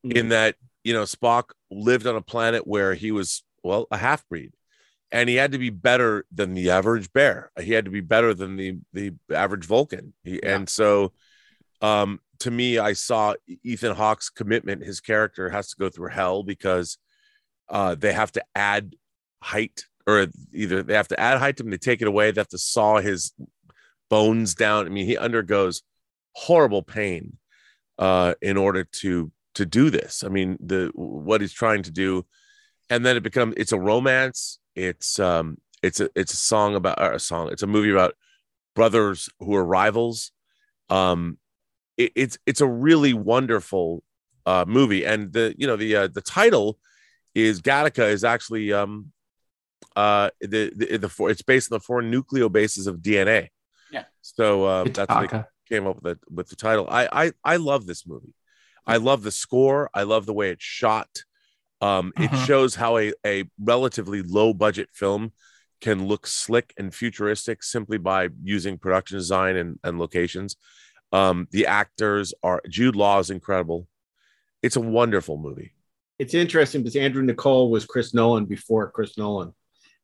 [0.02, 4.28] in that you know Spock lived on a planet where he was well a half
[4.28, 4.52] breed,
[5.12, 7.52] and he had to be better than the average bear.
[7.60, 10.12] He had to be better than the the average Vulcan.
[10.24, 11.12] He, And so,
[11.80, 14.84] um, to me, I saw Ethan Hawke's commitment.
[14.84, 16.98] His character has to go through hell because
[17.68, 18.96] uh, they have to add
[19.40, 22.32] height, or either they have to add height to him, they take it away.
[22.32, 23.32] They have to saw his
[24.08, 24.86] bones down.
[24.86, 25.82] I mean, he undergoes
[26.32, 27.38] horrible pain
[27.98, 30.22] uh, in order to to do this.
[30.24, 32.24] I mean, the what he's trying to do,
[32.90, 34.58] and then it becomes it's a romance.
[34.74, 37.50] It's um it's a it's a song about a song.
[37.50, 38.14] It's a movie about
[38.74, 40.32] brothers who are rivals.
[40.88, 41.38] Um,
[41.96, 44.02] it, it's it's a really wonderful
[44.46, 46.78] uh movie, and the you know the uh, the title
[47.34, 49.12] is Gattaca is actually um
[49.96, 53.48] uh the the, the four it's based on the four nucleobases of DNA.
[53.90, 54.04] Yeah.
[54.22, 56.86] So um, that's what they came up with the with the title.
[56.90, 58.34] I I I love this movie.
[58.86, 59.90] I love the score.
[59.92, 61.08] I love the way it's shot.
[61.80, 62.46] Um, it Mhm.
[62.46, 65.32] shows how a, a relatively low budget film
[65.80, 70.56] can look slick and futuristic simply by using production design and, and locations.
[71.12, 73.86] Um, the actors are Jude Law is incredible.
[74.62, 75.72] It's a wonderful movie.
[76.18, 79.54] it's interesting because Andrew Niccol was Chris Nolan before Chris Nolan,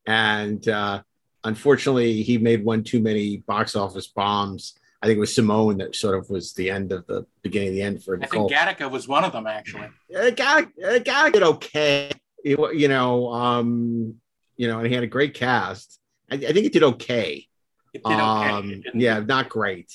[0.06, 1.02] and uh,
[1.44, 4.74] unfortunately, he made one too many box office bombs.
[5.02, 7.74] I think it was Simone that sort of was the end of the beginning of
[7.74, 9.88] the end for I think Gattaca was one of them, actually.
[10.10, 12.10] got it got it okay.
[12.42, 14.14] It you know, um,
[14.56, 16.00] you know, and he had a great cast.
[16.30, 17.46] I, I think it did okay.
[17.92, 18.20] It did okay.
[18.20, 19.92] Um, yeah, not great,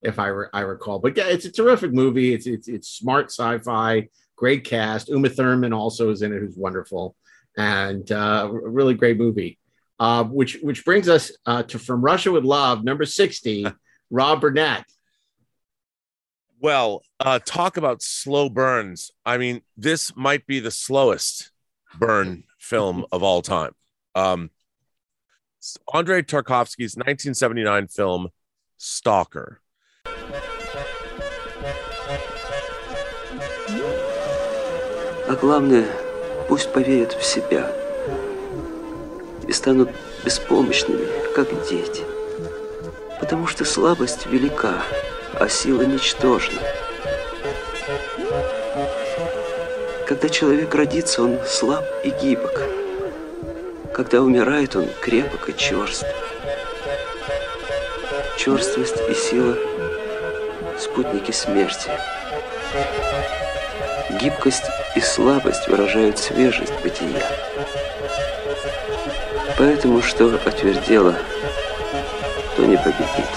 [0.00, 1.00] if I re- I recall.
[1.00, 2.32] But yeah, it's a terrific movie.
[2.32, 5.08] It's it's it's smart sci-fi, great cast.
[5.08, 7.16] Uma Thurman also is in it, who's wonderful,
[7.56, 9.58] and uh, a really great movie.
[10.01, 13.65] Uh, which which brings us uh, to From Russia with Love, number sixty,
[14.11, 14.85] Rob Burnett.
[16.59, 19.11] Well, uh, talk about slow burns.
[19.25, 21.51] I mean, this might be the slowest
[21.99, 23.73] burn film of all time.
[24.15, 24.49] Um,
[25.93, 28.29] Andrei Tarkovsky's 1979 film
[28.77, 29.61] Stalker.
[35.29, 35.85] А главное,
[36.47, 37.69] пусть поверят в себя
[39.46, 39.90] И станут
[40.24, 42.02] беспомощными, как дети.
[43.20, 44.82] Потому что слабость велика,
[45.34, 46.60] а сила ничтожна.
[50.06, 52.62] Когда человек родится, он слаб и гибок.
[53.94, 56.04] Когда умирает, он крепок и черст.
[58.36, 59.56] Черствость и сила–
[60.78, 61.90] спутники смерти.
[64.20, 64.64] Гибкость
[64.96, 67.26] и слабость выражают свежесть бытия.
[69.58, 71.16] Поэтому что отвердело,
[72.56, 73.28] то не победит.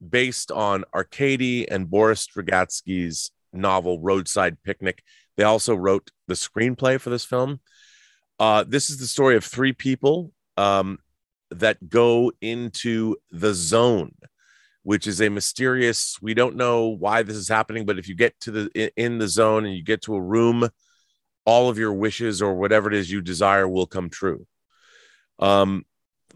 [0.00, 5.02] Based on Arkady and Boris Strugatsky's novel Roadside Picnic,
[5.36, 7.60] they also wrote the screenplay for this film.
[8.38, 10.98] Uh, this is the story of three people um,
[11.50, 14.12] that go into the zone,
[14.82, 16.18] which is a mysterious.
[16.20, 19.28] We don't know why this is happening, but if you get to the in the
[19.28, 20.68] zone and you get to a room
[21.44, 24.46] all of your wishes or whatever it is you desire will come true.
[25.38, 25.84] Um,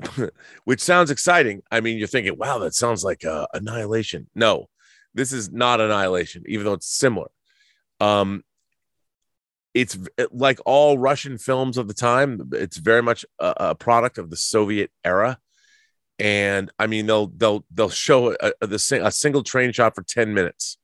[0.65, 1.63] which sounds exciting.
[1.71, 4.29] I mean, you're thinking, wow, that sounds like uh, Annihilation.
[4.35, 4.69] No,
[5.15, 7.29] this is not Annihilation, even though it's similar.
[8.01, 8.43] Um,
[9.75, 9.99] it's
[10.31, 12.51] like all Russian films of the time.
[12.53, 15.39] It's very much a, a product of the Soviet era,
[16.19, 20.33] and I mean, they'll they'll they'll show a, a, a single train shot for ten
[20.33, 20.79] minutes,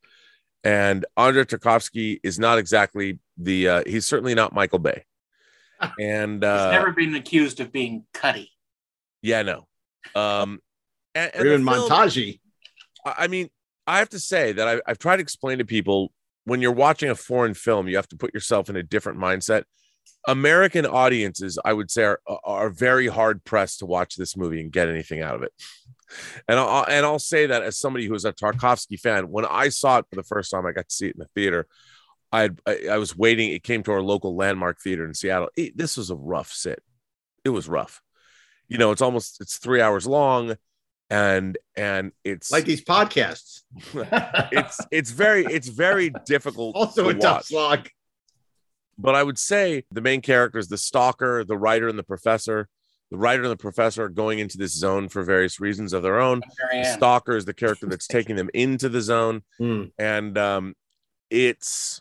[0.63, 5.05] and Andrei Tarkovsky is not exactly the uh, he's certainly not Michael Bay,
[6.01, 8.51] and uh, He's never been accused of being cutty.
[9.23, 9.67] yeah, no.
[10.15, 10.61] Um,
[11.15, 12.41] and, Or even the film- Montage.
[13.05, 13.49] I I mean,
[13.87, 16.13] I have to say that I, I've tried to explain to people
[16.45, 19.65] when you're watching a foreign film, you have to put yourself in a different mindset.
[20.27, 24.71] American audiences, I would say, are, are very hard pressed to watch this movie and
[24.73, 25.53] get anything out of it.
[26.49, 29.99] And I'll, and I'll say that as somebody who's a Tarkovsky fan, when I saw
[29.99, 31.67] it for the first time, I got to see it in the theater.
[32.33, 33.51] I I, I was waiting.
[33.51, 35.49] It came to our local landmark theater in Seattle.
[35.57, 36.83] It- this was a rough sit.
[37.45, 38.01] It was rough.
[38.69, 40.57] You know, it's almost it's three hours long,
[41.11, 43.63] and and it's Like these podcasts.
[44.53, 47.89] it's it's very it's very difficult Also to a tough slog.
[48.99, 52.69] But I would say the main characters, the stalker, the writer, and the professor.
[53.11, 56.19] The writer and the professor are going into this zone for various reasons of their
[56.19, 56.41] own.
[56.73, 59.85] The stalker is the character that's taking them into the zone, Hmm.
[59.99, 60.75] and um,
[61.29, 62.01] it's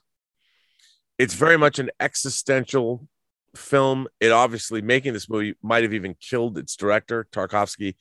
[1.21, 3.07] it's very much an existential
[3.55, 4.07] film.
[4.19, 7.95] It obviously making this movie might have even killed its director Tarkovsky,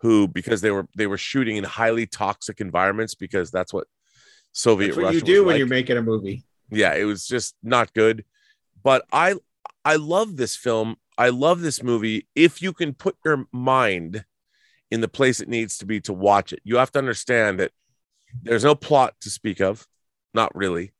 [0.00, 3.86] who because they were they were shooting in highly toxic environments because that's what
[4.52, 6.44] Soviet That's what Russia you do when like you're making a movie.
[6.70, 8.24] yeah, it was just not good.
[8.82, 9.34] But I
[9.84, 10.96] I love this film.
[11.18, 12.26] I love this movie.
[12.34, 14.24] If you can put your mind
[14.90, 17.72] in the place it needs to be to watch it, you have to understand that
[18.42, 19.86] there's no plot to speak of,
[20.32, 20.94] not really,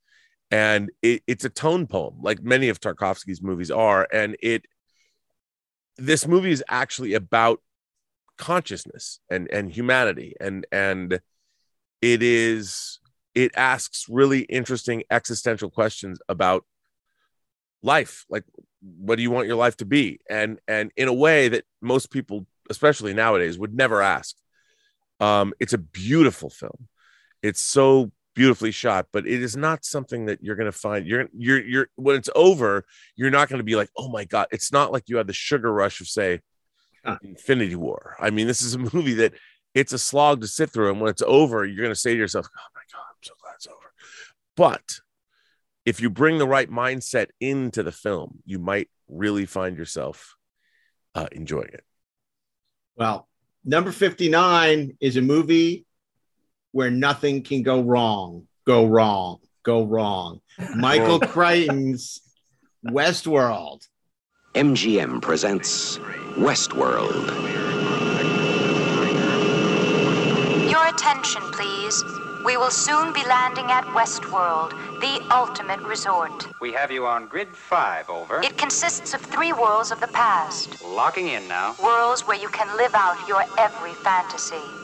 [0.52, 4.66] and it, it's a tone poem, like many of Tarkovsky's movies are, and it.
[5.96, 7.60] This movie is actually about
[8.36, 11.20] consciousness and and humanity, and and
[12.02, 13.00] it is
[13.34, 16.64] it asks really interesting existential questions about
[17.82, 18.26] life.
[18.28, 18.44] Like
[18.80, 20.20] what do you want your life to be?
[20.28, 24.36] And and in a way that most people especially nowadays would never ask.
[25.18, 26.88] Um it's a beautiful film.
[27.42, 31.28] It's so beautifully shot but it is not something that you're going to find you're
[31.36, 32.84] you're you're when it's over
[33.14, 35.32] you're not going to be like oh my god it's not like you had the
[35.32, 36.40] sugar rush of say
[37.22, 38.16] infinity war.
[38.20, 39.34] I mean this is a movie that
[39.74, 42.18] it's a slog to sit through and when it's over you're going to say to
[42.18, 43.92] yourself oh my god i'm so glad it's over.
[44.56, 45.00] But
[45.84, 50.36] if you bring the right mindset into the film, you might really find yourself
[51.14, 51.84] uh, enjoying it.
[52.96, 53.28] Well,
[53.64, 55.86] number 59 is a movie
[56.72, 60.40] where nothing can go wrong, go wrong, go wrong.
[60.76, 62.20] Michael Crichton's
[62.86, 63.86] Westworld.
[64.54, 65.98] MGM presents
[66.36, 67.28] Westworld.
[70.70, 72.02] Your attention, please.
[72.44, 74.70] We will soon be landing at Westworld,
[75.00, 76.48] the ultimate resort.
[76.60, 78.42] We have you on grid five, over.
[78.42, 80.84] It consists of three worlds of the past.
[80.84, 81.76] Locking in now.
[81.82, 84.81] Worlds where you can live out your every fantasy.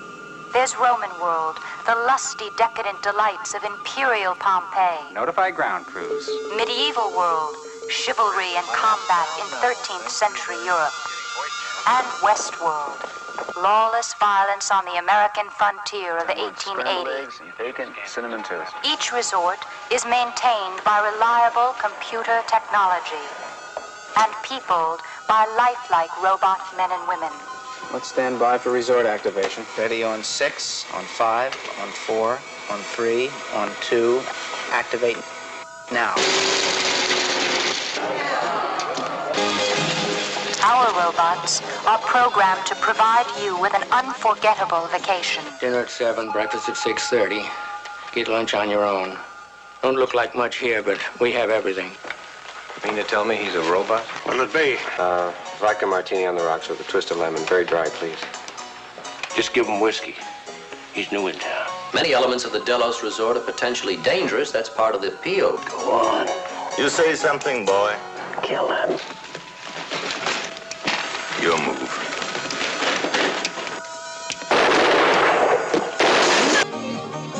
[0.53, 5.13] There's Roman world, the lusty, decadent delights of imperial Pompeii.
[5.13, 6.29] Notify ground crews.
[6.57, 7.55] Medieval world,
[7.89, 10.95] chivalry and combat in 13th century Europe.
[11.87, 12.97] And Westworld,
[13.57, 17.41] lawless violence on the American frontier of the 1880s.
[18.07, 18.73] Cinnamon toast.
[18.85, 19.59] Each resort
[19.93, 23.25] is maintained by reliable computer technology
[24.17, 27.33] and peopled by lifelike robot men and women.
[27.91, 29.65] Let's stand by for resort activation.
[29.79, 32.39] Ready on six, on five, on four,
[32.71, 34.21] on three, on two.
[34.71, 35.17] Activate
[35.91, 36.15] now.
[40.63, 45.43] Our robots are programmed to provide you with an unforgettable vacation.
[45.59, 47.49] Dinner at 7, breakfast at 6.30.
[48.13, 49.17] Get lunch on your own.
[49.81, 51.93] Don't look like much here, but we have everything.
[52.85, 54.03] You Mean to tell me he's a robot?
[54.25, 54.77] What'll it be?
[54.99, 57.45] Uh, vodka martini on the rocks with a twist of lemon.
[57.47, 58.19] Very dry, please.
[59.35, 60.15] Just give him whiskey.
[60.95, 61.69] He's new in town.
[61.93, 64.53] Many elements of the Delos Resort are potentially dangerous.
[64.53, 65.57] That's part of the appeal.
[65.69, 66.29] Go on.
[66.79, 67.97] You say something, boy.
[68.43, 68.99] Kill him.
[71.43, 72.05] Your move.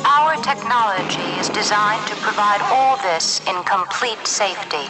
[0.05, 4.87] Our technology is designed to provide all this in complete safety.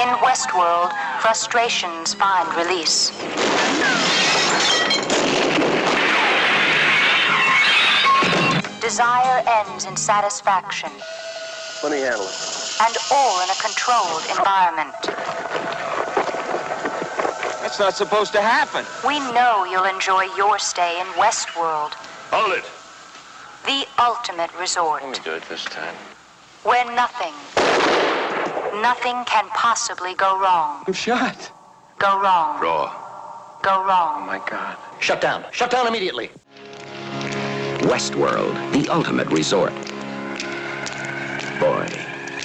[0.00, 3.12] In Westworld, frustrations find release.
[8.80, 10.90] Desire ends in satisfaction,
[11.82, 12.76] Let me handle it.
[12.82, 14.94] and all in a controlled environment.
[17.62, 18.84] That's not supposed to happen.
[19.06, 21.92] We know you'll enjoy your stay in Westworld,
[22.30, 22.64] Hold it.
[23.64, 25.94] the ultimate resort, Let me do it this time.
[26.64, 27.32] where nothing,
[28.80, 30.84] nothing can possibly go wrong.
[30.86, 31.50] I'm shot.
[31.98, 32.60] Go wrong.
[32.60, 32.92] Raw.
[33.62, 34.22] Go wrong.
[34.22, 34.76] Oh my God.
[35.00, 35.44] Shut down.
[35.52, 36.30] Shut down immediately.
[37.84, 39.72] Westworld, the ultimate resort.
[41.60, 41.88] Boy,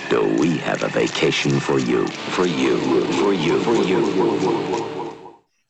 [0.09, 2.79] do we have a vacation for you, for you,
[3.13, 4.49] for you, for you.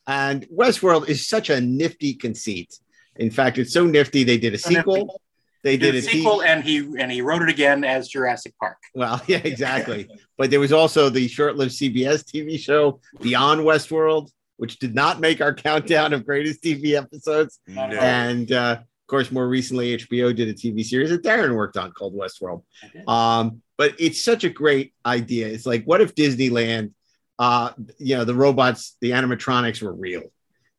[0.06, 2.78] And Westworld is such a nifty conceit.
[3.16, 5.20] In fact, it's so nifty they did a sequel.
[5.62, 8.78] They did a sequel, and he and he wrote it again as Jurassic Park.
[8.94, 10.08] Well, yeah, exactly.
[10.38, 15.40] but there was also the short-lived CBS TV show Beyond Westworld, which did not make
[15.40, 17.60] our countdown of greatest TV episodes.
[17.66, 17.82] No.
[17.82, 21.92] And uh, of course, more recently, HBO did a TV series that Daren worked on
[21.92, 22.62] called Westworld.
[23.08, 25.48] Um, but it's such a great idea.
[25.48, 26.92] It's like, what if Disneyland,
[27.38, 30.24] uh, you know, the robots, the animatronics were real,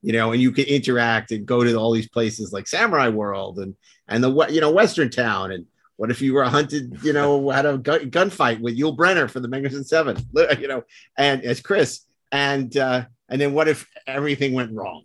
[0.03, 3.57] you know, and you could interact and go to all these places like Samurai World
[3.57, 3.75] and
[4.11, 5.65] and the you know Western Town and
[5.95, 9.39] what if you were hunted, you know, had a gun, gunfight with Yul Brynner for
[9.39, 10.17] the Magnificent Seven,
[10.59, 10.83] you know,
[11.17, 12.01] and as Chris,
[12.31, 15.03] and uh, and then what if everything went wrong,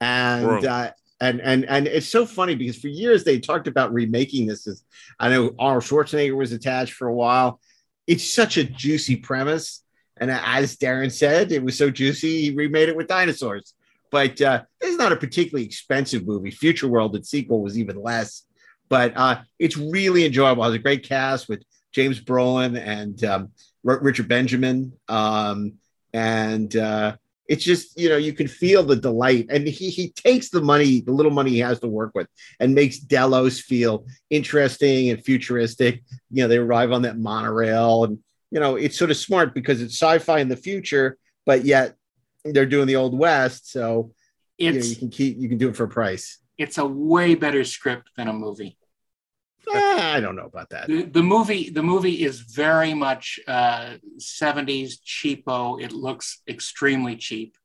[0.00, 4.46] and uh, and and and it's so funny because for years they talked about remaking
[4.46, 4.66] this.
[4.66, 4.82] As
[5.18, 7.60] I know Arnold Schwarzenegger was attached for a while.
[8.06, 9.82] It's such a juicy premise,
[10.16, 13.74] and as Daren said, it was so juicy he remade it with dinosaurs.
[14.10, 16.50] But uh, it's not a particularly expensive movie.
[16.50, 18.44] Future World, its sequel, was even less.
[18.88, 20.64] But uh, it's really enjoyable.
[20.64, 21.62] It has a great cast with
[21.92, 23.52] James Brolin and um,
[23.86, 24.92] R- Richard Benjamin.
[25.08, 25.74] Um,
[26.12, 27.16] and uh,
[27.50, 31.00] it's just you know you can feel the delight, and he he takes the money,
[31.00, 32.28] the little money he has to work with,
[32.60, 36.02] and makes Delos feel interesting and futuristic.
[36.30, 38.18] You know, they arrive on that monorail, and
[38.52, 41.96] you know it's sort of smart because it's sci-fi in the future, but yet
[42.44, 44.12] they're doing the old west, so
[44.58, 46.38] you, know, you can keep you can do it for a price.
[46.58, 48.76] it's a way better script than a movie.
[49.72, 50.88] Eh, I don't know about that.
[50.88, 55.80] The, the movie the movie is very much uh, 70s cheapo.
[55.80, 57.56] It looks extremely cheap.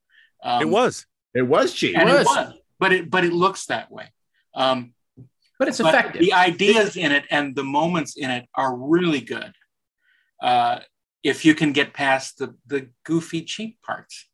[0.44, 1.06] Um, it was.
[1.34, 1.98] It was cheap.
[1.98, 2.26] and It it was.
[2.28, 4.08] was, but it but it looks that way.
[4.54, 4.94] Um,
[5.58, 6.22] But it's but effective.
[6.22, 9.54] The ideas in it and the moments in it are really good.
[10.42, 10.80] Uh,
[11.24, 14.28] if you can get past the the goofy cheap parts.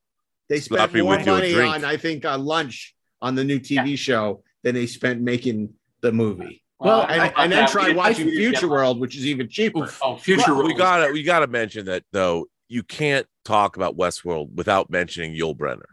[0.51, 1.73] They spent Sloppy more with your money drink.
[1.75, 5.69] on, I think, on lunch on the new TV show than they spent making
[6.01, 6.61] the movie.
[6.79, 9.47] Well, and, I- and then I- try I- watching I- Future World, which is even
[9.49, 9.89] cheaper.
[10.01, 10.77] Oh, future Well, we World.
[10.77, 12.47] gotta we gotta mention that though.
[12.67, 15.83] You can't talk about Westworld without mentioning Yul Brynner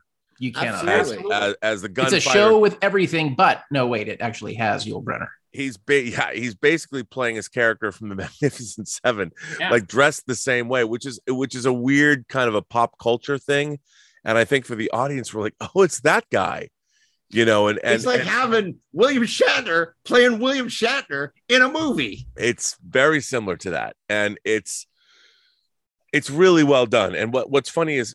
[0.41, 0.89] you cannot.
[0.89, 1.33] as, Absolutely.
[1.35, 2.17] as, as the gunfighter.
[2.19, 5.27] It's a show with everything, but no, wait, it actually has Yul Brynner.
[5.51, 9.71] He's ba- yeah, he's basically playing his character from the Magnificent Seven, Yeah.
[9.71, 12.99] like dressed the same way, which is which is a weird kind of a pop
[13.01, 13.79] culture thing.
[14.29, 16.69] And I think for the audience, we're like, oh, it's that guy,
[17.31, 21.69] you know, and and it's like and having William Shatner playing William Shatner in a
[21.73, 22.27] movie.
[22.37, 24.87] it's very similar to that, and it's
[26.13, 27.15] it's really well done.
[27.15, 28.15] And what what's funny is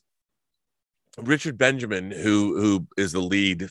[1.18, 3.70] Richard Benjamin, who who is the lead,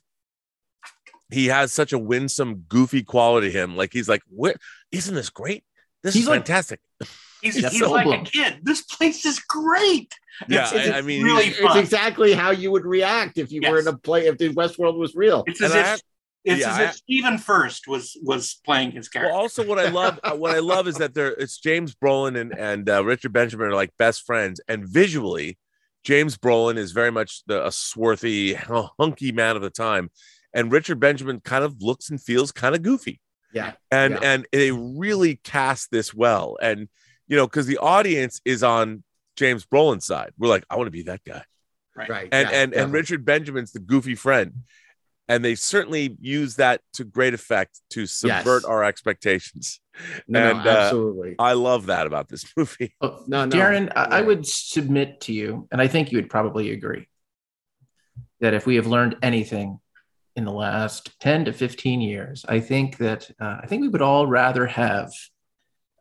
[1.30, 3.76] he has such a winsome, goofy quality to him.
[3.76, 4.56] Like he's like, "What?
[4.90, 5.62] Isn't this great?
[6.02, 6.80] This He's is like- fantastic."
[7.42, 8.60] He's, he's like a kid.
[8.62, 10.14] This place is great.
[10.48, 13.60] Yeah, It's- I, I mean, really he's- It's exactly how you would react if you
[13.68, 15.44] were in a play if the Westworld was real.
[15.46, 15.98] It's as And if I-
[16.44, 19.32] it's yeah, as I- if Stephen Furst was was playing his character.
[19.32, 22.40] Well, also what I love, uh, what I love is that there it's James Brolin
[22.40, 25.58] and and uh, Richard Benjamin are like best friends, and visually,
[26.04, 30.10] James Brolin is very much the, a swarthy, hunky man of the time,
[30.52, 33.20] and Richard Benjamin kind of looks and feels kind of goofy,
[33.52, 33.74] Yeah.
[33.92, 34.20] and Yeah.
[34.22, 36.88] and they really cast this well, and
[37.32, 39.02] you know because the audience is on
[39.36, 41.42] James Brolin's side, we're like, I want to be that guy,
[41.96, 42.10] right.
[42.10, 42.28] Right.
[42.30, 42.92] and yeah, and and.
[42.92, 44.52] Richard Benjamin's the goofy friend.
[45.28, 48.64] And they certainly use that to great effect to subvert Yes.
[48.64, 49.80] our expectations.
[50.28, 51.36] no, and, no, uh, absolutely.
[51.38, 52.94] I love that about this movie.
[53.00, 53.56] Oh, No, no.
[53.56, 57.06] Daren, I, I would submit to you, and I think you would probably agree,
[58.40, 59.78] that if we have learned anything
[60.36, 64.02] in the last 10 to 15 years, I think that uh, I think we would
[64.02, 65.12] all rather have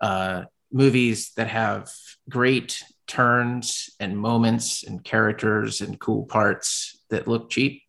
[0.02, 1.90] uh, movies that have
[2.30, 7.82] great turns and moments and characters and cool parts that look cheap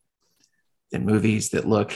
[0.90, 1.94] than movies that look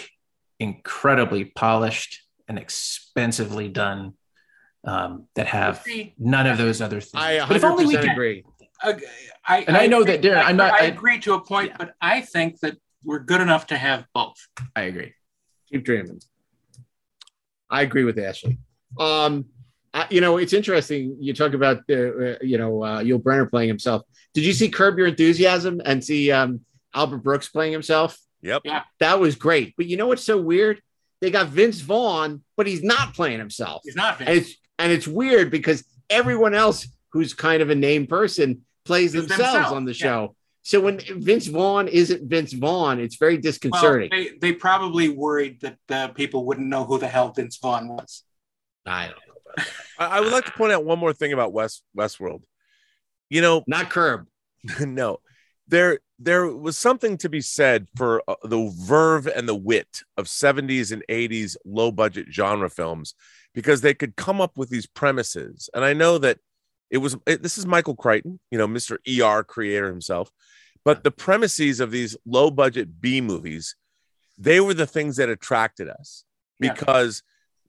[0.61, 4.15] incredibly polished and expensively done
[4.85, 5.85] um, that have
[6.19, 7.15] none of those other things.
[7.15, 8.45] I but if only we 100% could agree.
[8.83, 8.93] uh,
[9.45, 11.73] I, And I know that, Daren, I, I'm not- I, I- agree to a point,
[11.77, 14.37] but I think that we're good enough to have both.
[14.77, 15.13] I agree.
[15.73, 16.21] Keep dreaming.
[17.69, 18.59] I agree with Ashley.
[18.99, 19.47] Um,
[19.97, 21.17] I, you know, it's interesting.
[21.21, 24.03] You talk about uh, uh, you know uh, Yul Brynner playing himself.
[24.35, 26.61] Did you see Curb Your Enthusiasm and see um,
[26.95, 28.19] Albert Brooks playing himself?
[28.43, 28.63] Yep.
[28.67, 28.83] Yeah.
[29.01, 29.75] That was great.
[29.77, 30.83] But you know what's so weird?
[31.23, 33.81] They got Vince Vaughn, but he's not playing himself.
[33.85, 34.49] He's not and Vince.
[34.49, 39.43] it's and it's weird because everyone else who's kind of a name person plays themselves
[39.43, 39.97] themselves, on the yeah.
[39.97, 40.37] show.
[40.61, 44.11] So when Vince Vaughn isn't Vince Vaughn, it's very Well, disconcerting.
[44.11, 48.25] they, they probably worried that uh, people wouldn't know who the hell Vince Vaughn was.
[48.85, 49.26] I don't know.
[49.99, 52.43] I, I would like to point out one more thing about West Westworld.
[53.31, 54.27] You know, Not Curb.
[54.81, 55.19] no,
[55.69, 60.27] there there was something to be said for uh, the verve and the wit of
[60.27, 63.15] 70s and 80s low budget genre films
[63.55, 65.69] because they could come up with these premises.
[65.75, 66.39] And I know that
[66.91, 68.99] it was it, this is Michael Crichton, you know, Mr.
[69.21, 70.31] ER creator himself.
[70.85, 73.75] But the premises of these low budget B movies,
[74.39, 76.25] they were the things that attracted us
[76.61, 77.17] Yeah.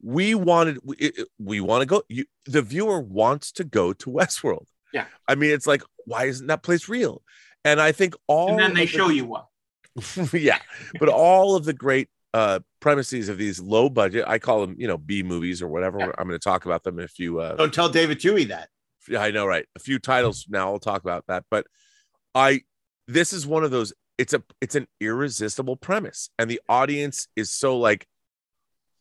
[0.01, 4.65] We wanted we, we want to go you, the viewer wants to go to Westworld.
[4.93, 5.05] Yeah.
[5.27, 7.21] I mean, it's like, why isn't that place real?
[7.65, 9.43] And I think all And then they the- show you one.
[10.33, 10.59] yeah,
[10.99, 14.87] but all of the great uh premises of these low budget, I call them, you
[14.87, 15.97] know, B movies or whatever.
[15.99, 16.11] Yeah.
[16.17, 18.69] I'm going to talk about them in a few uh Don't tell David Twohy that.
[19.09, 19.65] yeah, I know, right?
[19.75, 20.71] A few titles now.
[20.71, 21.45] I'll talk about that.
[21.49, 21.65] But
[22.35, 22.61] I,
[23.07, 23.93] this is one of those.
[24.19, 28.05] It's a, it's an irresistible premise, and the audience is so like,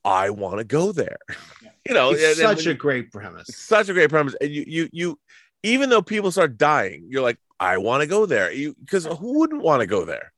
[0.07, 1.19] I want to go there.
[1.87, 3.49] you know, It's and- and such when a great premise.
[3.55, 5.19] such a great premise, and you, you, you,
[5.63, 8.53] even though people start dying, you're like, I want to go there.
[8.53, 10.33] You, because who wouldn't want to go there?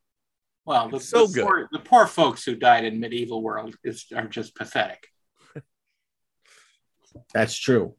[0.65, 1.45] Well, the, so the good.
[1.45, 5.09] Poor, the poor folks who died in medieval world is are just pathetic.
[7.35, 7.95] That's true.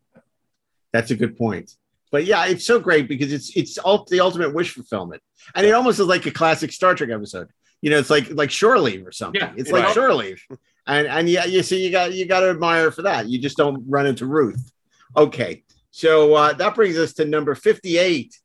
[0.94, 1.72] That's a good point.
[2.12, 5.22] But yeah, it's so great because it's it's all the ultimate wish fulfillment,
[5.56, 7.50] and it almost is like a classic Star Trek episode.
[7.82, 9.41] You know, it's like like shore leave or something.
[9.41, 9.86] Yeah, it's right.
[9.86, 10.44] like shore leave,
[10.90, 13.30] and and yeah, you see, you got you got to admire for that.
[13.30, 14.72] You just don't run into Ruth.
[15.16, 18.36] Okay, so uh, that brings us to number fifty-eight,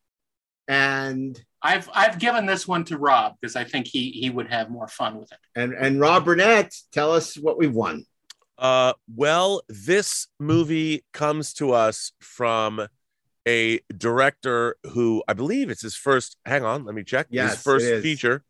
[0.68, 4.70] and I've I've given this one to Rob because I think he he would have
[4.70, 5.38] more fun with it.
[5.56, 8.04] and and Rob Burnett, tell us what we've won.
[8.58, 12.86] Uh, well, this movie comes to us from
[13.48, 16.36] a director who I believe it's his first.
[16.44, 17.26] Hang on, let me check.
[17.30, 18.44] Yes, his first feature,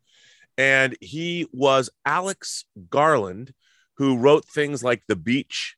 [0.57, 3.53] and he was Alex Garland,
[3.97, 5.75] who wrote things like The Beach,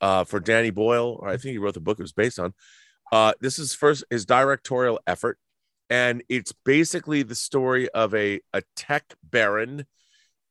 [0.00, 2.54] uh, for Danny Boyle, or I think he wrote the book it was based on.
[3.12, 5.38] Uh, this is first his directorial effort,
[5.88, 9.86] and it's basically the story of a a tech baron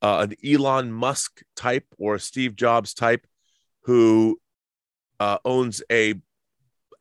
[0.02, 3.26] uh, an Elon Musk type or a Steve Jobs type
[3.84, 4.40] who
[5.19, 6.15] uh, owns a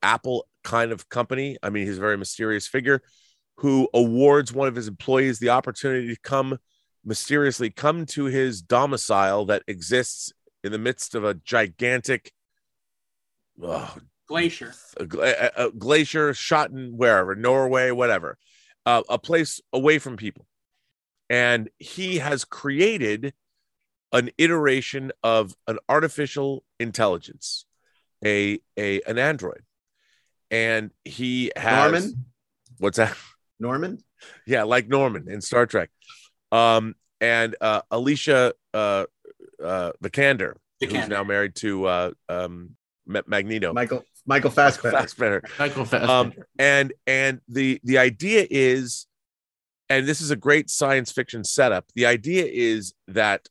[0.02, 1.58] Apple kind of company.
[1.62, 3.02] I mean, he's a very mysterious figure
[3.58, 6.58] who awards one of his employees the opportunity to come
[7.04, 10.32] mysteriously come to his domicile that exists
[10.62, 12.32] in the midst of a gigantic
[13.62, 14.72] oh, Glacier.
[14.98, 18.38] a, a- a glacier shot in wherever Norway, whatever,
[18.86, 20.46] uh, a place away from people,
[21.28, 23.34] and he has created
[24.12, 27.66] an iteration of an artificial intelligence,
[28.24, 29.62] a a an android,
[30.50, 32.24] and he has Norman?
[32.78, 33.14] What's that?
[33.60, 33.98] Norman?
[34.46, 35.90] Yeah, like Norman in Star Trek.
[36.54, 39.06] Um, and uh, Alicia uh,
[39.62, 42.76] uh, Vikander, who's now married to uh, um,
[43.06, 43.72] Ma- Magneto.
[43.72, 44.98] Michael Michael Fassbender.
[44.98, 45.42] Fassbender.
[45.58, 46.12] Michael Fassbender.
[46.12, 49.06] Um, and and the the idea is,
[49.88, 51.86] and this is a great science fiction setup.
[51.94, 53.48] The idea is that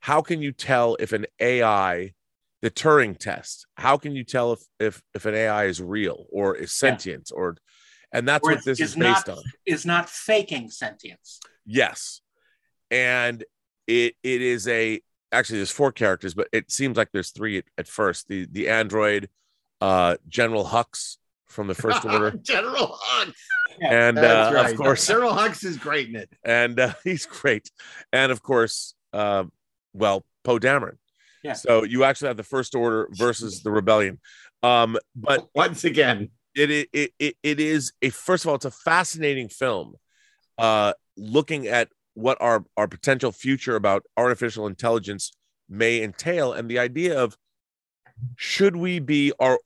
[0.00, 2.12] how can you tell if an AI,
[2.62, 6.56] the Turing test, how can you tell if if if an AI is real or
[6.56, 7.56] is sentient or,
[8.12, 9.44] and that's Or what this is, is not based on.
[9.66, 11.40] is not faking sentience.
[11.66, 12.20] Yes.
[12.90, 13.44] And
[13.86, 15.00] it it is a
[15.32, 18.28] actually there's four characters, but it seems like there's three at, at first.
[18.28, 19.28] The the android,
[19.80, 22.32] uh General Hux from the first order.
[22.42, 23.32] General Hux.
[23.80, 24.70] And uh, right.
[24.70, 26.30] of course General Hux is great in it.
[26.44, 27.70] and uh, he's great.
[28.12, 29.44] And of course, uh,
[29.92, 30.96] well, Poe Dameron.
[31.42, 31.52] Yeah.
[31.52, 34.18] So you actually have the first order versus the rebellion.
[34.62, 38.64] Um, but once again, it it, it it it is a first of all, it's
[38.64, 39.94] a fascinating film.
[40.58, 45.32] Uh, looking at what our our potential future about artificial intelligence
[45.68, 47.36] may entail, and the idea of
[48.36, 49.58] should we be our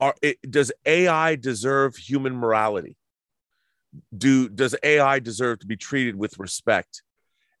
[0.00, 2.96] are it, does AI deserve human morality?
[4.16, 7.02] Do does AI deserve to be treated with respect?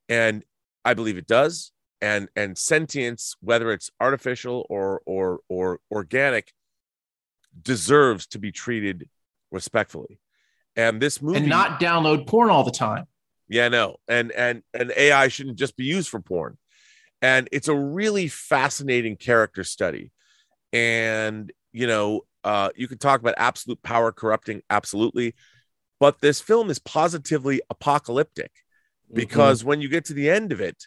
[0.08, 0.42] And
[0.84, 1.72] I believe it does.
[2.00, 6.54] And and sentience, whether it's artificial or or or organic,
[7.60, 9.08] deserves to be treated
[9.50, 10.18] respectfully.
[10.76, 13.06] And this movie and not download porn all the time.
[13.48, 13.96] Yeah, no.
[14.06, 16.58] And and and AI shouldn't just be used for porn.
[17.20, 20.12] And it's a really fascinating character study.
[20.72, 25.34] And you know, uh, you could talk about absolute power corrupting, absolutely.
[25.98, 28.52] But this film is positively apocalyptic
[29.12, 30.84] because when you get to the end of it,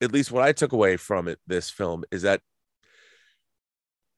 [0.00, 2.40] at least what I took away from it, this film is that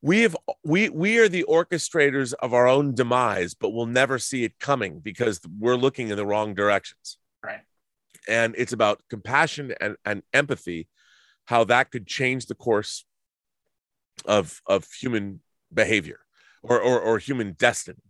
[0.03, 4.45] we have we we are the orchestrators of our own demise, but we'll never see
[4.45, 7.61] it coming because we're looking in the wrong directions Right.
[8.29, 10.89] and it's about compassion and, and empathy
[11.47, 13.05] how that could change the course
[14.25, 15.41] of of human
[15.73, 16.21] behavior
[16.63, 18.03] or or, or human destiny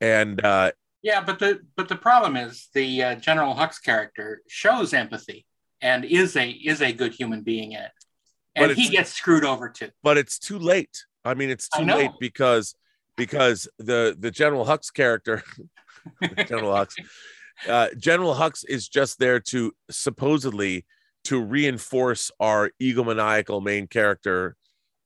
[0.00, 0.70] and uh
[1.02, 5.46] Yeah, but the but the problem is the uh, General Hux character shows empathy
[5.80, 7.92] and is a is a good human being in it,
[8.54, 9.90] and he gets screwed over too.
[10.02, 12.74] but it's too late i mean it's too late because
[13.16, 15.42] because the the general hux character
[16.48, 16.94] general hux
[17.68, 20.84] uh general hux is just there to supposedly
[21.24, 24.56] to reinforce our egomaniacal main character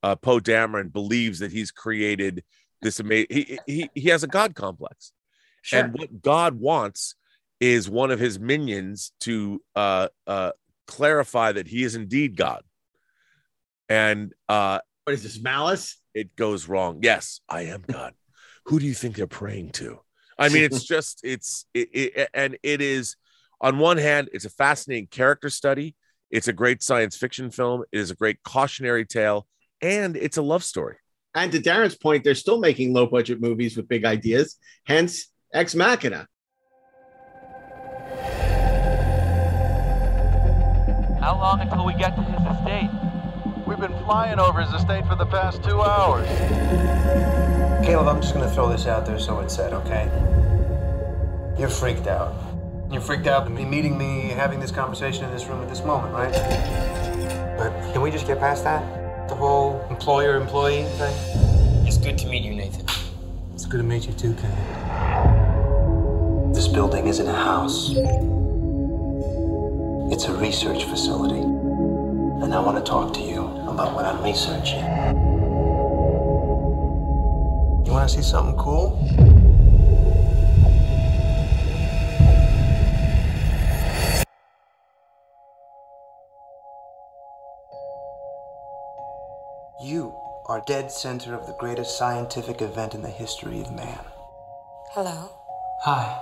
[0.02, 2.42] uh poe dameron believes that he's created
[2.82, 5.12] this amazing he, he he has a god complex.
[5.62, 5.80] Sure.
[5.80, 7.14] and what god wants
[7.60, 10.52] is one of his minions to uh uh
[10.86, 12.62] clarify that he is indeed god.
[13.88, 15.96] And uh what is this malice?
[16.14, 17.00] it goes wrong.
[17.02, 18.14] Yes i am god.
[18.66, 20.00] Who do you think they're praying to
[20.40, 23.16] i mean it's just it's it, it and it is
[23.60, 25.94] on one hand it's a fascinating character study.
[26.30, 27.82] It's a great science fiction film.
[27.92, 29.46] It is a great cautionary tale
[29.82, 30.96] and it's a love story.
[31.34, 35.74] And to Daren's point, they're still making low budget movies with big ideas, hence Ex
[35.74, 36.26] Machina.
[41.20, 42.39] How long until we get to his
[44.10, 46.26] flying over his estate for the past two hours.
[47.86, 50.10] Caleb, I'm just gonna throw this out there so it's said, okay?
[51.56, 52.34] You're freaked out.
[52.90, 55.84] You're freaked out at me meeting me, having this conversation in this room at this
[55.84, 56.32] moment, right?
[57.56, 59.28] But can we just get past that?
[59.28, 61.86] The whole employer-employee thing?
[61.86, 62.86] It's good to meet you, Nathan.
[63.54, 64.52] It's good to meet you too, Ken.
[66.52, 67.90] This building isn't a house.
[70.12, 71.42] It's a research facility.
[72.42, 73.39] And I want to talk to you
[73.70, 74.84] about what I'm researching.
[77.86, 78.98] You want to see something cool?
[89.82, 90.14] You
[90.46, 93.98] are dead center of the greatest scientific event in the history of man.
[94.92, 95.30] Hello,
[95.82, 96.20] Hi.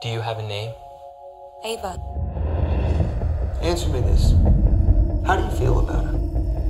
[0.00, 0.72] Do you have a name?
[1.64, 1.98] Ava.
[3.60, 4.61] Answer me this.
[5.26, 6.18] How do you feel about her?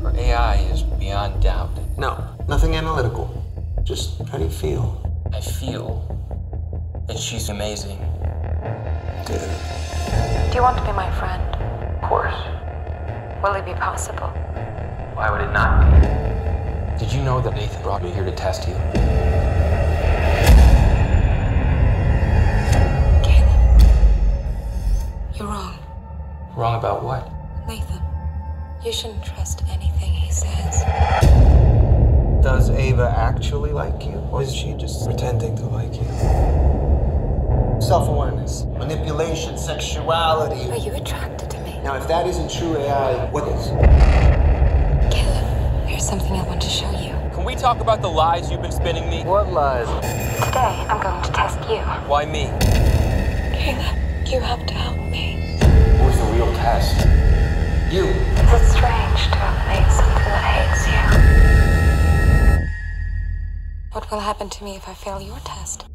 [0.02, 1.70] Her AI is beyond doubt.
[1.96, 3.26] No, nothing analytical.
[3.82, 5.00] Just how do you feel?
[5.32, 6.04] I feel
[7.08, 7.96] that she's amazing.
[9.26, 9.48] Good.
[10.50, 11.42] Do you want to be my friend?
[11.96, 12.34] Of course.
[13.42, 14.28] Will it be possible?
[15.14, 17.02] Why would it not be?
[17.02, 18.74] Did you know that Nathan brought me here to test you?
[25.34, 25.74] You're wrong.
[26.54, 27.28] Wrong about what?
[27.66, 28.00] Nathan,
[28.84, 30.82] you shouldn't trust anything he says.
[32.42, 34.14] Does Ava actually like you?
[34.32, 36.04] Or is she just pretending to like you?
[37.80, 40.68] Self awareness, manipulation, sexuality.
[40.70, 41.80] Are you attracted to me?
[41.84, 43.68] Now, if that isn't true AI, what is?
[45.14, 47.10] Caleb, here's something I want to show you.
[47.34, 49.22] Can we talk about the lies you've been spinning me?
[49.22, 49.86] What lies?
[50.44, 51.78] Today, I'm going to test you.
[52.08, 52.46] Why me?
[53.56, 53.96] Caleb,
[54.26, 55.56] you have to help me.
[56.00, 57.06] Where's the real test?
[57.92, 58.31] You.
[58.54, 62.68] Is it strange to have something that hates you?
[63.92, 65.86] What will happen to me if I fail your test?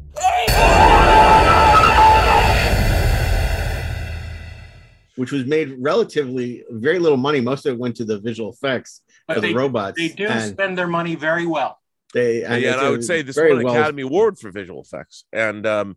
[5.16, 7.40] which was made relatively very little money.
[7.40, 9.98] Most of it went to the visual effects But for they, the robots.
[9.98, 11.80] they do and spend their money very well.
[12.14, 14.02] they yeah, and, and it's I a would say this very won an well- Academy
[14.02, 15.24] Award for visual effects.
[15.32, 15.96] And um,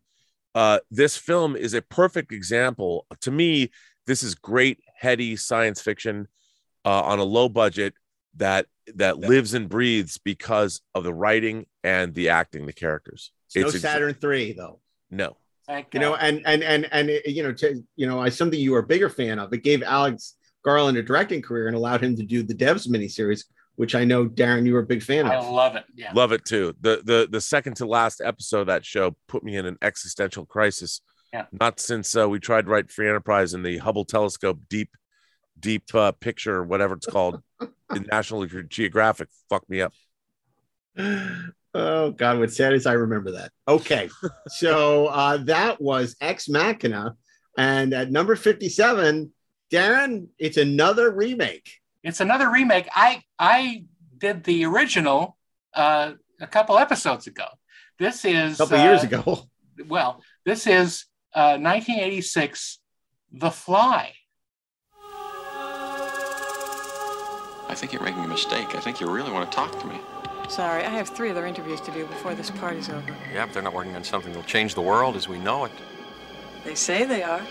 [0.55, 3.05] uh, this film is a perfect example.
[3.21, 3.69] To me,
[4.07, 6.27] this is great, heady science fiction
[6.85, 7.93] uh, on a low budget
[8.37, 13.31] that that lives and breathes because of the writing and the acting, the characters.
[13.47, 14.79] It's no ex- Saturn three though.
[15.09, 15.37] No.
[15.67, 18.59] Thank You know, and and and and it- you know, to, you know, as something
[18.59, 20.35] you were a bigger fan of, it gave Alex
[20.65, 23.45] Garland a directing career and allowed him to do the Devs miniseries,
[23.75, 25.45] which I know Daren, you were a big fan I of.
[25.45, 25.83] I love it.
[25.95, 26.11] Yeah.
[26.13, 26.75] Love it too.
[26.81, 30.45] The the the second to last episode of that show put me in an existential
[30.45, 31.01] crisis.
[31.31, 31.45] Yeah.
[31.59, 34.89] Not since uh, we tried to write Free Enterprise in the Hubble telescope deep
[35.61, 37.41] deep uh, picture, or whatever it's called,
[37.95, 39.29] in National Geographic.
[39.49, 39.93] Fuck me up.
[41.73, 43.51] Oh God, what's sad is I remember that.
[43.67, 44.09] Okay,
[44.47, 47.15] so uh, that was Ex Machina,
[47.57, 49.31] and at number fifty-seven,
[49.71, 51.79] Daren, it's another remake.
[52.03, 52.89] It's another remake.
[52.93, 53.85] I I
[54.17, 55.37] did the original
[55.73, 57.45] uh, a couple episodes ago.
[57.99, 59.43] This is A couple years uh, ago.
[59.87, 62.79] Well, this is uh, 1986,
[63.31, 64.13] The Fly.
[67.71, 68.75] I think you're making a mistake.
[68.75, 69.97] I think you really want to talk to me.
[70.49, 73.15] Sorry, I have three other interviews to do before this party's over.
[73.33, 75.71] Yeah, but they're not working on something that'll change the world as we know it.
[76.65, 77.41] They say they are.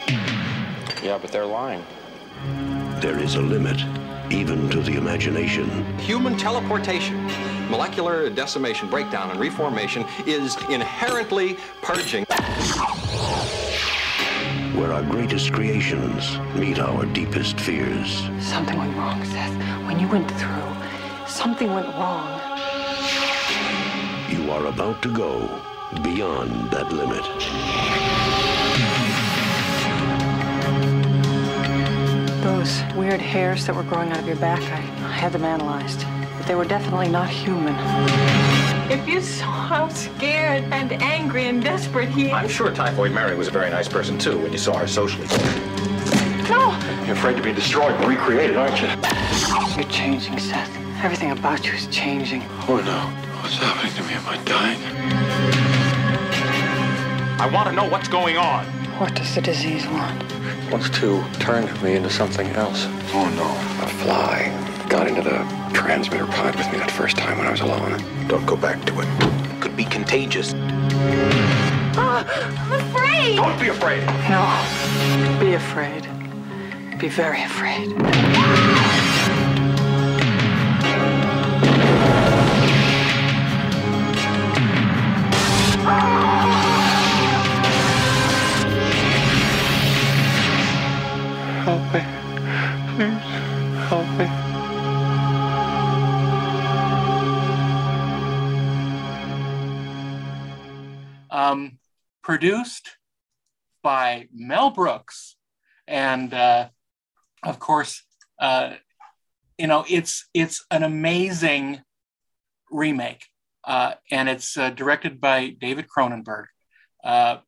[1.02, 1.82] Yeah, but they're lying.
[3.00, 3.80] There is a limit,
[4.30, 5.98] even to the imagination.
[6.00, 7.24] Human teleportation,
[7.70, 12.26] molecular decimation, breakdown, and reformation is inherently purging.
[14.74, 18.22] Where our greatest creations meet our deepest fears.
[18.40, 19.52] Something went wrong, Seth.
[19.84, 20.72] When you went through,
[21.26, 22.40] something went wrong.
[24.30, 25.40] You are about to go
[26.02, 27.24] beyond that limit.
[32.44, 36.06] Those weird hairs that were growing out of your back, I, I had them analyzed.
[36.38, 37.74] But they were definitely not human.
[38.90, 43.46] If you saw how scared and angry and desperate he I'm sure Typhoid Mary was
[43.46, 45.28] a very nice person too when you saw her socially.
[46.50, 46.76] No!
[47.06, 48.88] You're afraid to be destroyed and recreated, aren't you?
[49.76, 50.76] You're changing, Seth.
[51.04, 52.42] Everything about you is changing.
[52.68, 52.98] Oh no.
[53.40, 54.14] What's happening to me?
[54.14, 54.80] Am I dying?
[57.40, 58.66] I want to know what's going on.
[58.98, 60.20] What does the disease want?
[60.72, 62.86] Wants to turn me into something else.
[63.14, 63.86] Oh no.
[63.86, 65.38] A fly got into the
[65.72, 68.02] transmitter pod with me that first time when I was alone.
[68.26, 69.60] Don't go back to it.
[69.62, 70.52] Could be contagious.
[71.96, 72.26] Ah,
[72.58, 73.36] I'm afraid!
[73.36, 74.04] Don't be afraid.
[74.28, 75.38] No.
[75.38, 76.08] Be afraid.
[76.98, 78.89] Be very afraid.
[102.40, 102.96] Produced
[103.82, 105.36] by Mel Brooks,
[105.86, 106.68] and uh,
[107.42, 108.02] of course,
[108.38, 108.76] uh,
[109.58, 111.82] you know it's it's an amazing
[112.70, 113.26] remake,
[113.64, 116.46] uh, and it's uh, directed by David Cronenberg,
[117.04, 117.38] uh,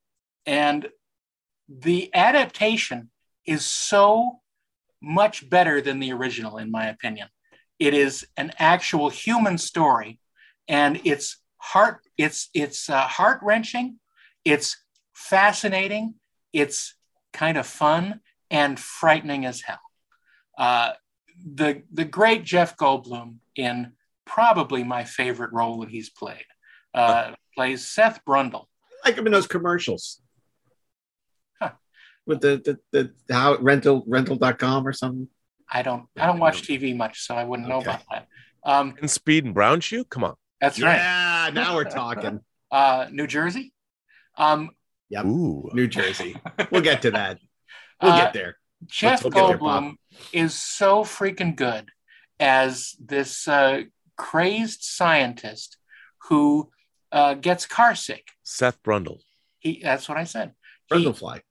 [0.44, 0.88] and
[1.70, 3.10] the adaptation
[3.46, 4.40] is so
[5.00, 7.28] much better than the original, in my opinion.
[7.78, 10.20] It is an actual human story,
[10.68, 13.98] and it's heart it's it's uh, heart wrenching,
[14.44, 14.81] it's
[15.22, 16.14] fascinating,
[16.52, 16.94] it's
[17.32, 18.20] kind of fun
[18.50, 19.80] and frightening as hell.
[20.58, 20.92] Uh,
[21.44, 23.92] the the great Jeff Goldblum in
[24.26, 26.44] probably my favorite role that he's played
[26.94, 28.66] uh, plays Seth Brundle.
[29.04, 30.20] like him in those commercials.
[32.24, 35.26] With the, the the how rental rental.com or something.
[35.68, 37.90] I don't I don't watch TV much, so I wouldn't know Okay.
[37.90, 38.26] about that.
[38.64, 40.04] Um, And Speed and Brown Shoe?
[40.04, 40.34] Come on.
[40.60, 40.98] that's right.
[40.98, 42.40] Yeah, now we're talking.
[42.70, 43.74] Uh, New Jersey.
[44.38, 44.70] Um,
[45.12, 45.24] Yep.
[45.26, 45.70] Ooh.
[45.74, 46.36] New Jersey.
[46.70, 47.38] We'll get to that.
[48.00, 48.56] We'll Uh, get there.
[48.86, 49.94] Jeff we'll get there, Goldblum
[50.32, 51.90] is so freaking good
[52.40, 53.82] as this uh,
[54.16, 55.76] crazed scientist
[56.28, 56.70] who
[57.12, 58.24] uh, gets carsick.
[58.42, 59.20] Seth Brundle.
[59.58, 60.54] He, that's what I said.
[60.90, 61.42] Brundlefly.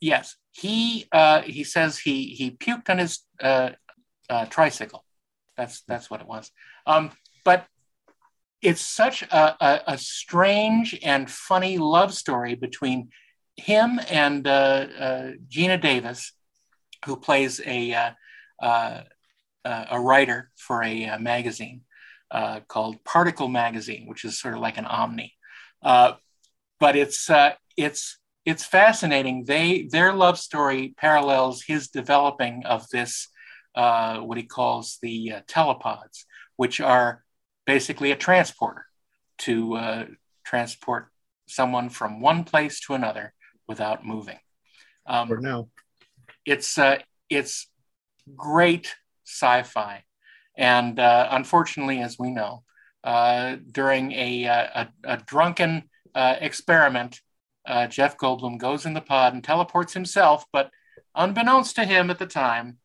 [0.00, 3.70] Yes, he uh, he says he he puked on his uh,
[4.28, 5.04] uh, tricycle.
[5.56, 6.50] That's that's what it was.
[6.86, 7.10] Um,
[7.44, 7.66] but
[8.62, 13.08] it's such a, a, a strange and funny love story between
[13.56, 16.32] him and uh, uh, Geena Davis,
[17.04, 18.10] who plays a uh,
[18.62, 19.02] uh,
[19.64, 21.82] uh, a writer for a uh, magazine
[22.68, 25.34] called Particle Magazine, which is sort of like an Omni.
[25.82, 27.28] But it's
[27.76, 29.44] it's it's fascinating.
[29.44, 33.28] They their love story parallels his developing of this
[33.74, 36.24] what he calls the telepods,
[36.56, 37.21] which are
[37.66, 38.86] basically a transporter
[39.38, 40.04] to uh,
[40.44, 41.08] transport
[41.46, 43.34] someone from one place to another
[43.68, 44.38] without moving.
[45.06, 45.68] Um, Or no.
[46.44, 46.98] it's uh,
[47.28, 47.68] it's
[48.36, 48.94] great
[49.24, 50.04] sci-fi,
[50.56, 52.62] and uh, unfortunately, as we know,
[53.02, 57.20] uh, during a, uh, a, a drunken uh, experiment,
[57.66, 60.70] uh, Jeff Goldblum goes in the pod and teleports himself, but
[61.14, 62.78] unbeknownst to him at the time,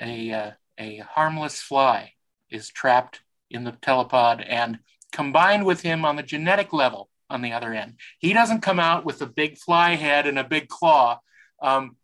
[0.00, 2.12] a uh, a harmless fly
[2.50, 3.20] is trapped
[3.50, 4.78] in the telepod and
[5.12, 7.94] combined with him on the genetic level on the other end.
[8.18, 11.20] He doesn't come out with a big fly head and a big claw.
[11.60, 11.96] Um,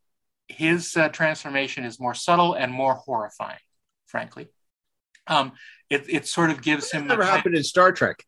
[0.49, 3.59] his uh, transformation is more subtle and more horrifying,
[4.07, 4.49] frankly.
[5.27, 5.53] Um,
[5.89, 8.25] it, it sort of gives him Never happened in Star Trek.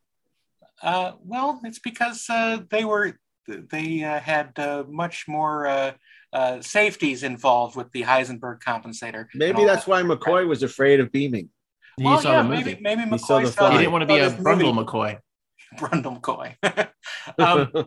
[0.82, 5.92] uh, well, it's because uh, they were they uh, had uh, much more uh,
[6.32, 9.26] uh, safeties involved with the Heisenberg compensator.
[9.34, 9.90] Maybe that's that.
[9.90, 11.50] why McCoy was afraid of beaming.
[11.96, 12.64] He Well, saw yeah, the movie.
[12.64, 14.74] maybe maybe He saw McCoy the saw he didn't want to be Oh, a Brundle
[14.74, 15.18] movie- McCoy.
[15.78, 16.88] Brundle McCoy.
[17.38, 17.86] um,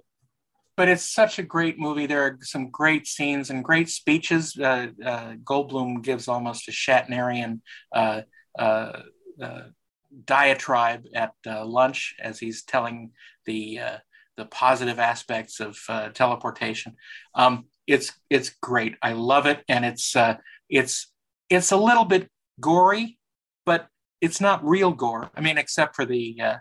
[0.76, 2.06] but it's such a great movie.
[2.06, 4.56] There are some great scenes and great speeches.
[4.58, 7.62] Uh, uh, Goldblum gives almost a Shatnerian
[7.96, 8.22] uh,
[8.58, 9.02] uh,
[9.42, 9.62] uh,
[10.26, 13.12] diatribe at uh, lunch as he's telling
[13.46, 13.98] the uh,
[14.38, 16.96] the positive aspects of uh, teleportation.
[17.36, 18.96] Um, it's it's great.
[19.02, 20.36] I love it, and it's uh,
[20.70, 21.12] it's
[21.50, 22.30] it's a little bit
[22.60, 23.18] gory,
[23.66, 23.88] but
[24.22, 25.30] it's not real gore.
[25.36, 26.56] I mean, except for the uh,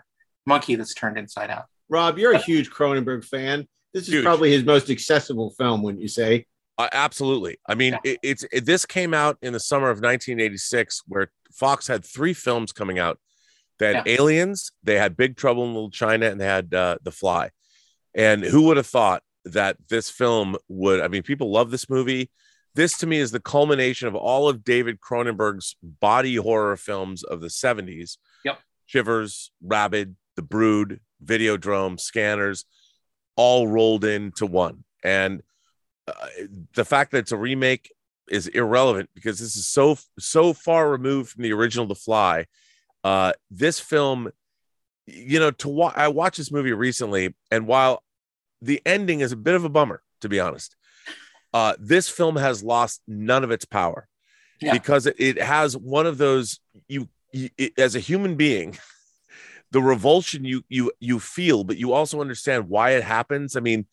[0.45, 1.65] monkey that's turned inside out.
[1.89, 3.67] Rob, you're a huge Cronenberg fan.
[3.93, 4.23] This is Huge.
[4.23, 6.45] probably his most accessible film, wouldn't you say?
[6.77, 7.57] Uh, absolutely.
[7.67, 11.87] I mean, it, it's it, this came out in the summer of 1986, where Fox
[11.87, 13.19] had three films coming out.
[13.79, 14.15] They had Yeah.
[14.19, 17.51] Aliens, they had Big Trouble in Little China, and they had uh, The Fly.
[18.13, 20.99] And who would have thought that this film would?
[20.99, 22.29] I mean, people love this movie.
[22.77, 27.41] This to me is the culmination of all of David Cronenberg's body horror films of
[27.41, 28.17] the 70s.
[28.45, 28.59] Yep.
[28.85, 32.65] Shivers, Rabid, The Brood, Videodrome, Scanners,
[33.35, 34.83] all rolled into one.
[35.03, 35.41] And
[36.07, 36.13] uh,
[36.75, 37.91] the fact that it's a remake
[38.29, 42.45] is irrelevant because this is so so far removed from the original The Fly.
[43.03, 44.29] Uh, this film,
[45.07, 48.03] you know, to wa- I watched this movie recently, and while
[48.61, 50.76] the ending is a bit of a bummer, to be honest,
[51.53, 54.07] uh, this film has lost none of its power
[54.61, 54.73] Yeah.
[54.73, 58.77] because it, it has one of those you, you it, as a human being
[59.71, 63.85] the revulsion you you you feel but you also understand why it happens i mean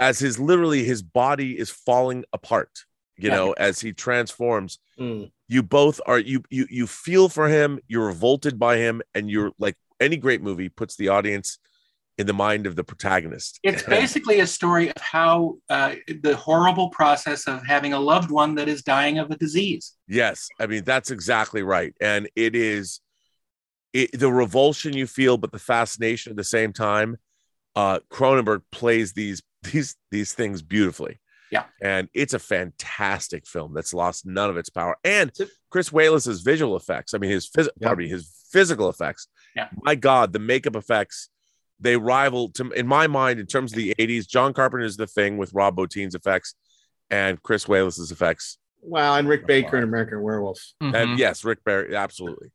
[0.00, 2.84] as his literally his body is falling apart
[3.16, 3.36] you Yeah.
[3.36, 5.32] know as he transforms Mm.
[5.48, 9.52] you both are you you you feel for him you're revolted by him and you're
[9.58, 11.58] like any great movie puts the audience
[12.22, 13.58] in the mind of the protagonist.
[13.64, 18.54] It's basically a story of how uh, the horrible process of having a loved one
[18.54, 19.94] that is dying of a disease.
[20.06, 23.00] Yes, I mean that's exactly right, and it is
[23.92, 27.18] it, the revulsion you feel, but the fascination at the same time.
[27.74, 31.18] Uh, Cronenberg plays these these these things beautifully.
[31.50, 34.96] Yeah, and it's a fantastic film that's lost none of its power.
[35.04, 35.32] And
[35.70, 37.88] Chris Walas's visual effects, I mean his phys- Yeah.
[37.88, 39.26] pardon me, his physical effects.
[39.56, 39.68] Yeah.
[39.82, 41.28] My God, the makeup effects
[41.82, 44.26] they rival to in my mind in terms of the 80s.
[44.28, 46.54] John carpenter is The Thing with Rob Bottin's effects
[47.10, 48.58] and Chris Walas's effects.
[48.80, 50.60] Well, and Rick Baker in American Werewolf.
[50.80, 52.50] And yes, Rick Barry, absolutely.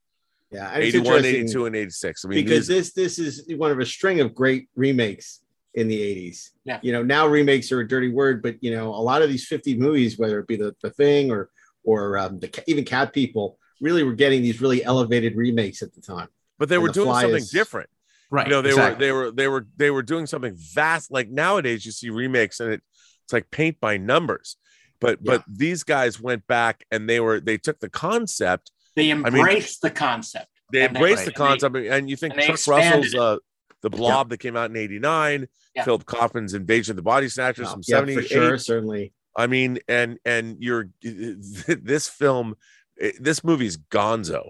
[0.51, 2.23] Yeah, and 81, 82, and 86.
[2.25, 5.41] I mean, because these- this this is one of a string of great remakes
[5.73, 6.51] in the 80s.
[6.63, 6.79] Yeah.
[6.81, 9.45] You know, now remakes are a dirty word, but you know, a lot of these
[9.45, 11.49] 50 movies, whether it be the, the thing or
[11.83, 16.01] or um, the even Cat People, really were getting these really elevated remakes at the
[16.01, 16.27] time.
[16.57, 17.89] but they And were The doing something is- different.
[18.29, 18.47] Right.
[18.47, 19.11] You know, they exactly.
[19.11, 21.11] were they were they were they were doing something vast.
[21.11, 22.81] Like nowadays, you see remakes and it,
[23.23, 24.57] it's like paint by numbers.
[24.99, 28.71] But but these guys went back and they were they took the concept.
[28.95, 30.47] They mean, embraced the concept.
[30.73, 33.37] They And embraced the and they- concept, and you think and they Chuck Russell's uh,
[33.81, 35.83] the Blob that came out in '89, Yeah.
[35.85, 38.27] Philip Kaufman's Invasion of the Body Snatchers from Yeah, '78.
[38.27, 39.13] sure, certainly.
[39.37, 42.55] I mean, and and you're this film,
[42.99, 44.49] eh, this movie's Gonzo.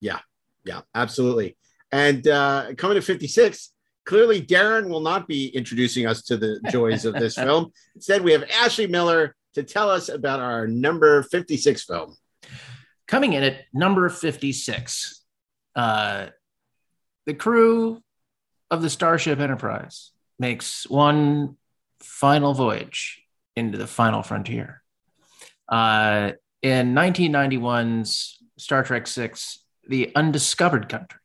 [0.00, 0.20] Yeah,
[0.64, 1.56] yeah, absolutely.
[1.92, 3.70] And uh, coming to 56,
[4.04, 7.70] clearly Daren will not be introducing us to the joys of this film.
[7.94, 12.16] Instead, we have Ashley Miller to tell us about our number 56 film.
[13.06, 15.22] Coming in at number 56,
[15.76, 16.26] uh,
[17.26, 18.02] the crew
[18.70, 21.56] of the Starship Enterprise makes one
[22.00, 23.22] final voyage
[23.54, 24.82] into the final frontier.
[25.68, 26.32] Uh,
[26.62, 29.32] in 1991's Star Trek VI,
[29.88, 31.18] The Undiscovered Country.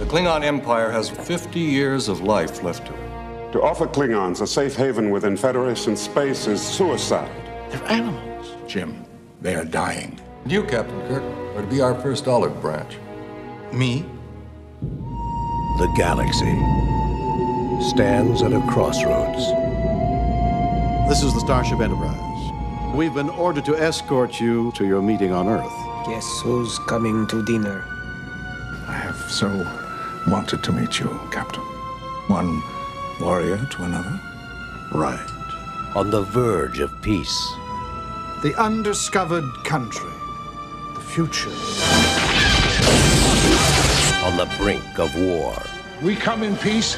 [0.00, 3.52] The Klingon Empire has 50 years of life left to it.
[3.52, 7.30] To offer Klingons a safe haven within Federation space is suicide.
[7.70, 8.56] They're animals.
[8.66, 9.04] Jim,
[9.40, 10.20] they are dying.
[10.44, 11.22] And you, Captain Kirk,
[11.56, 12.96] are to be our first olive branch.
[13.72, 14.06] Me?
[14.80, 16.56] The galaxy
[17.90, 19.46] stands at a crossroads.
[21.08, 22.94] This is the Starship Enterprise.
[22.94, 25.79] We've been ordered to escort you to your meeting on Earth.
[26.06, 27.84] Guess who's coming to dinner?
[28.88, 29.48] I have so
[30.26, 31.62] wanted to meet you, Captain.
[32.26, 32.62] One
[33.20, 34.18] warrior to another.
[34.92, 35.30] Right.
[35.94, 37.52] On the verge of peace.
[38.42, 40.10] The undiscovered country.
[40.94, 41.50] The future.
[44.24, 45.54] On the brink of war.
[46.02, 46.96] We come in peace,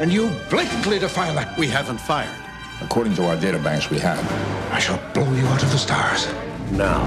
[0.00, 1.56] and you blatantly defy that.
[1.56, 2.34] We haven't fired.
[2.82, 4.18] According to our databanks, we have.
[4.72, 6.26] I shall blow you out of the stars.
[6.72, 7.00] Now,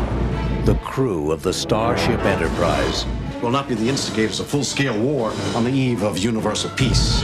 [0.66, 3.06] the crew of the Starship Enterprise
[3.42, 7.20] Will not be the instigators of full-scale war on the eve of universal peace.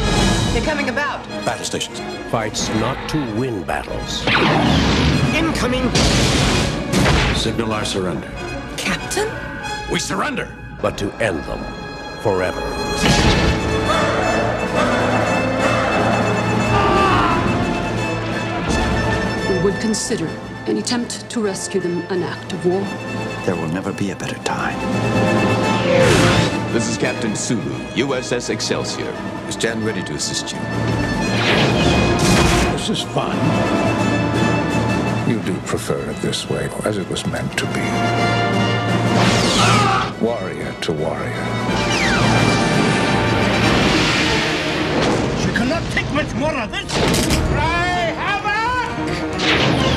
[0.52, 1.26] They're coming about.
[1.46, 2.02] Battle stations.
[2.30, 4.26] fights not to win battles,
[5.34, 5.90] Incoming.
[7.36, 8.30] Signal our surrender.
[8.76, 9.30] Captain?
[9.90, 10.54] We surrender.
[10.82, 11.64] but to end them
[12.22, 12.60] forever.
[19.50, 20.28] We would consider
[20.68, 23.09] an attempt to rescue them an act of war.
[23.50, 24.78] There will never be a better time.
[26.72, 29.12] This is Captain Sulu, USS Excelsior.
[29.48, 30.60] We stand ready to assist you.
[32.74, 33.36] This is fun.
[35.28, 37.82] You do prefer it this way, as it was meant to be.
[40.24, 41.46] Warrior to warrior.
[45.42, 46.94] She cannot take much more of this.
[47.50, 49.89] Cry havoc!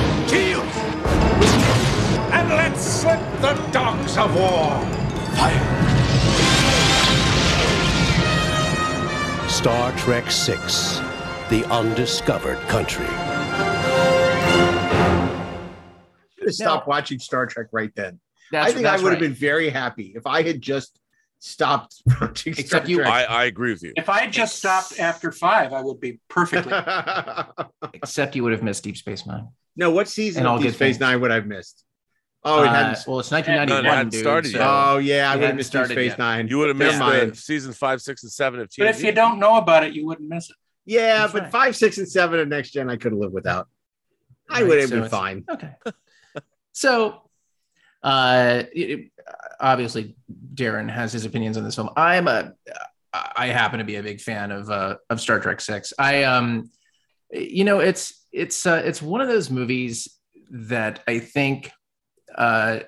[2.53, 2.61] Kill!
[2.61, 4.79] And let's slip the dogs of war.
[5.37, 5.79] Fire.
[9.49, 10.57] Star Trek VI
[11.51, 13.07] The Undiscovered Country.
[16.37, 18.19] should have stopped watching Star Trek right then.
[18.51, 19.29] That's- I think I that's would have right.
[19.29, 20.99] been very happy if I had just
[21.39, 23.09] stopped watching Star Except you- Trek.
[23.09, 23.93] I, I agree with you.
[23.97, 26.73] If I had just stopped after five, I would be perfectly.
[27.95, 29.49] Except you would have missed Deep Space Nine.
[29.77, 31.01] no, what season And of all Deep Space things.
[31.01, 31.85] Nine would I've missed?
[32.45, 33.07] Oh, it Uh, hadn't.
[33.07, 33.85] well, it's No, 1991.
[33.87, 34.67] it hadn't dude, started so- yet.
[34.69, 36.19] oh yeah, I would have missed Deep started Space yet.
[36.19, 36.49] Nine.
[36.49, 37.33] You would have missed mind.
[37.33, 38.79] the season five, six, and seven of TNG.
[38.79, 40.57] but if you don't know about it, you wouldn't miss it.
[40.85, 41.53] Yeah, That's but right.
[41.53, 43.69] five, six, and seven of next gen I could have lived without.
[44.51, 45.45] I Right, would have so been fine.
[45.49, 45.71] Okay.
[46.75, 47.29] So,
[48.03, 49.11] uh, it- it-
[49.61, 50.17] obviously,
[50.55, 51.91] Darren has his opinions on this film.
[51.97, 52.55] I'm a,
[53.13, 55.93] I happen to be a big fan of uh, of Star Trek Six.
[55.99, 56.71] I um,
[57.31, 60.09] you know, it's it's uh, it's one of those movies
[60.51, 61.71] that I think,
[62.37, 62.81] uh,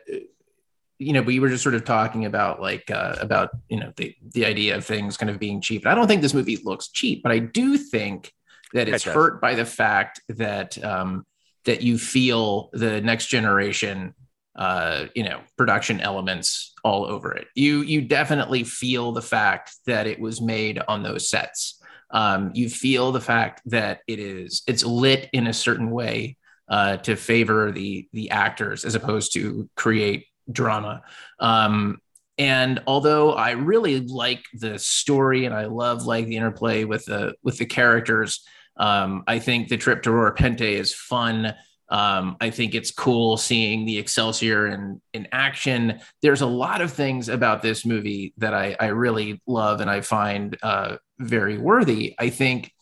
[0.98, 4.14] you know, we were just sort of talking about like uh, about you know the
[4.32, 5.82] the idea of things kind of being cheap.
[5.84, 8.32] And I don't think this movie looks cheap, but I do think
[8.72, 11.26] that it's It hurt by the fact that um,
[11.64, 14.14] that you feel the next generation
[14.56, 17.48] uh, you know production elements all over it.
[17.54, 21.80] You you definitely feel the fact that it was made on those sets.
[22.10, 26.36] Um, you feel the fact that it is it's lit in a certain way
[26.74, 31.02] uh, to favor the the actors as opposed to create drama.
[31.38, 32.00] Um,
[32.36, 37.34] and although I really like the story and I love like the interplay with the
[37.44, 38.44] with the characters,
[38.76, 41.54] um, I think the trip to Rura Penthe is fun.
[41.90, 46.00] Um, I think it's cool seeing the Excelsior in in action.
[46.22, 50.00] There's a lot of things about this movie that I, I really love and I
[50.00, 52.16] find uh, very worthy.
[52.18, 52.72] I think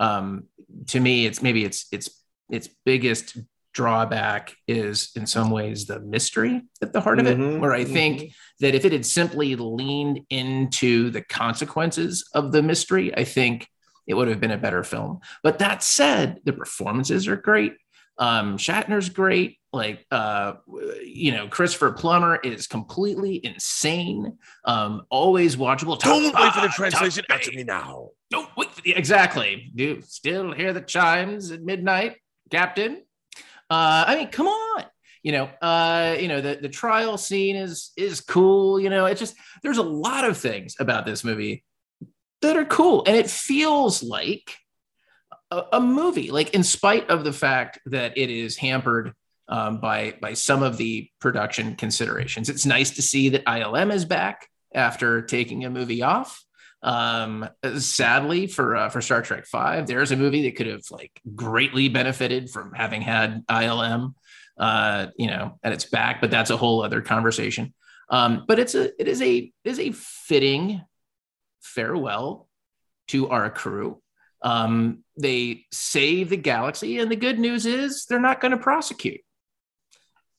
[0.00, 0.48] um,
[0.88, 2.10] to me, it's maybe it's it's
[2.50, 3.36] its biggest
[3.72, 7.36] drawback is in some ways the mystery at the heart of it.
[7.36, 12.62] Mhm, Where I think that if it had simply leaned into the consequences of the
[12.62, 13.68] mystery, I think
[14.06, 15.20] it would have been a better film.
[15.42, 17.74] But that said, the performances are great.
[18.18, 19.58] Um, Shatner's great.
[19.74, 20.54] Like, uh,
[21.04, 24.38] you know, Christopher Plummer is completely insane.
[24.64, 25.98] Um, always watchable.
[25.98, 27.24] Don't wait for the translation.
[27.28, 28.08] Answer me now.
[28.30, 29.70] Don't wait for the exactly.
[29.74, 32.16] Do you still hear the chimes at midnight,
[32.50, 33.02] Captain?
[33.68, 34.84] Uh, I mean, come on.
[35.22, 38.78] You know, uh, you know, the, the trial scene is is cool.
[38.78, 41.64] You know, it's just there's a lot of things about this movie
[42.42, 43.02] that are cool.
[43.06, 44.56] And it feels like
[45.50, 49.14] a, a movie, like in spite of the fact that it is hampered
[49.48, 52.48] um, by by some of the production considerations.
[52.48, 56.45] It's nice to see that ILM is back after taking a movie off.
[56.82, 57.48] Um,
[57.78, 61.88] sadly for uh, for Star Trek Five, there's a movie that could have like greatly
[61.88, 64.14] benefited from having had ILM,
[64.58, 66.20] uh, you know, at its back.
[66.20, 67.74] But that's a whole other conversation.
[68.08, 70.82] Um, but it's a it is a it is a fitting
[71.60, 72.48] farewell
[73.08, 74.00] to our crew.
[74.42, 79.22] Um, they save the galaxy, and the good news is they're not going to prosecute.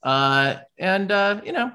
[0.04, 1.72] Uh, and uh, you know,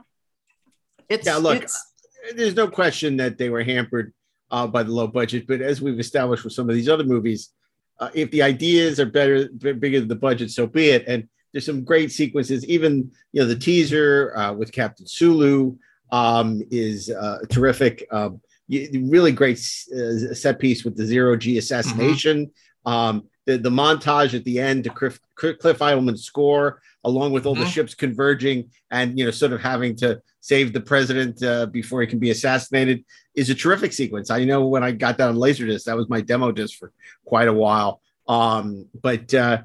[1.09, 1.89] it's yeah, look, it's-
[2.37, 4.15] there's no question that they were hampered
[4.53, 7.51] uh, by the low budget, but as we've established with some of these other movies,
[7.99, 11.05] uh, if the ideas are better, bigger than the budget, so be it.
[11.09, 12.65] And there's some great sequences.
[12.67, 15.77] Even you know the teaser uh, with Captain Sulu
[16.13, 18.07] um, is uh, terrific.
[18.13, 19.59] Um, really great
[19.95, 22.51] uh, set piece with the zero G assassination.
[22.87, 27.55] Um, the, the montage at the end to Cliff, Cliff Eidelman's score, along with all
[27.57, 27.75] the Mhm.
[27.75, 32.07] ships converging and you know sort of having to save the president uh, before he
[32.07, 33.05] can be assassinated,
[33.35, 34.31] is a terrific sequence.
[34.31, 36.93] I know when I got that on Laserdisc, that was my demo disc for
[37.25, 38.01] quite a while.
[38.29, 39.63] Um, but uh,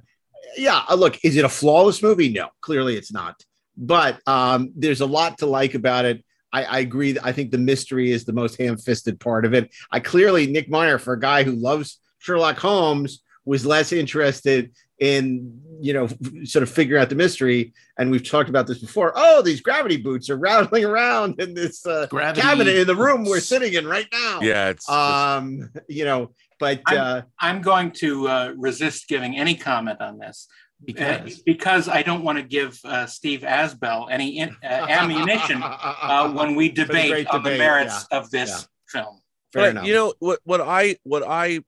[0.58, 2.30] yeah, uh, look, is it a flawless movie?
[2.30, 3.44] No, clearly it's not.
[3.76, 6.24] But um, there's a lot to like about it.
[6.52, 7.18] I, I agree.
[7.22, 9.70] I think the mystery is the most ham-fisted part of it.
[9.92, 15.62] I clearly Nick Meyer, for a guy who loves Sherlock Holmes, was less interested in
[15.80, 16.08] you know
[16.44, 17.74] sort of figuring out the mystery.
[18.00, 19.12] And we've talked about this before.
[19.16, 23.26] Oh, these gravity boots are rattling around in this uh, Gravity cabinet in the room
[23.26, 24.40] we're sitting in right now.
[24.42, 29.56] Yeah, it's Um, you know, but I'm, uh, I'm going to uh, resist giving any
[29.56, 30.48] comment on this
[30.84, 31.38] Because?
[31.38, 36.32] uh, because I don't want to give uh, Steve Asbell any in, uh, ammunition uh,
[36.32, 39.02] when we For the debate the merits yeah, of this yeah.
[39.02, 39.22] film.
[39.54, 39.86] fair but enough.
[39.86, 41.60] you know what what i what i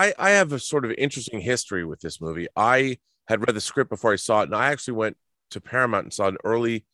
[0.00, 2.48] i i have a sort of interesting history with this movie.
[2.56, 2.98] I
[3.28, 5.16] had read the script before i saw it and i actually went
[5.50, 6.86] to paramount and saw an early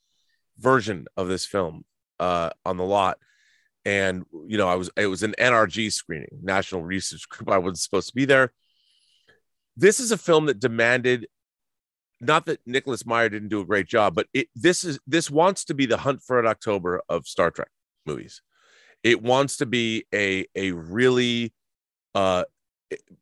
[0.59, 1.85] version of this film
[2.21, 3.19] uh on the lot.
[3.85, 7.49] And you know i was it was an nrg screening national research group.
[7.51, 8.53] I wasn't supposed to be there.
[9.77, 11.27] This is a film that demanded
[12.21, 15.65] not that Nicholas Meyer didn't do a great job, but it this is this wants
[15.67, 17.69] to be the Hunt for an October of Star Trek
[18.07, 18.41] movies.
[19.03, 21.53] It wants to be a a really
[22.15, 22.45] uh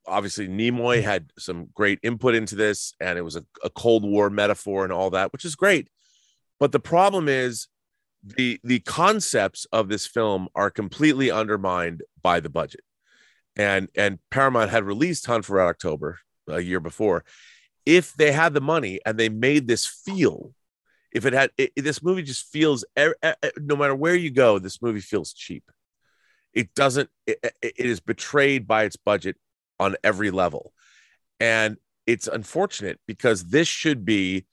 [0.07, 4.31] obviously Nimoy had some great input into this and it was a, a Cold War
[4.31, 5.89] metaphor and all that, which is great.
[6.61, 7.69] But the problem is
[8.23, 12.83] the the concepts of this film are completely undermined by the budget.
[13.57, 17.25] And and Paramount had released Hunt for Red October a year before.
[17.87, 20.55] If they had the money and they made this feel,
[21.13, 25.01] if it had it, this movie just feels no matter where you go, this movie
[25.01, 25.71] feels cheap.
[26.53, 27.11] It doesn't.
[27.27, 29.37] It it is betrayed by its budget
[29.85, 30.73] on every level,
[31.41, 34.47] and it's unfortunate because this should be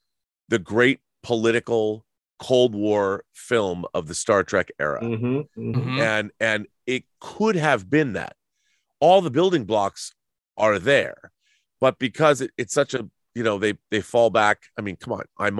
[0.50, 2.06] the great political
[2.40, 5.02] Cold War film of the Star Trek era.
[5.02, 6.00] Mhm, mhm.
[6.00, 8.36] and and it could have been that.
[9.00, 10.14] All the building blocks
[10.58, 11.32] are there
[11.82, 15.12] but because it, it's such a you know they they fall back i mean come
[15.12, 15.60] on i'm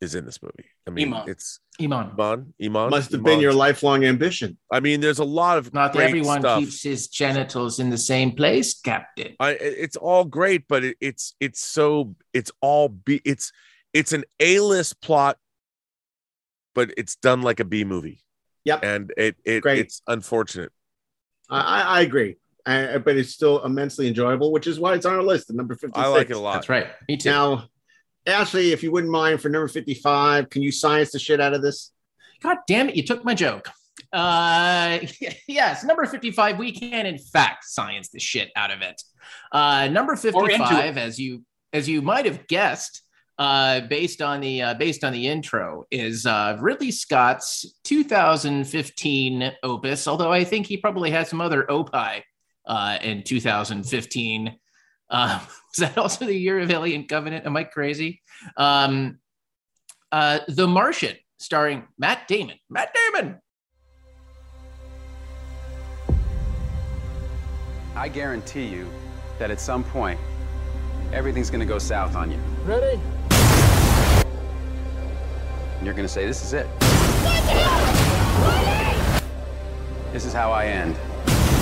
[0.00, 1.28] is in this movie I mean, Iman.
[1.28, 2.10] it's Iman.
[2.18, 2.54] Iman.
[2.62, 4.58] Iman Must have been your lifelong ambition.
[4.72, 6.60] I mean, there's a lot of Not great everyone stuff.
[6.60, 9.36] keeps his genitals in the same place, Captain.
[9.38, 13.52] I it's all great, but it, it's it's so it's all B it's
[13.92, 15.36] it's an A-list plot,
[16.74, 18.22] but it's done like a B movie.
[18.64, 18.84] Yep.
[18.84, 19.78] And it, it Great.
[19.78, 20.72] it's unfortunate.
[21.48, 22.36] I, I, I agree,
[22.66, 25.74] uh, but it's still immensely enjoyable, which is why it's on our list at number
[25.74, 25.96] fifty.
[25.98, 26.54] I like it a lot.
[26.54, 26.88] That's right.
[27.08, 27.30] Me too.
[27.30, 27.68] Now,
[28.26, 31.62] Ashley, if you wouldn't mind, for number fifty-five, can you science the shit out of
[31.62, 31.92] this?
[32.42, 33.68] God damn it, you took my joke.
[34.12, 34.98] Uh,
[35.48, 39.00] yes, number 55, we can in fact science the shit out of it.
[39.52, 43.02] Uh, number 55, as you as you might have guessed,
[43.38, 50.08] uh, based on the uh, based on the intro, is uh, Ridley Scott's 2015 opus.
[50.08, 52.24] Although I think he probably had some other opie
[52.66, 54.56] uh, in 2015.
[55.16, 57.44] Uh, was that also the year of Alien Covenant?
[57.44, 58.22] Am I crazy?
[58.56, 59.18] Um,
[60.12, 62.56] uh, the Martian, starring Matt Damon.
[62.68, 63.40] Matt Damon.
[67.96, 68.88] I guarantee you
[69.40, 70.18] that at some point,
[71.12, 72.38] everything's gonna go south on you.
[72.64, 73.00] Ready?
[75.76, 76.68] And you're gonna say, this is it.
[80.12, 80.96] This is how I end.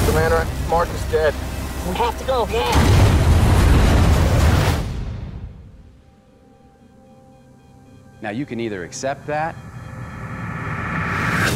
[0.07, 1.35] Commander, Mark is dead.
[1.89, 3.18] We have to go now.
[8.21, 9.55] Now you can either accept that,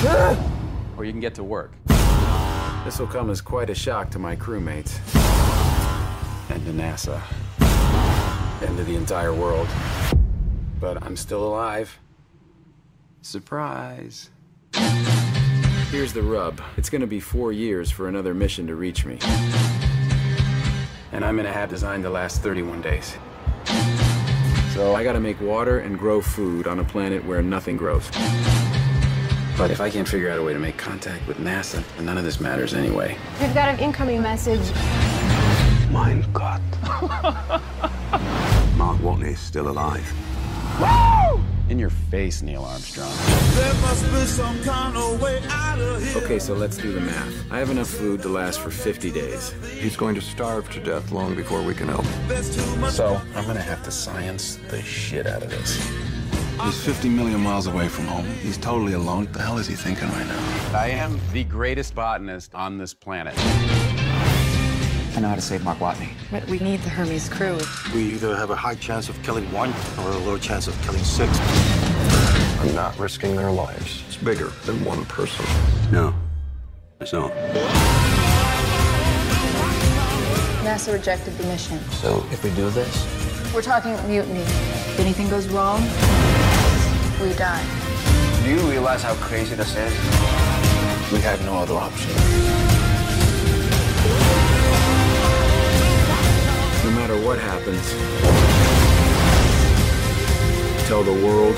[0.97, 1.72] or you can get to work.
[2.84, 4.98] This will come as quite a shock to my crewmates,
[6.51, 7.20] and to NASA,
[8.62, 9.68] and to the entire world.
[10.80, 11.98] But I'm still alive.
[13.22, 14.30] Surprise.
[15.90, 16.60] Here's the rub.
[16.76, 19.18] It's gonna be four years for another mission to reach me.
[21.12, 23.16] And I'm gonna have designed to last 31 days.
[24.72, 28.08] So I gotta make water and grow food on a planet where nothing grows.
[29.58, 32.16] But if I can't figure out a way to make contact with NASA, then none
[32.16, 33.18] of this matters anyway.
[33.38, 34.74] We've got an incoming message.
[35.92, 36.62] Mein Gott.
[38.78, 40.10] Mark Watney's still alive.
[41.72, 43.10] In your face, Neil Armstrong.
[43.54, 46.22] There must be some kind of way out of here.
[46.22, 47.50] Okay, so let's do the math.
[47.50, 49.54] I have enough food to last for 50 days.
[49.78, 52.04] He's going to starve to death long before we can help.
[52.90, 55.82] So I'm gonna have to science the shit out of this.
[56.62, 58.26] He's 50 million miles away from home.
[58.42, 59.24] He's totally alone.
[59.24, 60.78] What the hell is he thinking right now?
[60.78, 63.34] I am the greatest botanist on this planet.
[65.14, 66.10] I know how to save Mark Watney.
[66.30, 67.59] But we need the Hermes crew.
[67.94, 71.02] We either have a high chance of killing one or a low chance of killing
[71.05, 71.30] six.
[72.60, 74.02] I'm not risking their lives.
[74.06, 75.44] It's bigger than one person.
[75.93, 76.14] No,
[77.01, 77.30] it's not.
[80.64, 81.78] NASA rejected the mission.
[82.01, 84.40] So if we do this, We're talking mutiny.
[84.40, 85.82] If anything goes wrong,
[87.20, 87.62] we die.
[88.44, 89.93] do you realize how crazy this is?
[91.12, 92.71] We have no other option.
[97.24, 97.88] What happens,
[100.88, 101.54] tell the world,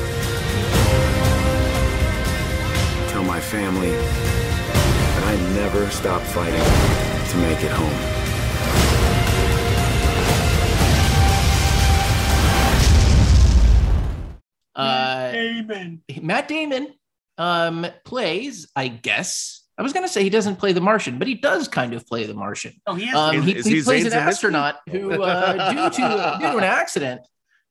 [3.09, 6.61] tell my family that I never stop fighting
[7.31, 8.15] to make it home.
[14.77, 16.03] Uh, Damon.
[16.21, 16.89] Matt Damon
[17.39, 19.64] um, plays, I guess.
[19.77, 22.07] I was going to say he doesn't play the Martian, but he does kind of
[22.07, 22.75] play the Martian.
[22.87, 23.15] Oh, he is.
[23.15, 24.55] Um, he, Is he he plays an Zane's Emissary?
[24.55, 27.23] astronaut who, uh, due to due to an accident,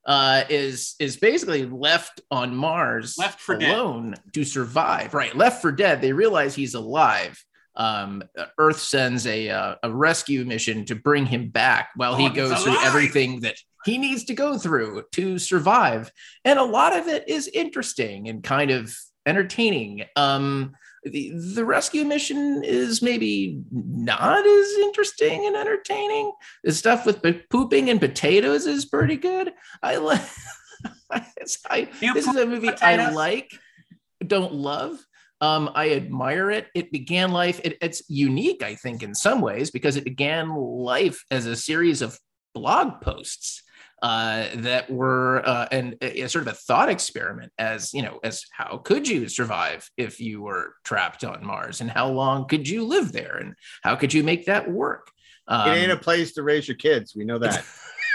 [0.05, 4.15] uh, is is basically left on Mars, Left for dead.
[4.33, 5.13] to survive.
[5.13, 6.01] Right, left for dead.
[6.01, 7.41] They realize he's alive.
[7.75, 8.21] Um,
[8.59, 12.35] Earth sends a uh, a rescue mission to bring him back while he Oh, he's
[12.35, 13.55] goes through everything that
[13.85, 16.11] he needs to go through to survive.
[16.45, 18.93] And a lot of it is interesting and kind of
[19.25, 20.03] entertaining.
[20.15, 20.73] Um,
[21.05, 26.31] the, the rescue mission is maybe not as interesting and entertaining.
[26.63, 29.53] The stuff with pooping and potatoes is pretty good.
[29.81, 30.21] I like.
[31.69, 33.51] I, this is a movie I like,
[34.25, 34.97] don't love.
[35.41, 36.67] Um, I admire it.
[36.73, 37.59] It began life.
[37.63, 42.01] It, it's unique, I think, in some ways because it began life as a series
[42.01, 42.17] of
[42.53, 43.62] blog posts
[44.03, 48.43] uh, that were uh, and a, sort of a thought experiment as you know as
[48.51, 52.83] how could you survive if you were trapped on Mars and how long could you
[52.83, 55.09] live there and how could you make that work?
[55.47, 57.15] Um, it ain't a place to raise your kids.
[57.15, 57.65] We know that.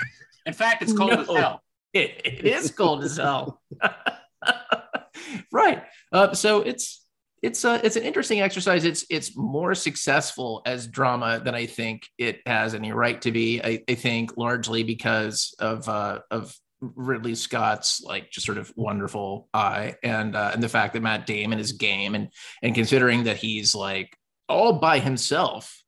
[0.47, 1.63] In fact, it's cold as hell.
[1.95, 3.63] it, it is cold as hell.
[5.53, 5.85] right.
[6.13, 7.03] Uh, so it's
[7.43, 8.85] it's uh, it's an interesting exercise.
[8.85, 13.61] It's it's more successful as drama than I think it has any right to be.
[13.63, 19.49] I, I think largely because of uh, of Ridley Scott's like just sort of wonderful
[19.53, 22.29] eye and uh, and the fact that Matt Damon is game and
[22.63, 24.17] and considering that he's like
[24.49, 25.83] all by himself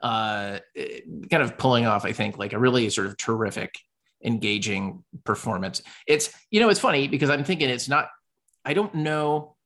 [0.00, 0.60] uh
[1.28, 3.74] kind of pulling off I think like a really sort of terrific
[4.24, 5.82] engaging performance.
[6.06, 8.08] It's you know it's funny because I'm thinking it's not
[8.64, 9.56] I don't know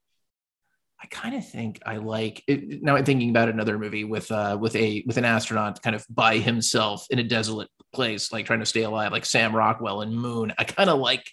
[1.03, 2.95] I kind of think I like it, now.
[2.95, 6.39] I'm thinking about another movie with uh with a with an astronaut kind of by
[6.39, 10.53] himself in a desolate place, like trying to stay alive, like Sam Rockwell in Moon.
[10.59, 11.29] I kind of like.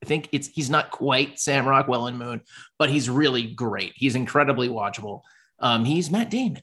[0.00, 2.42] I think it's he's not quite Sam Rockwell in Moon,
[2.78, 3.94] but he's really great.
[3.96, 5.22] He's incredibly watchable.
[5.58, 6.62] Um, he's Matt Damon.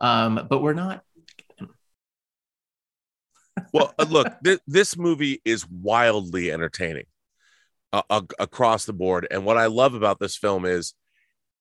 [0.00, 1.02] Um, but we're not.
[3.74, 7.06] well, uh, look, th- this movie is wildly entertaining
[7.92, 10.94] uh, uh, across the board, and what I love about this film is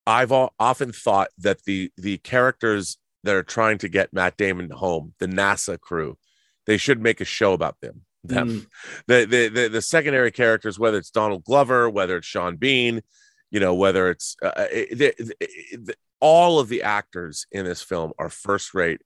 [0.10, 5.14] I've often thought that the the characters that are trying to get Matt Damon home,
[5.20, 6.18] the NASA crew,
[6.66, 8.02] they should make a show about them.
[8.24, 8.68] Them, mm.
[9.08, 13.02] the, the, the the secondary characters, whether it's Donald Glover, whether it's Sean Bean,
[13.52, 15.14] you know, whether it's uh, uh the,
[15.74, 19.02] the, all of the actors in this film are first rate,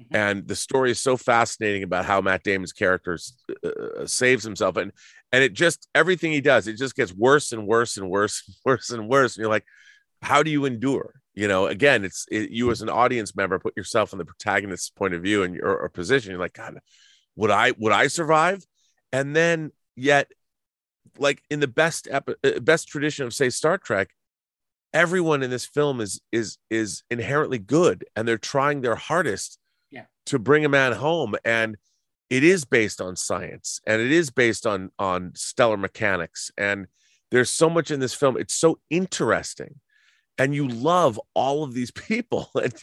[0.00, 0.16] mm-hmm.
[0.16, 3.18] and the story is so fascinating about how Matt Damon's character
[3.62, 4.90] uh, uh, saves himself, and
[5.32, 8.56] and it just everything he does, it just gets worse and worse and worse, and
[8.64, 9.66] worse and worse, and you're like
[10.22, 11.14] how do you endure?
[11.34, 14.88] You know again it's it, you as an audience member put yourself in the protagonist's
[14.88, 16.30] point of view and your or position.
[16.30, 16.78] You're like god
[17.36, 18.64] would i would i survive?
[19.12, 20.30] And then yet
[21.18, 24.10] like in the best epi- uh, best tradition of say star trek
[24.96, 29.58] everyone in this film is is is inherently good and they're trying their hardest
[29.90, 30.06] yeah.
[30.24, 31.34] to bring a man home.
[31.44, 31.76] And
[32.30, 36.50] it is based on science and it is based on on stellar mechanics.
[36.56, 36.86] And
[37.30, 38.36] there's so much in this film.
[38.36, 39.80] It's so interesting
[40.38, 42.50] and you love all of these people.
[42.54, 42.74] And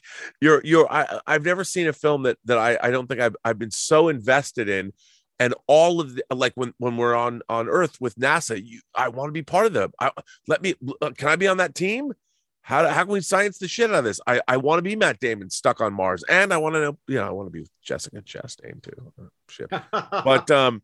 [0.41, 3.35] you're you're I, i've never seen a film that that i i don't think i've,
[3.43, 4.93] I've been so invested in.
[5.39, 9.09] And all of the like when when we're on on earth with nasa you i
[9.09, 9.91] want to be part of them.
[9.99, 10.11] I,
[10.47, 12.13] let me uh, can i be on that team?
[12.61, 14.21] How, how can we science the shit out of this?
[14.25, 16.97] I i want to be matt damon stuck on mars and i want to know
[17.07, 19.13] you know i want to be with jessica chastain too.
[19.19, 19.69] Uh, shit.
[19.91, 20.81] But um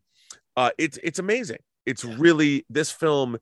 [0.56, 1.58] uh it's it's amazing.
[1.86, 3.38] It's really this film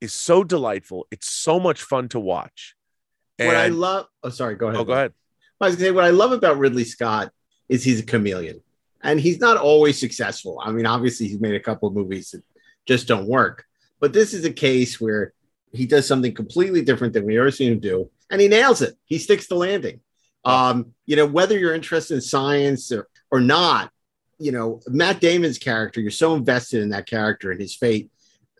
[0.00, 1.06] is so delightful.
[1.10, 2.74] It's so much fun to watch.
[3.38, 4.80] And, what I love, oh, sorry, go ahead.
[4.80, 5.12] Oh, go ahead.
[5.60, 7.32] I was gonna say what I love about Ridley Scott
[7.68, 8.60] is he's a chameleon,
[9.02, 10.60] and he's not always successful.
[10.62, 12.42] I mean, obviously, he's made a couple of movies that
[12.86, 13.64] just don't work,
[14.00, 15.32] but this is a case where
[15.72, 18.94] he does something completely different than we ever seen him do, and he nails it.
[19.04, 20.00] He sticks the landing.
[20.44, 23.90] Um, you know, whether you're interested in science or, or not,
[24.38, 28.10] you know, Matt Damon's character, you're so invested in that character and his fate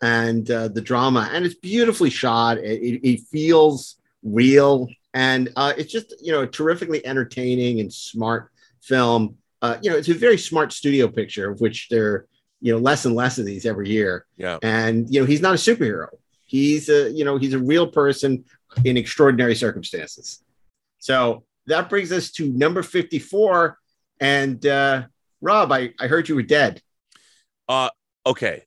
[0.03, 2.59] and uh, the drama, and it's beautifully shot.
[2.59, 7.93] It, it, it feels real, and uh, it's just you know a terrifically entertaining and
[7.93, 8.51] smart
[8.83, 9.37] film.
[9.63, 12.27] Uh, you know, it's a very smart studio picture, of which there
[12.61, 14.27] you know less and less of these every year.
[14.37, 16.09] Yeah, and you know he's not a superhero.
[16.45, 18.45] He's a you know he's a real person
[18.85, 20.43] in extraordinary circumstances.
[20.99, 23.79] So that brings us to number fifty-four.
[24.19, 25.05] And uh,
[25.41, 26.81] Rob, I, I heard you were dead.
[27.69, 27.91] Uh,
[28.25, 28.67] okay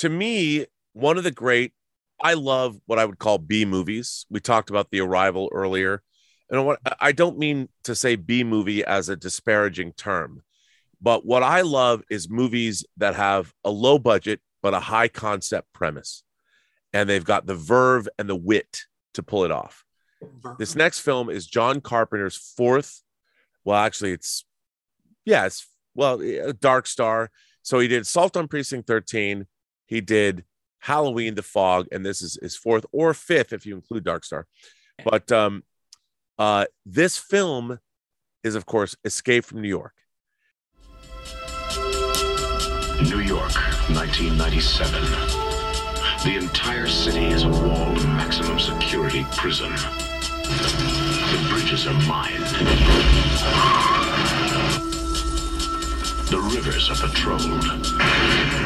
[0.00, 0.64] to me,
[0.94, 1.72] one of the great,
[2.22, 4.24] I love what I would call B movies.
[4.30, 6.02] We talked about The Arrival earlier.
[6.48, 10.42] And what I don't mean to say B movie as a disparaging term,
[11.00, 15.72] but what I love is movies that have a low budget but a high concept
[15.72, 16.24] premise.
[16.92, 18.80] And they've got the verve and the wit
[19.14, 19.84] to pull it off.
[20.58, 23.02] This next film is John Carpenter's fourth.
[23.64, 24.44] Well, actually, it's
[25.24, 26.20] yeah, it's well,
[26.58, 27.30] Dark Star.
[27.62, 29.46] So he did Assault on Precinct 13,
[29.90, 30.44] he did
[30.78, 34.46] Halloween, The Fog, and this is his fourth or fifth if you include Dark Star.
[35.04, 35.64] But um,
[36.38, 37.80] uh, this film
[38.44, 39.94] is, of course, Escape from New York.
[43.02, 43.54] New York,
[43.90, 45.02] 1997.
[46.22, 49.72] The entire city is a walled maximum security prison.
[49.72, 52.44] The bridges are mined.
[56.30, 58.59] The rivers are patrolled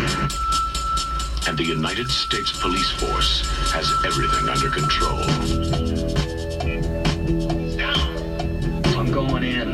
[1.46, 3.42] and the United States Police Force
[3.72, 5.20] has everything under control.
[8.96, 9.72] I'm going in.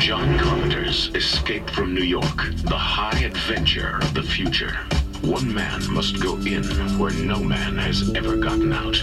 [0.00, 4.74] John Carpenter's Escape from New York, the high adventure of the future.
[5.22, 6.64] One man must go in
[6.98, 8.94] where no man has ever gotten out.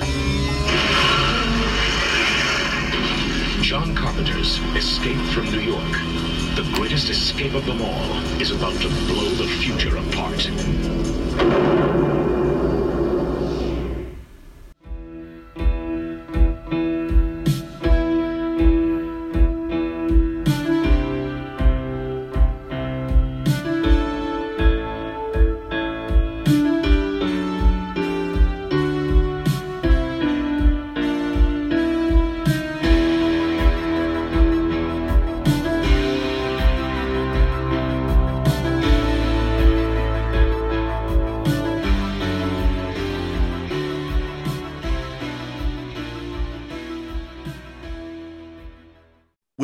[3.64, 8.88] John Carpenter's Escape from New York the greatest escape of them all is about to
[9.07, 12.12] blow the future apart.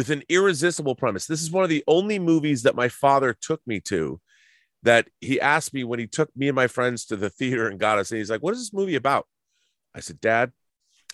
[0.09, 1.27] With an irresistible premise.
[1.27, 4.19] This is one of the only movies that my father took me to
[4.83, 7.79] that he asked me when he took me and my friends to the theater and
[7.79, 8.11] got us.
[8.11, 9.27] And he's like, What is this movie about?
[9.93, 10.51] I said, Dad,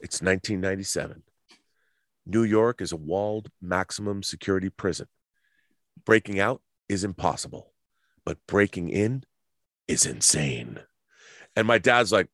[0.01, 1.23] it's 1997.
[2.25, 5.07] New York is a walled maximum security prison.
[6.05, 7.73] Breaking out is impossible,
[8.23, 9.23] but breaking in
[9.87, 10.79] is insane.
[11.55, 12.27] And my dad's like,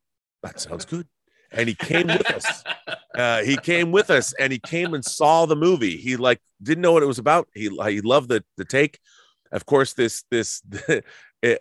[0.44, 1.08] That sounds good.
[1.52, 2.64] And he came with us.
[3.14, 5.98] Uh, he came with us and he came and saw the movie.
[5.98, 7.50] He like didn't know what it was about.
[7.54, 9.00] He he loved the the take.
[9.52, 10.62] Of course, this this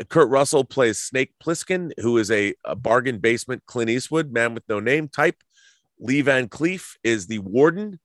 [0.09, 4.65] Kurt Russell plays Snake Plissken, who is a, a bargain basement Clint Eastwood man with
[4.69, 5.37] no name type.
[5.99, 7.99] Lee Van Cleef is the warden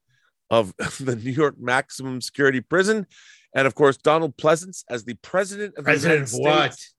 [0.50, 3.06] of the New York maximum security prison,
[3.54, 6.74] and of course Donald Pleasence as the president of President the of United what?
[6.74, 6.94] States.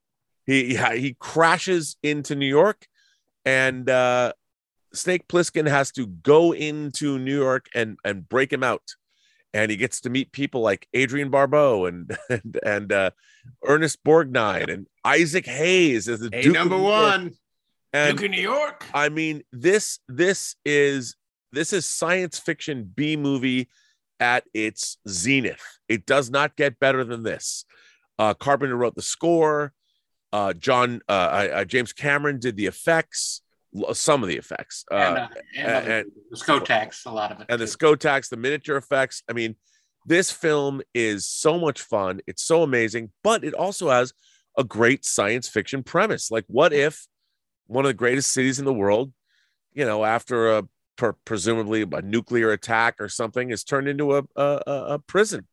[0.46, 2.86] He yeah, he crashes into New York,
[3.44, 4.32] and uh,
[4.96, 8.82] Snake Plissken has to go into New York and and break him out,
[9.54, 13.10] and he gets to meet people like Adrienne Barbeau and and and uh,
[13.64, 17.32] Ernest Borgnine and Isaac Hayes as the Hey, Duke number one.
[17.92, 18.84] And Duke of New York.
[18.92, 21.16] I mean, this this is
[21.52, 23.68] this is science fiction B movie
[24.20, 25.62] at its zenith.
[25.88, 27.64] It does not get better than this.
[28.18, 29.72] Uh, Carpenter wrote the score.
[30.32, 33.42] Uh, John uh, James Cameron did the effects,
[33.92, 37.40] some of the effects, uh, and, uh, and, other- and- the Skotaks, a lot of
[37.40, 37.46] it.
[37.48, 39.22] and the Skotaks, the miniature effects.
[39.28, 39.56] I mean,
[40.06, 42.20] this film is so much fun.
[42.26, 44.12] It's so amazing, but it also has
[44.56, 46.30] a great science fiction premise.
[46.30, 47.06] Like, what if
[47.66, 49.12] one of the greatest cities in the world,
[49.72, 50.62] you know, after a
[50.96, 55.46] per- presumably a nuclear attack or something, is turned into a, a, a a prison?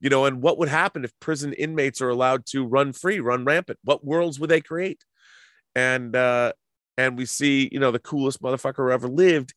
[0.00, 3.44] You know, and what would happen if prison inmates are allowed to run free, run
[3.44, 3.78] rampant?
[3.84, 5.04] What worlds would they create?
[5.76, 6.52] And uh,
[6.96, 9.54] and we see, you know, the coolest motherfucker who ever lived.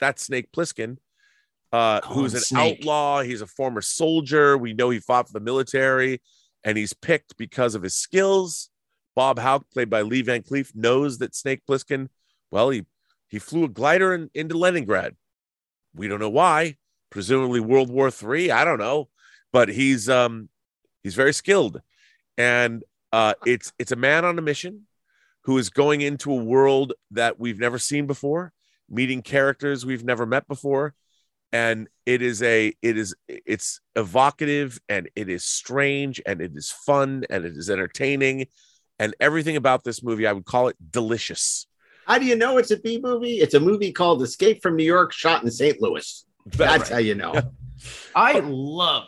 [0.00, 0.98] That's Snake Plissken,
[1.72, 2.80] uh, who's an Snake.
[2.80, 3.22] outlaw.
[3.22, 4.56] He's a former soldier.
[4.56, 6.22] We know he fought for the military,
[6.64, 8.70] and he's picked because of his skills.
[9.14, 12.08] Bob Hauk, played by Lee Van Cleef, knows that Snake Plissken.
[12.50, 12.86] Well, he
[13.28, 15.16] he flew a glider in, into Leningrad.
[15.94, 16.76] We don't know why.
[17.10, 18.50] Presumably World War Three.
[18.50, 19.08] I don't know,
[19.52, 20.48] but he's um
[21.02, 21.80] he's very skilled,
[22.36, 24.86] and uh, it's it's a man on a mission
[25.48, 28.52] who is going into a world that we've never seen before,
[28.86, 30.92] meeting characters we've never met before,
[31.52, 36.70] and it is a it is it's evocative and it is strange and it is
[36.70, 38.46] fun and it is entertaining
[38.98, 41.66] and everything about this movie I would call it delicious.
[42.06, 43.40] How do you know it's a B movie?
[43.40, 45.80] It's a movie called Escape from New York, shot in St.
[45.80, 46.26] Louis.
[46.44, 46.92] That's right.
[46.92, 47.32] how you know.
[48.14, 49.06] I love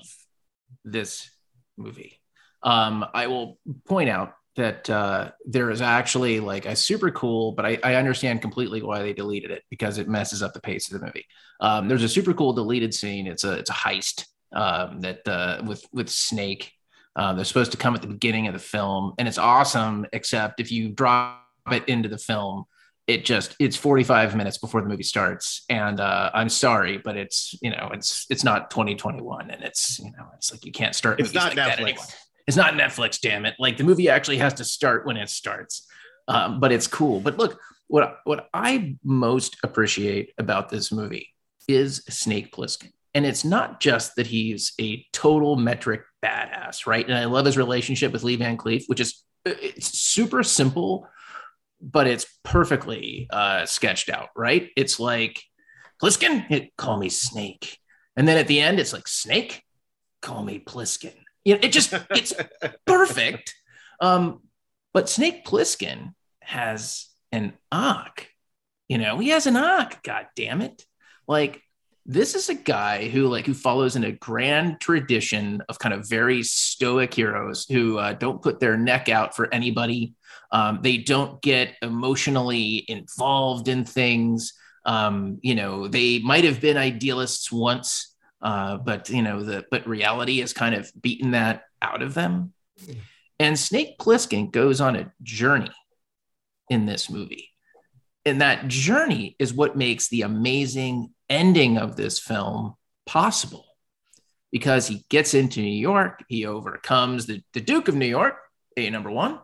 [0.86, 1.30] this
[1.76, 2.18] movie.
[2.62, 7.66] Um, I will point out that uh, there is actually like a super cool, but
[7.66, 10.98] I, I understand completely why they deleted it because it messes up the pace of
[10.98, 11.26] the movie.
[11.60, 13.26] Um, there's a super cool deleted scene.
[13.26, 16.72] It's a it's a heist um, that uh, with with Snake.
[17.16, 20.06] Um, they're supposed to come at the beginning of the film, and it's awesome.
[20.12, 22.64] Except if you drop it into the film,
[23.06, 27.58] it just it's 45 minutes before the movie starts and uh i'm sorry but it's
[27.60, 31.18] you know it's it's not 2021 and it's you know it's like you can't start
[31.18, 32.14] It's not like that Netflix.
[32.50, 33.54] It's not netflix damn it.
[33.60, 35.86] Like the movie actually has to start when it starts.
[36.26, 37.20] Um, but it's cool.
[37.20, 41.32] But look what what i most appreciate about this movie
[41.68, 42.90] is snake plissken.
[43.14, 47.06] And it's not just that he's a total metric badass right?
[47.06, 51.06] And i love his relationship with lee van cleef which is it's super simple
[51.80, 54.70] but it's perfectly uh, sketched out, right?
[54.76, 55.40] It's like
[56.02, 57.78] Plissken, call me Snake,
[58.16, 59.62] and then at the end, it's like Snake,
[60.20, 61.14] call me Plissken.
[61.44, 62.32] You know, it just it's
[62.86, 63.54] perfect.
[64.00, 64.42] Um,
[64.92, 68.28] but Snake Plissken has an arc.
[68.88, 70.02] You know, he has an arc.
[70.02, 70.84] God damn it!
[71.28, 71.62] Like
[72.06, 76.08] this is a guy who like who follows in a grand tradition of kind of
[76.08, 80.14] very stoic heroes who uh, don't put their neck out for anybody
[80.50, 84.54] um, they don't get emotionally involved in things
[84.86, 88.09] um, you know they might have been idealists once
[88.42, 92.52] uh, but you know the but reality has kind of beaten that out of them
[93.38, 95.70] and snake plissken goes on a journey
[96.68, 97.50] in this movie
[98.24, 102.74] and that journey is what makes the amazing ending of this film
[103.06, 103.64] possible
[104.52, 108.36] because he gets into New York, he overcomes the, the Duke of New York,
[108.76, 109.38] a number one.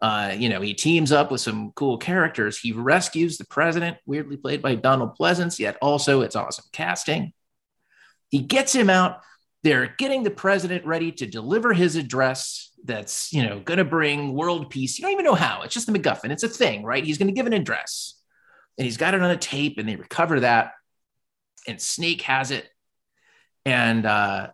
[0.00, 2.58] Uh, you know, he teams up with some cool characters.
[2.58, 7.32] He rescues the president, weirdly played by Donald Pleasence, yet also it's awesome casting.
[8.32, 9.20] He gets him out.
[9.62, 14.34] They're getting the president ready to deliver his address that's, you know, going to bring
[14.34, 14.98] world peace.
[14.98, 15.62] You don't even know how.
[15.62, 16.32] It's just the MacGuffin.
[16.32, 17.04] It's a thing, right?
[17.04, 18.14] He's going to give an address
[18.76, 20.72] and he's got it on a tape and they recover that
[21.66, 22.68] and Snake has it.
[23.64, 24.48] And uh,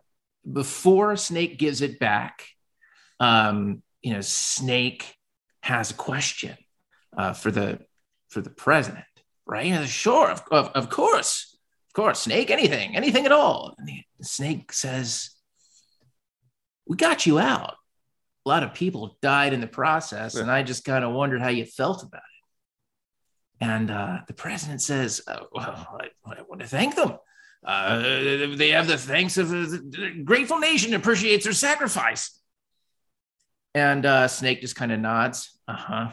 [0.51, 2.45] before Snake gives it back,
[3.19, 5.15] um, you know, Snake
[5.61, 6.55] has a question
[7.17, 7.79] uh, for the
[8.29, 9.05] for the president,
[9.47, 9.87] right?
[9.87, 11.57] Sure, of, of, of course,
[11.89, 13.73] of course, Snake, anything, anything at all.
[13.77, 15.31] And the Snake says,
[16.85, 17.75] "We got you out.
[18.45, 21.49] A lot of people died in the process, and I just kind of wondered how
[21.49, 26.67] you felt about it." And uh, the president says, uh, "Well, I, I want to
[26.67, 27.17] thank them."
[27.65, 27.99] Uh,
[28.55, 32.39] they have the thanks of a grateful nation appreciates their sacrifice.
[33.73, 36.11] And uh, Snake just kind of nods, uh huh,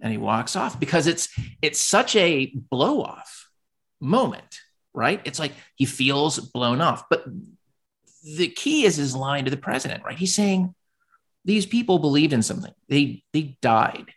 [0.00, 1.28] and he walks off because it's
[1.62, 3.48] it's such a blow off
[4.00, 4.60] moment,
[4.94, 5.20] right?
[5.24, 7.08] It's like he feels blown off.
[7.08, 7.24] But
[8.22, 10.18] the key is his line to the president, right?
[10.18, 10.74] He's saying
[11.44, 12.72] these people believed in something.
[12.88, 14.12] They they died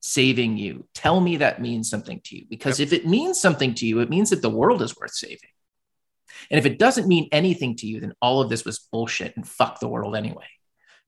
[0.00, 0.86] saving you.
[0.94, 2.88] Tell me that means something to you because yep.
[2.88, 5.48] if it means something to you, it means that the world is worth saving.
[6.50, 9.48] And if it doesn't mean anything to you, then all of this was bullshit and
[9.48, 10.46] fuck the world anyway.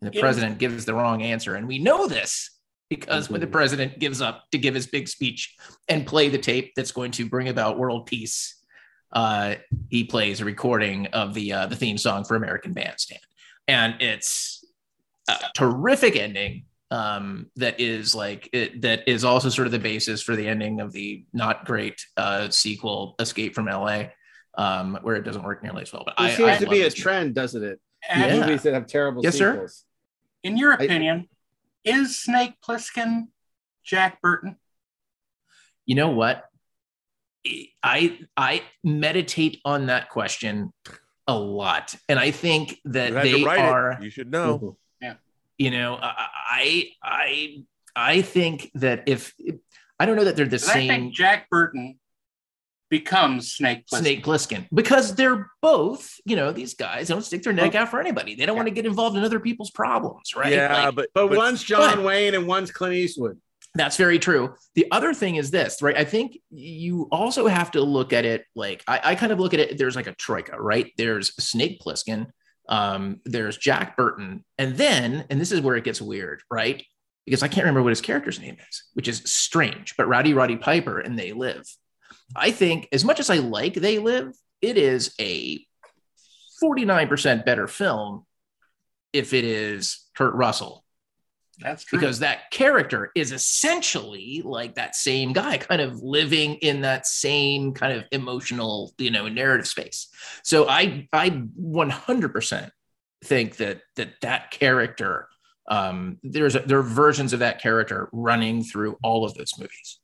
[0.01, 0.21] And the yeah.
[0.21, 1.55] president gives the wrong answer.
[1.55, 2.51] And we know this
[2.89, 3.35] because mm-hmm.
[3.35, 3.53] when the mm-hmm.
[3.53, 5.55] president gives up to give his big speech
[5.89, 8.56] and play the tape that's going to bring about world peace,
[9.13, 9.57] uh,
[9.89, 13.23] he plays a recording of the uh, the theme song for American Bandstand,
[13.69, 14.65] and it's
[15.29, 20.23] a terrific ending um, that is like it, that is also sort of the basis
[20.23, 24.13] for the ending of the not great uh, sequel, Escape from L.A
[24.57, 26.03] um, where it doesn't work nearly as well.
[26.05, 27.81] But it I, seems I to be a trend, doesn't it?
[28.09, 28.41] Yeah.
[28.41, 29.79] Movies that have terrible yes, sequels.
[29.79, 29.85] Sir?
[30.45, 31.29] In your opinion,
[31.87, 33.29] I, is Snake Plissken
[33.85, 34.57] Jack Burton?
[35.85, 36.45] You know what?
[37.83, 40.73] I I meditate on that question
[41.27, 43.93] a lot, and I think that they are.
[43.93, 44.03] It.
[44.03, 44.59] You should know.
[44.59, 45.05] Mm-hmm.
[45.05, 45.15] Yeah.
[45.59, 49.35] You know, I I I think that if
[49.99, 50.91] I don't know that they're the same.
[50.91, 51.99] I think Jack Burton
[52.89, 53.99] becomes Snake Plissken.
[53.99, 58.01] Snake Plissken because they're both, you know, these guys don't stick their neck out for
[58.01, 58.35] anybody.
[58.35, 58.63] They don't yeah.
[58.63, 60.53] want to get involved in other people's problems, right?
[60.53, 63.41] Yeah, like, but, but but one's John but, Wayne and one's Clint Eastwood.
[63.77, 64.55] That's very true.
[64.75, 65.97] The other thing is this, right?
[65.97, 69.55] I think you also have to look at it like I, I kind of look
[69.55, 69.79] at it.
[69.79, 70.93] There's like a troika, right?
[70.97, 72.27] There's Snake Plissken,
[72.69, 76.85] um, there's Jack Burton, and then, and this is where it gets weird, right?
[77.25, 80.57] Because I can't remember what his character's name is, which is strange, but Rowdy Roddy
[80.57, 81.65] Piper and They Live
[82.35, 85.65] I think as much as I like They Live, it is a
[86.63, 88.25] 49% better film
[89.13, 90.85] if it is Kurt Russell.
[91.59, 91.99] That's true.
[91.99, 97.73] Because that character is essentially like that same guy, kind of living in that same
[97.73, 100.09] kind of emotional, you know, narrative space.
[100.43, 102.71] So I I 100%
[103.25, 105.29] think that that that character
[105.69, 109.99] um there's a, there are versions of that character running through all of those movies.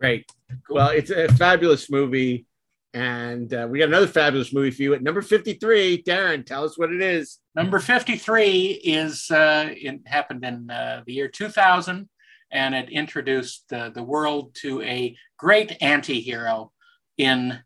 [0.00, 0.24] Great.
[0.66, 0.76] Cool.
[0.76, 2.46] Well, it's a fabulous movie.
[2.94, 6.02] And uh, we got another fabulous movie for you at number 53.
[6.02, 7.38] Daren, tell us what it is.
[7.54, 12.08] Number 53 is uh, it happened in uh, the year 2000,
[12.52, 16.72] and it introduced the world to a great anti hero
[17.18, 17.58] in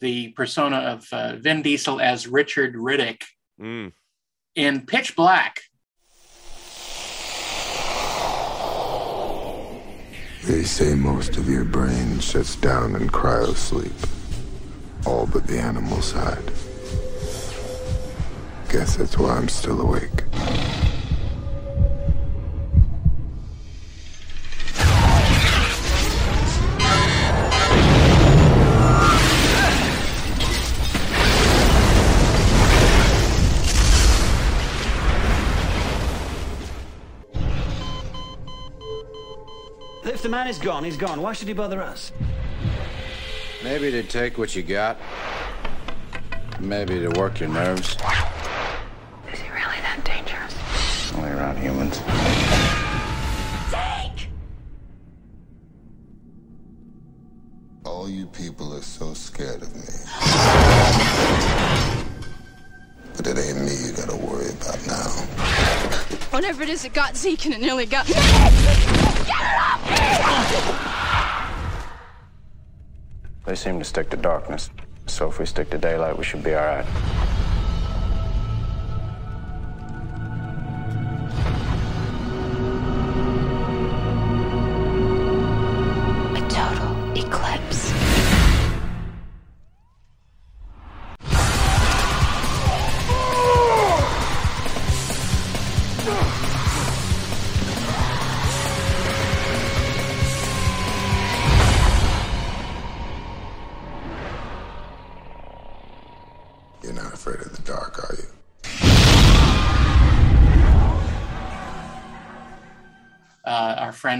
[0.00, 3.22] the persona of uh, Vin Diesel as Richard Riddick
[3.60, 3.92] mm.
[4.54, 5.60] in Pitch Black.
[10.44, 13.90] They say most of your brain shuts down in cryosleep.
[15.04, 16.52] All but the animal side.
[18.70, 20.10] Guess that's why I'm still awake.
[40.04, 41.22] If the man is gone, he's gone.
[41.22, 42.12] Why should he bother us?
[43.64, 44.98] Maybe to take what you got.
[46.60, 47.96] Maybe to work your nerves.
[49.32, 51.12] Is he really that dangerous?
[51.12, 51.96] Only around humans.
[53.70, 54.28] Zeke!
[57.84, 59.82] All you people are so scared of me.
[63.16, 65.10] But it ain't me you gotta worry about now.
[66.30, 68.14] Whatever it is that got Zeke and it nearly got me.
[68.14, 69.82] Get it off
[73.46, 74.70] They seem to stick to darkness.
[75.06, 76.64] So if we stick to daylight, we should be all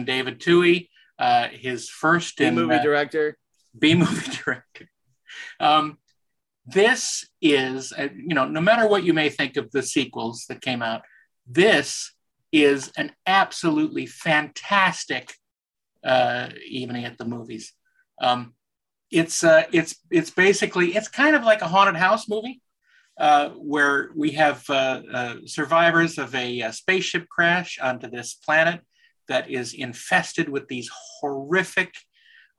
[0.04, 3.36] David Twohy, uh, his first B in movie uh, director.
[3.78, 4.88] B movie director.
[5.60, 5.98] Um,
[6.66, 10.60] this is, uh, you know, no matter what you may think of the sequels that
[10.60, 11.02] came out,
[11.46, 12.12] this
[12.52, 15.32] is an absolutely fantastic
[16.04, 17.72] uh, evening at the movies.
[18.20, 18.54] Um,
[19.10, 22.60] it's uh, it's it's basically it's kind of like a haunted house movie
[23.18, 28.80] uh, where we have uh, uh, survivors of a, uh spaceship crash onto this planet
[29.28, 30.90] that is infested with these
[31.20, 31.94] horrific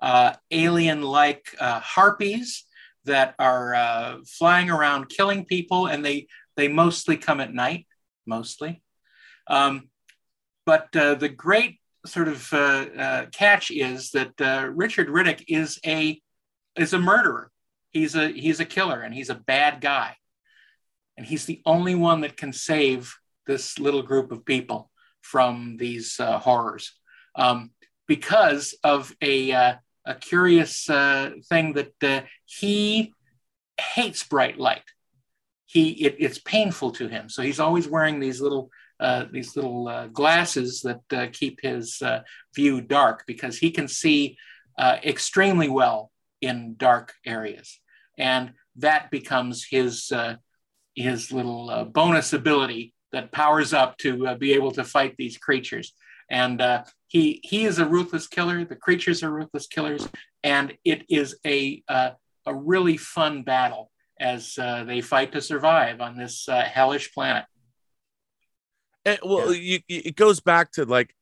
[0.01, 2.65] uh, alien-like uh, harpies
[3.05, 7.87] that are uh, flying around killing people, and they they mostly come at night,
[8.25, 8.81] mostly.
[9.47, 9.89] Um,
[10.65, 14.33] but uh, the great sort of uh, uh, catch is that
[14.75, 16.21] Richard Riddick is a
[16.75, 17.51] is a murderer.
[17.91, 20.15] He's a he's a killer, and he's a bad guy,
[21.15, 23.15] and he's the only one that can save
[23.47, 24.91] this little group of people
[25.31, 26.93] from these uh, horrors.
[27.35, 27.71] Um,
[28.07, 29.75] because of a uh,
[30.05, 33.13] a curious uh, thing that uh, he
[33.79, 34.89] hates bright light.
[35.65, 39.87] He it, it's painful to him, so he's always wearing these little uh, these little
[39.87, 42.21] uh, glasses that uh, keep his uh,
[42.55, 44.37] view dark because he can see
[44.79, 47.79] extremely well in dark areas,
[48.17, 50.11] and that becomes his
[50.95, 55.93] his little bonus ability that powers up to uh, be able to fight these creatures.
[56.29, 58.65] And uh, he he is a ruthless killer.
[58.65, 60.09] The creatures are ruthless killers,
[60.43, 62.11] and it is a uh,
[62.45, 67.45] a really fun battle as uh, they fight to survive on this uh, hellish planet.
[69.05, 71.13] And, well, you, it goes back to like,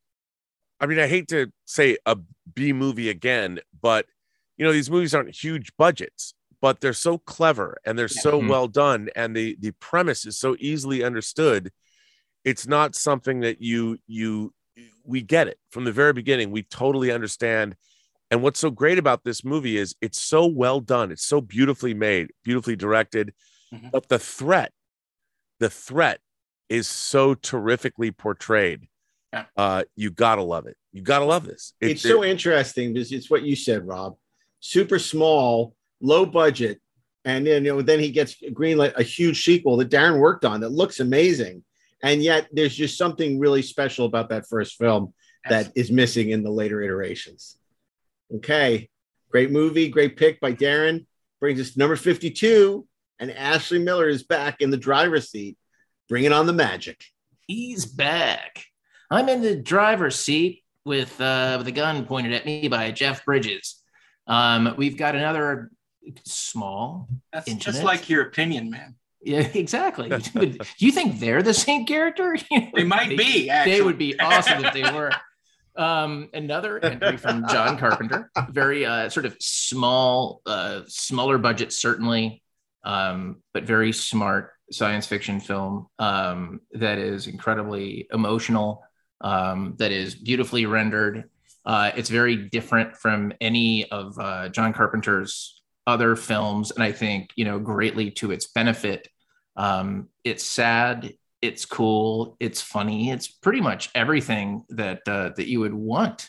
[0.80, 2.16] I mean, I hate to say a
[2.52, 4.06] B movie again, but
[4.56, 8.48] you know, these movies aren't huge budgets, but they're so clever and they're so Mhm.
[8.48, 11.72] well done, and the the premise is so easily understood.
[12.44, 14.52] It's not something that you you
[15.04, 16.50] we get it from the very beginning.
[16.50, 17.76] We totally understand.
[18.30, 21.12] And what's so great about this movie is it's so well done.
[21.12, 23.32] It's so beautifully made, beautifully directed.
[23.72, 23.92] Mhm.
[23.92, 24.72] But the threat,
[25.60, 26.20] the threat
[26.68, 28.88] is so terrifically portrayed.
[29.32, 29.46] Yeah.
[29.56, 30.76] Uh, you gotta love it.
[30.92, 31.72] You gotta love this.
[31.80, 34.16] It- it's so interesting because it's what you said, Rob.
[34.60, 36.80] Super small, low budget,
[37.24, 40.60] and then you know then he gets greenlit a huge sequel that Daren worked on
[40.60, 41.64] that looks amazing,
[42.02, 45.14] and yet there's just something really special about that first film
[45.48, 47.56] that is missing in the later iterations.
[48.34, 48.88] Okay,
[49.30, 51.06] great movie, great pick by Daren.
[51.38, 52.86] Brings us to number fifty-two,
[53.18, 55.56] and Ashley Miller is back in the driver's seat,
[56.08, 57.04] bringing on the magic.
[57.46, 58.64] He's back.
[59.10, 63.24] I'm in the driver's seat with uh, with a gun pointed at me by Jeff
[63.24, 63.82] Bridges.
[64.26, 65.70] Um, we've got another
[66.24, 67.08] small.
[67.32, 68.96] That's intimate- just like your opinion, man.
[69.22, 70.08] Yeah, exactly.
[70.08, 72.36] Do you think they're the same character?
[72.74, 73.50] They might be.
[73.50, 73.72] Actually.
[73.72, 75.10] They would be awesome if they were.
[75.76, 82.42] Um, another entry from John Carpenter, very uh, sort of small, uh, smaller budget, certainly,
[82.82, 88.84] um, but very smart science fiction film um, that is incredibly emotional,
[89.20, 91.28] um, that is beautifully rendered.
[91.66, 95.55] Uh, it's very different from any of uh, John Carpenter's
[95.86, 99.08] other films, and I think you know greatly to its benefit.
[99.56, 105.60] Um, it's sad, it's cool, it's funny, it's pretty much everything that uh, that you
[105.60, 106.28] would want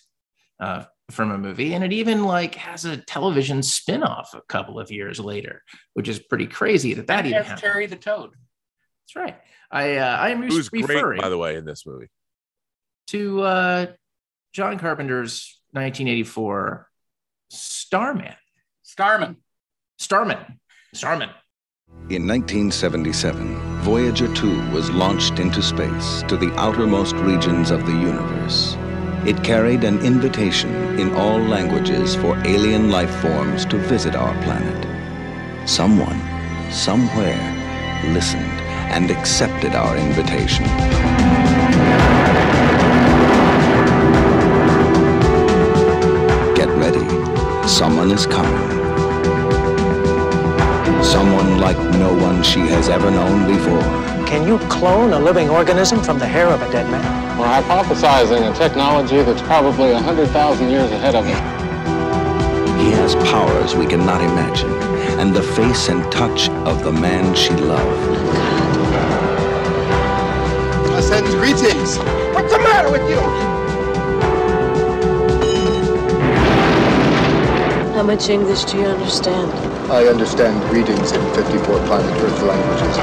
[0.59, 4.91] uh, from a movie, and it even like has a television spin-off a couple of
[4.91, 5.63] years later,
[5.93, 7.61] which is pretty crazy that that And even has happened.
[7.61, 8.31] Terry the Toad.
[9.03, 9.37] That's right.
[9.71, 12.07] I uh, I am re- Who's great, referring by the way, in this movie.
[13.07, 13.85] to uh,
[14.53, 16.87] John Carpenter's 1984
[17.49, 18.35] Starman.
[18.83, 19.37] Starman.
[19.99, 20.59] Starman.
[20.93, 21.29] Starman.
[22.09, 28.77] In 1977, Voyager 2 was launched into space to the outermost regions of the universe.
[29.25, 34.85] It carried an invitation in all languages for alien life forms to visit our planet.
[35.67, 36.21] Someone,
[36.71, 38.43] somewhere, listened
[38.93, 40.65] and accepted our invitation.
[46.53, 47.67] Get ready.
[47.67, 48.86] Someone is coming.
[51.17, 53.81] Someone like no one she has ever known before.
[54.27, 57.39] Can you clone a living organism from the hair of a dead man?
[57.39, 62.79] We're hypothesizing a technology that's probably 100,000 years ahead of us.
[62.79, 64.71] He has powers we cannot imagine,
[65.19, 68.17] and the face and touch of the man she loved.
[70.93, 71.97] I send greetings.
[72.35, 73.19] What's the matter with you?
[77.95, 79.66] How much English do you understand?
[79.89, 82.97] I understand greetings in 54 planet Earth languages.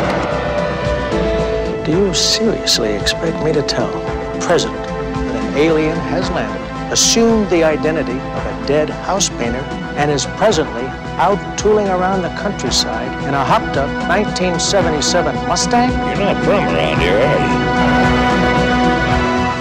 [1.86, 6.60] Do you seriously expect me to tell the President that an alien has landed,
[6.92, 9.64] assumed the identity of a dead house painter,
[9.96, 10.84] and is presently
[11.16, 15.88] out tooling around the countryside in a hopped up 1977 Mustang?
[15.88, 17.56] You're not from around here, are you?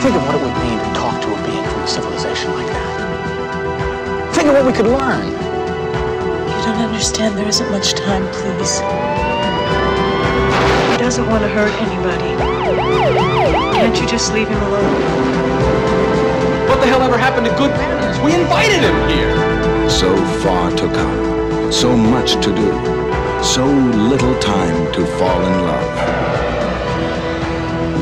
[0.03, 2.67] Think of what it would mean to talk to a being from a civilization like
[2.67, 4.35] that.
[4.35, 5.42] Think of what we could learn.
[6.63, 7.37] You don't understand.
[7.37, 8.79] There isn't much time, please.
[10.91, 12.37] He doesn't want to hurt anybody.
[13.75, 14.93] Can't you just leave him alone?
[16.69, 18.17] What the hell ever happened to good manners?
[18.23, 19.89] We invited him here.
[19.89, 22.71] So far to come, so much to do,
[23.43, 25.91] so little time to fall in love.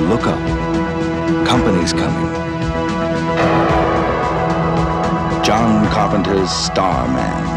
[0.08, 1.48] Look up.
[1.48, 2.32] Company's coming.
[5.44, 7.51] John Carpenter's Starman.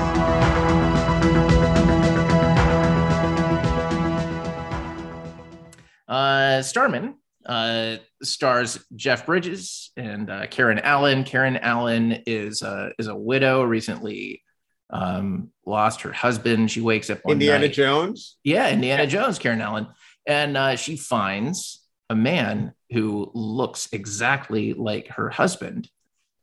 [6.63, 7.15] Starman
[7.47, 11.25] uh, stars Jeff Bridges and uh, Karen Allen.
[11.25, 14.43] Karen Allen is uh, is a widow, recently
[14.91, 16.71] um, lost her husband.
[16.71, 18.37] She wakes up one Indiana night- Jones.
[18.45, 19.89] Yeah, Indiana Jones, Karen Allen,
[20.27, 25.89] and uh, she finds a man who looks exactly like her husband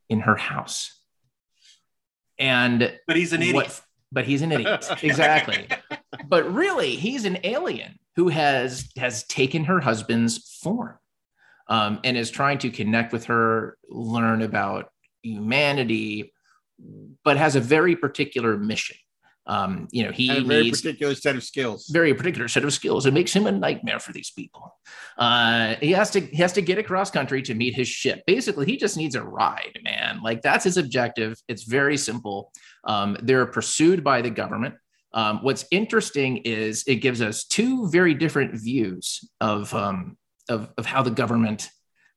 [0.08, 0.98] in her house.
[2.38, 3.80] And But he's an idiot.
[4.10, 5.68] but he's an idiot, exactly.
[6.26, 10.98] but really, he's an alien who has has taken her husband's form
[11.68, 14.90] um, and is trying to connect with her, learn about
[15.22, 16.32] humanity,
[17.24, 18.96] but has a very particular mission.
[19.44, 21.88] Um, you know, he and a very needs particular set of skills.
[21.88, 23.06] very particular set of skills.
[23.06, 24.76] It makes him a nightmare for these people.
[25.18, 28.22] Uh, he has to he has to get across country to meet his ship.
[28.24, 30.20] Basically, he just needs a ride, man.
[30.22, 31.36] Like that's his objective.
[31.48, 32.52] It's very simple.
[32.84, 34.76] Um, they're pursued by the government.
[35.14, 40.16] Um, what's interesting is it gives us two very different views of um,
[40.48, 41.68] of, of how the government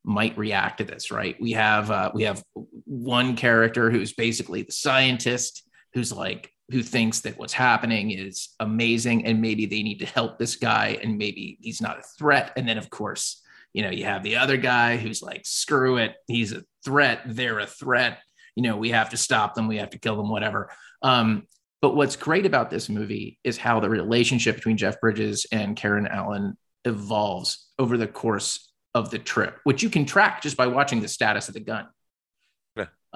[0.03, 1.11] might react to this.
[1.11, 1.35] Right?
[1.39, 2.43] We have uh, we have
[2.85, 9.25] one character who's basically the scientist who's like who thinks that what's happening is amazing
[9.25, 12.67] and maybe they need to help this guy and maybe he's not a threat and
[12.67, 13.41] then of course
[13.73, 17.59] you know you have the other guy who's like screw it he's a threat they're
[17.59, 18.19] a threat
[18.55, 20.69] you know we have to stop them we have to kill them whatever
[21.01, 21.43] um,
[21.85, 26.07] but what's great about this movie is how the relationship between jeff bridges and karen
[26.07, 30.99] allen evolves over the course of the trip which you can track just by watching
[30.99, 31.87] the status of the gun.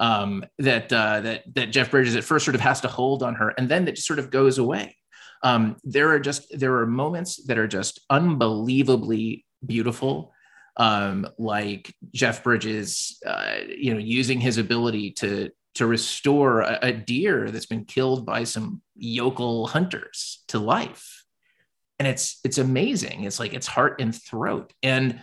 [0.00, 3.34] Um, that uh, that that Jeff Bridges at first sort of has to hold on
[3.34, 4.96] her, and then it just sort of goes away.
[5.42, 10.32] Um, there are just there are moments that are just unbelievably beautiful,
[10.78, 16.92] um, like Jeff Bridges, uh, you know, using his ability to to restore a, a
[16.92, 21.24] deer that's been killed by some yokel hunters to life,
[21.98, 23.24] and it's it's amazing.
[23.24, 25.20] It's like it's heart and throat, and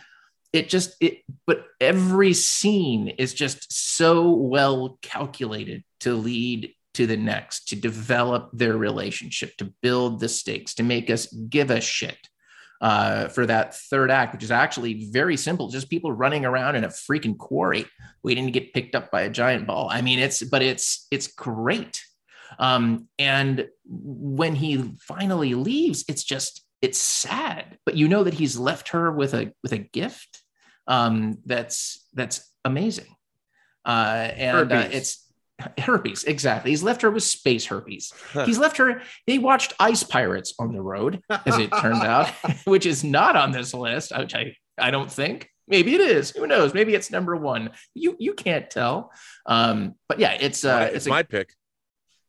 [0.54, 7.18] it just it but every scene is just so well calculated to lead to the
[7.18, 12.18] next to develop their relationship to build the stakes to make us give a shit
[12.82, 16.84] uh, for that third act which is actually very simple just people running around in
[16.84, 17.86] a freaking quarry
[18.24, 19.90] waiting to get picked up by a giant ball.
[19.92, 22.04] I mean it's but it's it's great.
[22.60, 28.58] Um, and when he finally leaves it's just it's sad but you know that he's
[28.58, 30.44] left her with a with a gift?
[30.88, 33.16] Um, that's that's amazing.
[33.86, 35.27] Uh, and uh, it's
[35.80, 36.72] herpes exactly.
[36.72, 38.14] He's left her with space herpes.
[38.46, 42.28] He's left her they watched ice pirates on the road as it turned out
[42.66, 45.50] which is not on this list which i i don't think.
[45.70, 46.32] Maybe it is.
[46.32, 46.74] Who knows?
[46.74, 47.72] Maybe it's number one.
[47.94, 49.12] You you can't tell.
[49.46, 51.54] Um but yeah it's uh it's, it's a- my pick.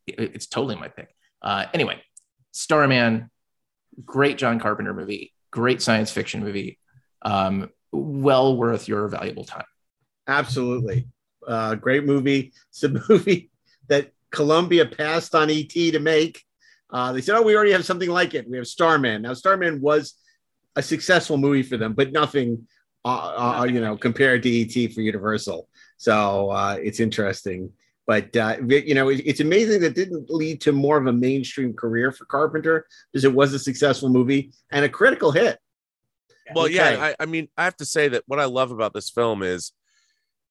[0.07, 1.15] it- it's totally my pick.
[1.43, 2.03] Uh, anyway,
[2.53, 3.31] Starman,
[4.05, 6.79] great John Carpenter movie, great science fiction movie,
[7.23, 9.65] um, well worth your valuable time.
[10.27, 11.07] Absolutely.
[11.49, 12.53] Uh, great movie.
[12.71, 13.51] It's a movie
[13.89, 16.45] that Columbia passed on ET to make.
[16.91, 18.49] Uh, they said, oh, we already have something like it.
[18.49, 19.23] We have Starman.
[19.23, 20.15] Now, Starman was
[20.77, 22.67] a successful movie for them, but nothing,
[23.05, 25.69] uh, uh, you know, compared to ET for Universal.
[25.97, 27.73] So uh, it's interesting.
[28.07, 31.75] But, uh, you know, it- it's amazing that didn't lead to more of a mainstream
[31.75, 35.59] career for Carpenter because it was a successful movie and a critical hit.
[36.55, 36.75] Well, Okay.
[36.77, 39.43] yeah, I, I mean, I have to say that what I love about this film
[39.43, 39.73] is,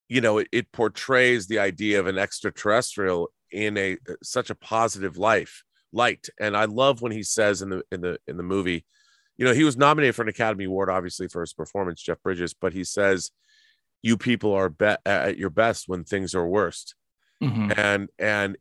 [0.09, 5.17] you know, it, it portrays the idea of an extraterrestrial in a such a positive
[5.17, 5.63] life
[5.93, 8.85] light, and I love when he says in the in the in the movie,
[9.37, 12.53] you know, he was nominated for an Academy Award, obviously for his performance, Jeff Bridges,
[12.53, 13.31] but he says,
[14.01, 16.95] "You people are be- at your best when things are worst,"
[17.41, 17.77] Mhm.
[17.77, 18.57] and and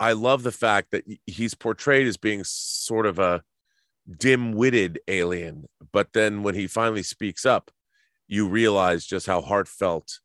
[0.00, 3.44] I love the fact that he's portrayed as being sort of a
[4.18, 7.70] dim-witted alien but then when he finally speaks up
[8.26, 10.18] you realize just how heartfelt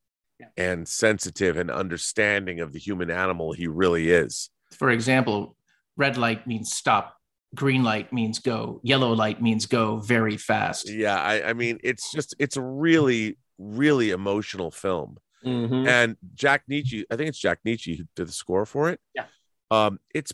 [0.55, 4.49] and sensitive and understanding of the human animal he really is.
[4.77, 5.55] For example,
[5.95, 7.15] red light means stop,
[7.55, 10.89] green light means go, yellow light means go very fast.
[10.89, 15.17] Yeah, I, I mean, it's just it's a really, really emotional film.
[15.45, 15.87] Mhm.
[15.87, 18.99] And Jack Nitzsche, I think it's Jack Nitzsche who did the score for it.
[19.15, 19.25] Yeah.
[19.71, 20.33] Um, it's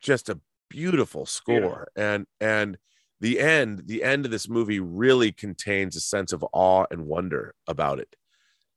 [0.00, 1.88] just a beautiful score.
[1.96, 2.78] And and
[3.20, 7.54] the end, the end of this movie really contains a sense of awe and wonder
[7.66, 8.14] about it.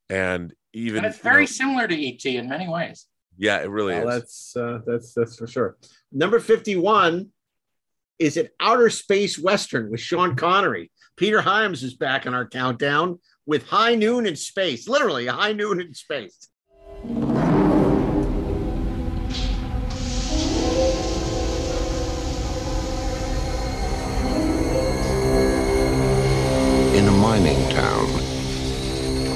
[0.10, 3.08] And even and it's you very know, similar to ET in many ways.
[3.38, 4.20] yeah, it really Well, is.
[4.22, 5.78] that's uh, that's that's for sure.
[6.12, 7.30] Number fifty-one
[8.20, 10.92] is an outer space western with Sean Connery.
[11.18, 14.88] Peter Hyams is back in our countdown with High Noon in Space.
[14.88, 16.48] Literally, High Noon in Space.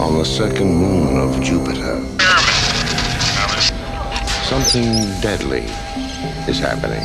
[0.05, 1.95] On the second moon of Jupiter,
[4.45, 5.63] something deadly
[6.47, 7.01] is happening.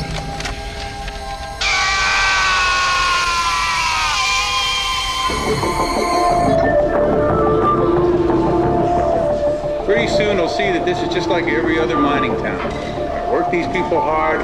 [9.83, 12.71] Pretty soon they'll see that this is just like every other mining town.
[12.71, 14.41] I work these people hard,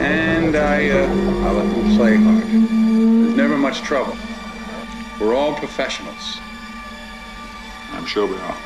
[0.00, 2.42] and I, uh, I let them play hard.
[2.42, 4.18] There's never much trouble.
[5.18, 6.40] We're all professionals.
[8.04, 8.56] I'm sure we are.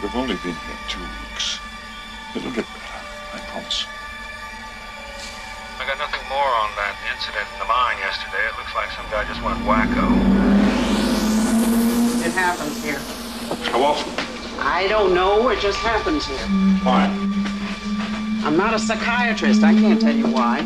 [0.00, 1.58] We've only been here two weeks.
[2.36, 3.02] It'll get better,
[3.34, 3.84] I promise.
[5.80, 8.46] I got nothing more on that incident in the mine yesterday.
[8.46, 10.06] It looks like some guy just went wacko.
[12.24, 13.00] It happens here.
[13.72, 14.14] How often?
[14.60, 15.48] I don't know.
[15.48, 16.46] It just happens here.
[16.84, 17.06] Why?
[18.46, 19.64] I'm not a psychiatrist.
[19.64, 20.64] I can't tell you why.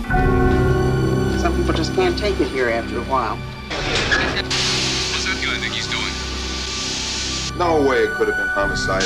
[1.40, 3.38] Some people just can't take it here after a while.
[7.58, 9.02] No way it could have been homicide.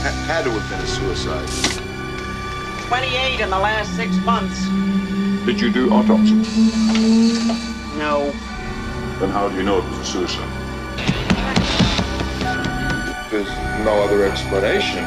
[0.00, 1.46] Ha- had to have been a suicide.
[2.88, 4.64] 28 in the last six months.
[5.44, 6.32] Did you do autopsy?
[7.98, 8.32] No.
[9.20, 10.48] Then how do you know it was a suicide?
[13.30, 13.50] There's
[13.84, 15.04] no other explanation.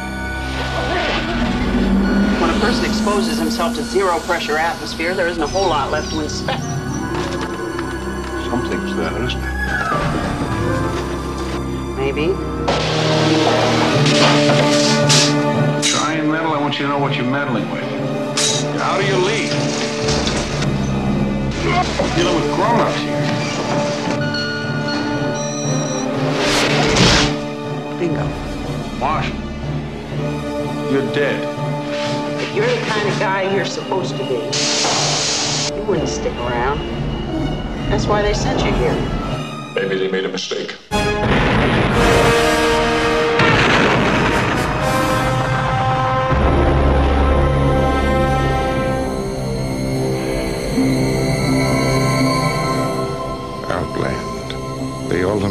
[2.40, 6.11] When a person exposes himself to zero pressure atmosphere, there isn't a whole lot left
[6.11, 6.61] to inspect.
[8.45, 9.60] Something's there, isn't it?
[12.01, 12.33] Maybe.
[15.88, 17.83] Try and meddle, I want you to know what you're meddling with.
[18.81, 19.51] How do you lead?
[22.01, 23.21] We're dealing with grown-ups here.
[27.99, 28.25] Bingo.
[28.99, 29.38] Marshall,
[30.91, 31.38] you're dead.
[32.41, 34.41] If you're the kind of guy you're supposed to be,
[35.75, 36.80] you wouldn't stick around.
[37.91, 38.95] That's why they sent you here.
[39.75, 40.75] Maybe they made a mistake.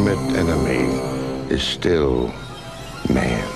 [0.01, 0.99] Ultimate enemy
[1.53, 2.33] is still
[3.07, 3.47] man.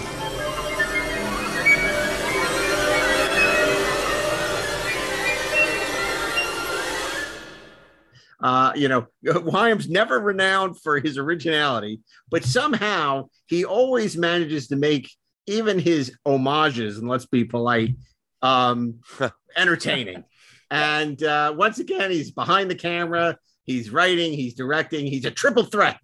[8.39, 14.75] Uh, you know, Williams never renowned for his originality, but somehow he always manages to
[14.75, 15.09] make
[15.47, 17.95] even his homages, and let's be polite,
[18.43, 18.99] um,
[19.57, 20.23] entertaining.
[20.69, 25.63] And uh, once again, he's behind the camera, he's writing, he's directing, he's a triple
[25.63, 25.97] threat.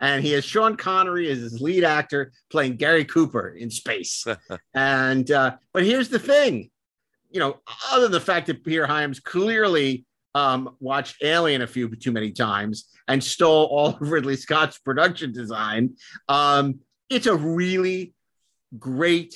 [0.00, 4.26] And he has Sean Connery as his lead actor playing Gary Cooper in space.
[4.74, 6.70] and uh, but here's the thing,
[7.30, 7.58] you know,
[7.92, 12.30] other than the fact that Peter Hyams clearly um, watched Alien a few too many
[12.32, 15.96] times and stole all of Ridley Scott's production design,
[16.28, 18.14] um, it's a really
[18.78, 19.34] great,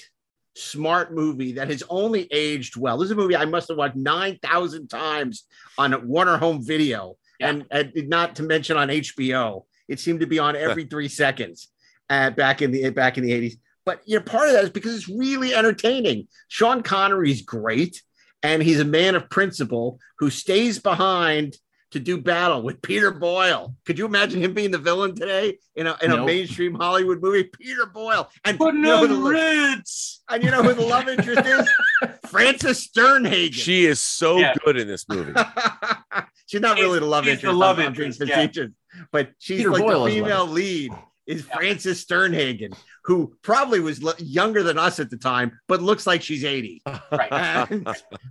[0.55, 2.99] smart movie that has only aged well.
[2.99, 5.45] This is a movie I must have watched nine thousand times
[5.77, 9.65] on Warner Home Video, and, and not to mention on HBO.
[9.89, 11.69] It seemed to be on every three seconds
[12.09, 13.57] at back in the back in the eighties.
[13.85, 16.29] But you know, part of that is because it's really entertaining.
[16.49, 18.03] Sean Connery's great,
[18.43, 21.57] and he's a man of principle who stays behind
[21.91, 23.77] to do battle with Peter Boyle.
[23.85, 27.45] Could you imagine him being the villain today in a in a mainstream Hollywood movie?
[27.45, 30.23] Peter Boyle and Putting you know on the Ritz.
[30.29, 32.11] and you know who the love interest is?
[32.29, 33.53] Frances Sternhagen.
[33.55, 34.55] She is so Yeah.
[34.65, 35.33] good in this movie.
[36.47, 37.57] she's not really the love she's the interest.
[37.57, 38.27] love I'm- I'm interest, yeah.
[38.37, 38.71] facetious,
[39.13, 40.93] but she's Peter like Boyle the is female lead.
[41.27, 46.07] Is Frances Sternhagen, who probably was l- younger than us at the time, but looks
[46.07, 46.83] like she's 80.
[47.11, 47.67] Right.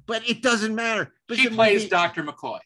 [0.05, 1.11] But it doesn't matter.
[1.27, 2.23] But She plays movie- Dr.
[2.23, 2.59] McCoy.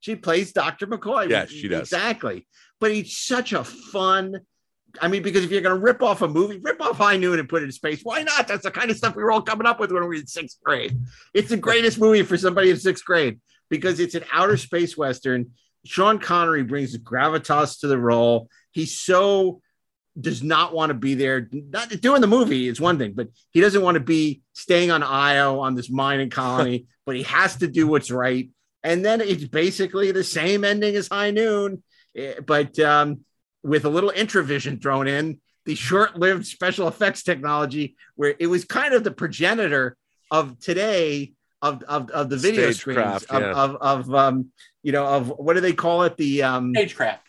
[0.00, 0.88] She plays Dr.
[0.88, 1.30] McCoy.
[1.30, 1.82] Yes, she does.
[1.82, 2.46] Exactly.
[2.80, 4.40] But he's such a fun,
[5.00, 7.38] I mean, because if you're going to rip off a movie, rip off High Noon
[7.38, 8.00] and put it in space.
[8.02, 8.48] Why not?
[8.48, 10.26] That's the kind of stuff we were all coming up with when we were in
[10.26, 10.98] sixth grade.
[11.34, 15.52] It's the greatest movie for somebody in sixth grade because it's an outer space western.
[15.84, 18.48] Sean Connery brings gravitas to the role.
[18.72, 19.60] He's so
[20.20, 21.48] does not want to be there.
[21.52, 25.02] Not doing the movie is one thing, but he doesn't want to be staying on
[25.02, 26.86] Io on this mining colony.
[27.08, 28.50] but he has to do what's right.
[28.82, 31.82] And then it's basically the same ending as High Noon,
[32.14, 33.24] eh, but um,
[33.62, 35.40] with a little Introvision thrown in.
[35.66, 39.96] The short-lived special effects technology, where it was kind of the progenitor
[40.30, 43.52] of today of of, of the video screens Stagecraft, of, yeah.
[43.52, 44.46] of of um
[44.82, 47.26] you know of what do they call it the um stagecraft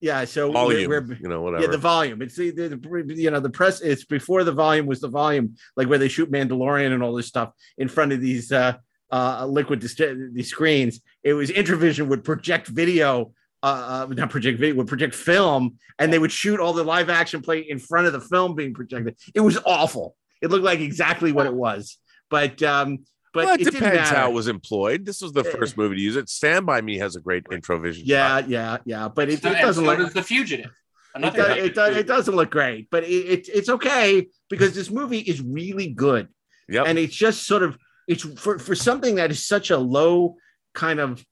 [0.00, 1.62] yeah so we're- Volume, we're- you know, whatever.
[1.62, 4.86] yeah the volume it's the, the, the you know the press it's before the volume
[4.86, 8.20] was the volume like where they shoot Mandalorian and all this stuff in front of
[8.20, 8.74] these uh
[9.12, 9.94] uh liquid dis-
[10.32, 13.32] these screens it was Introvision would project video
[13.62, 17.10] uh, uh not project video would project film and they would shoot all the live
[17.10, 20.80] action play in front of the film being projected it was awful it looked like
[20.80, 22.98] exactly what it was but um
[23.32, 24.16] but well, it, it didn't depends matter.
[24.16, 25.06] how it was employed.
[25.06, 26.28] This was the first movie to use it.
[26.28, 28.04] Stand by Me has a great Introvision.
[28.06, 29.08] Yeah, yeah, yeah.
[29.08, 29.98] But it, So- it doesn't so look.
[29.98, 30.66] does the fugitive.
[30.66, 30.72] It,
[31.14, 34.90] Another does, it, does, it doesn't look great, but it, it, it's okay because this
[34.90, 36.28] movie is really good.
[36.68, 36.86] Yep.
[36.86, 40.36] And it's just sort of it's for, for something that is such a low
[40.74, 41.24] kind of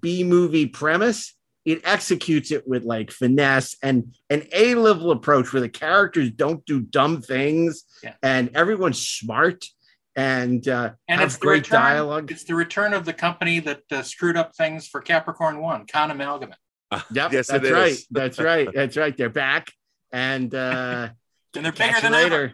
[0.00, 1.34] B movie premise,
[1.68, 6.64] it executes it with like finesse and an A level approach where the characters don't
[6.64, 8.14] do dumb things Yeah.
[8.22, 9.66] and everyone's smart
[10.16, 12.30] and uh, and have it's the great return, dialogue.
[12.32, 16.10] It's the return of the company that uh, screwed up things for Capricorn One, Con
[16.10, 16.56] Amalgamate.
[17.12, 17.98] Yep, Yes, that's right.
[18.10, 18.68] That's right.
[18.74, 19.14] That's right.
[19.16, 19.70] They're back,
[20.10, 21.10] and uh,
[21.54, 22.52] And they're bigger you than ever.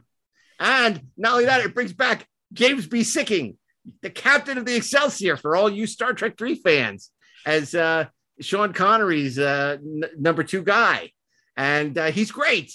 [0.59, 3.01] And not only that, it brings back James B.
[3.01, 3.57] Sikking,
[4.03, 7.11] the captain of the Excelsior, for all you Star Trek Three fans,
[7.47, 8.07] as uh,
[8.41, 11.13] Sean Connery's uh, n- number two guy,
[11.57, 12.73] and uh, he's great.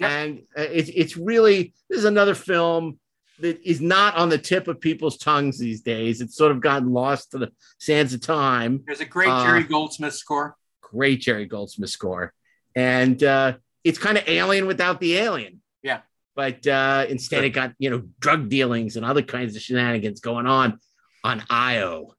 [0.00, 2.98] And uh, it's it's really this is another film
[3.38, 6.20] that is not on the tip of people's tongues these days.
[6.20, 9.62] It's sort of gotten lost to the sands of time There's a great Uh, Jerry
[9.64, 10.56] Goldsmith score.
[10.80, 12.32] great Jerry Goldsmith score.
[12.74, 13.54] And uh,
[13.84, 15.60] it's kind of alien without the alien.
[15.82, 16.00] Yeah.
[16.34, 20.46] But uh, instead, it got, you know, drug dealings and other kinds of shenanigans going
[20.46, 20.78] on
[21.22, 22.14] on IO.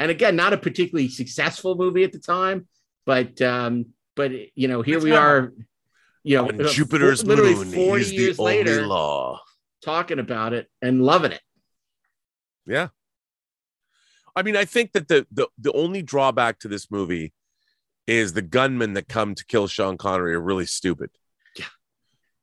[0.00, 2.66] And again, not a particularly successful movie at the time,
[3.04, 5.52] but, um, but you know, here It's we are,
[6.24, 9.40] you know, On uh, Jupiter's fo- literally moon 40 is the years only later, law.
[9.84, 11.42] talking about it and loving it.
[12.66, 12.88] Yeah.
[14.34, 17.32] I mean, I think that the the the only drawback to this movie
[18.06, 21.10] is the gunmen that come to kill Sean Connery are really stupid.
[21.58, 21.64] Yeah.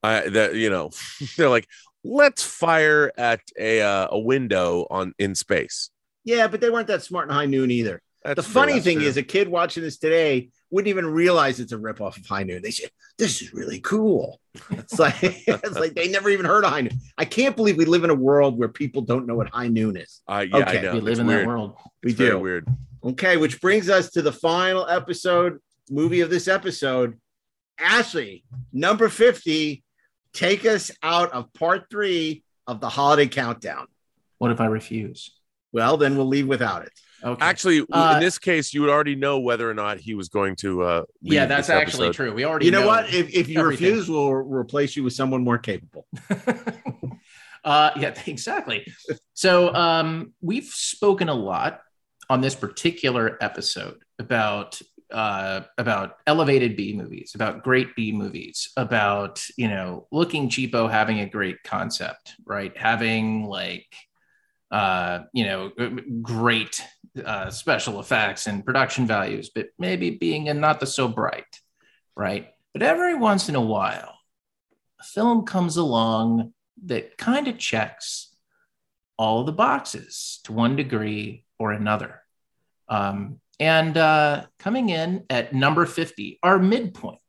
[0.03, 0.92] I that you know,
[1.38, 1.68] they're like,
[2.03, 5.90] let's fire at a uh, a window on in space.
[6.27, 8.01] Yeah, but they weren't that smart in High Noon either.
[8.23, 9.07] That's the funny that's thing true.
[9.07, 12.61] is, a kid watching this today wouldn't even realize it's a ripoff of High Noon.
[12.61, 14.41] They say, "This is really cool."
[14.72, 16.99] It's like it's like they never even heard of High Noon.
[17.17, 19.95] I can't believe we live in a world where people don't know what High Noon
[19.95, 20.22] is.
[20.27, 20.93] Uh, yeah, I know.
[20.95, 21.41] We live It's in weird.
[21.43, 21.75] that world.
[22.03, 22.39] We It's very do.
[22.39, 22.67] weird.
[23.06, 27.17] Okay, which brings us to the final episode movie of this episode.
[27.80, 29.83] Ashley, number fifty,
[30.33, 33.88] take us out of part three of the holiday countdown.
[34.39, 35.31] What if I refuse?
[35.71, 36.91] Well, then we'll leave without it.
[37.23, 37.43] Okay.
[37.43, 40.55] Actually, Uh, in this case, you would already know whether or not he was going
[40.57, 40.83] to.
[40.83, 42.31] Uh, yeah, that's actually true.
[42.33, 43.13] We already You know, know what?
[43.13, 43.87] If, if you everything.
[43.89, 46.05] refuse, we'll replace you with someone more capable.
[47.63, 48.85] Uh, yeah, exactly.
[49.33, 51.81] So um, we've spoken a lot
[52.29, 54.79] on this particular episode about
[55.11, 61.19] uh, about elevated B movies, about great B movies, about you know looking cheapo, having
[61.19, 62.77] a great concept, right?
[62.77, 63.87] Having like
[64.71, 65.71] uh, you know
[66.21, 66.81] great
[67.25, 71.61] uh, special effects and production values, but maybe being a not the so bright,
[72.15, 72.49] right?
[72.73, 74.17] But every once in a while,
[74.99, 76.53] a film comes along
[76.85, 78.35] that kind of checks
[79.17, 82.21] all the boxes to one degree or another.
[82.87, 87.19] Um, and uh, coming in at number 50, our midpoint,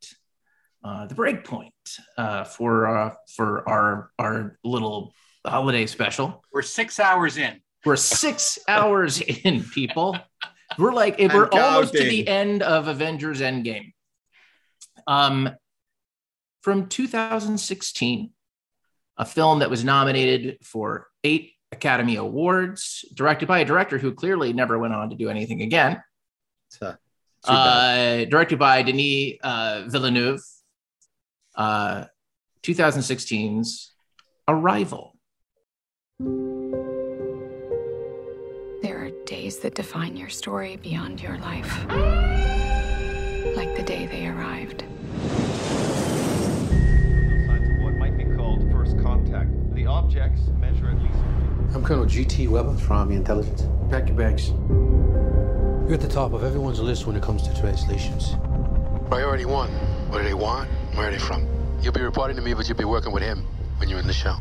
[0.85, 1.73] uh, the break point
[2.19, 5.15] uh, for, uh, for our, our little
[5.49, 6.45] holiday special.
[6.53, 7.61] We're six hours in.
[7.85, 10.19] We're six hours in, people.
[10.79, 13.93] We're like, we're And almost to the end of Avengers Endgame.
[15.07, 15.51] Um,
[16.63, 18.31] from 2016,
[19.17, 24.53] a film that was nominated for eight Academy Awards, directed by a director who clearly
[24.53, 26.03] never went on to do anything again.
[26.69, 26.95] So,
[27.45, 30.41] Uh, directed by Denis uh, Villeneuve.
[31.55, 32.05] Uh,
[32.63, 33.93] 2016's
[34.47, 35.15] Arrival.
[38.83, 41.85] There are days that define your story beyond your life,
[43.55, 44.83] like the day they arrived.
[51.73, 52.49] I'm Colonel G.T.
[52.49, 53.63] Weber from Army Intelligence.
[53.89, 54.49] Pack your bags.
[54.49, 58.35] You're at the top of everyone's list when it comes to translations.
[59.07, 59.71] Priority one.
[60.11, 60.69] What do they want?
[60.95, 61.47] Where are they from?
[61.81, 64.13] You'll be reporting to me, but you'll be working with him when you're in the
[64.13, 64.37] show.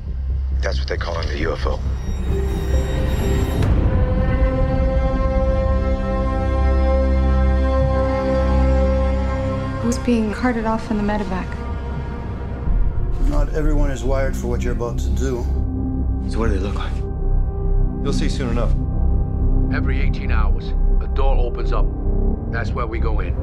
[0.61, 1.79] That's what they call in the UFO.
[9.81, 11.47] Who's being carted off in the medevac?
[13.29, 15.45] Not everyone is wired for what you're about to do.
[16.29, 16.95] So what do they look like?
[18.03, 18.71] You'll see soon enough.
[19.73, 20.69] Every 18 hours,
[21.01, 21.85] a door opens up.
[22.51, 23.33] That's where we go in.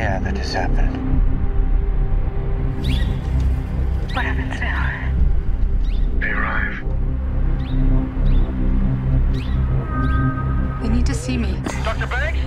[0.00, 0.96] Yeah, that just happened.
[4.14, 5.12] What happens now?
[6.20, 6.80] They arrive.
[10.80, 11.60] They need to see me.
[11.84, 12.06] Dr.
[12.06, 12.40] Banks?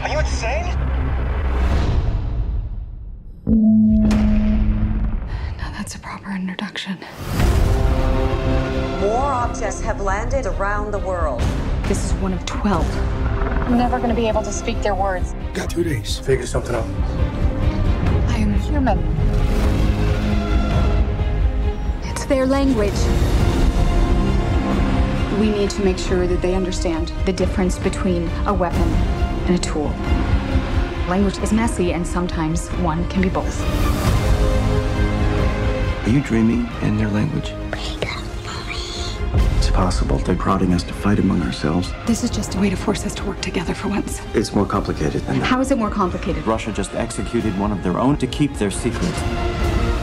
[0.00, 0.64] Are you insane?
[5.58, 6.96] Now that's a proper introduction.
[9.02, 11.42] More objects have landed around the world.
[11.82, 13.23] This is one of 12.
[13.64, 15.34] I'm never going to be able to speak their words.
[15.54, 16.18] Got two days.
[16.18, 16.84] Figure something out.
[18.28, 18.98] I am human.
[22.02, 22.92] It's their language.
[25.40, 28.82] We need to make sure that they understand the difference between a weapon
[29.46, 29.88] and a tool.
[31.08, 33.62] Language is messy, and sometimes one can be both.
[36.06, 37.54] Are you dreaming in their language?
[39.74, 41.92] It's possible they're prodding us to fight among ourselves.
[42.06, 44.22] This is just a way to force us to work together for once.
[44.32, 45.44] It's more complicated than that.
[45.46, 46.46] How is it more complicated?
[46.46, 49.10] Russia just executed one of their own to keep their secret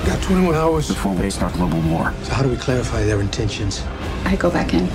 [0.06, 0.90] Got 21 hours.
[0.90, 2.14] before they start global war.
[2.24, 3.82] So how do we clarify their intentions?
[4.26, 4.88] I go back in.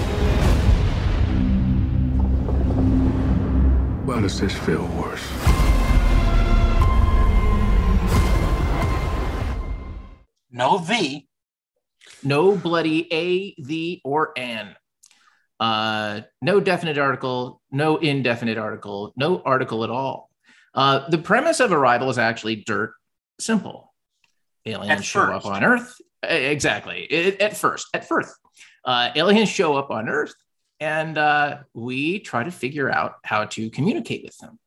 [4.05, 5.27] Why does this feel worse?
[10.51, 11.26] No V.
[12.23, 14.75] No bloody A, the, or an.
[15.59, 20.31] Uh, no definite article, no indefinite article, no article at all.
[20.75, 22.93] Uh, the premise of Arrival is actually dirt
[23.41, 23.95] simple.
[24.67, 25.97] Aliens show up on Earth.
[26.23, 27.03] Exactly.
[27.05, 28.35] It- at first, at first,
[28.85, 30.35] uh, aliens show up on Earth,
[30.81, 34.59] and uh, we try to figure out how to communicate with them.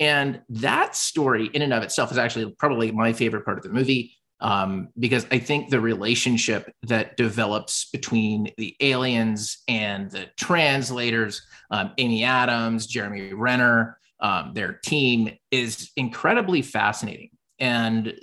[0.00, 3.70] And that story, in and of itself, is actually probably my favorite part of the
[3.70, 11.40] movie um, because I think the relationship that develops between the aliens and the translators,
[11.70, 17.30] um, Amy Adams, Jeremy Renner, um, their team, is incredibly fascinating.
[17.60, 18.14] And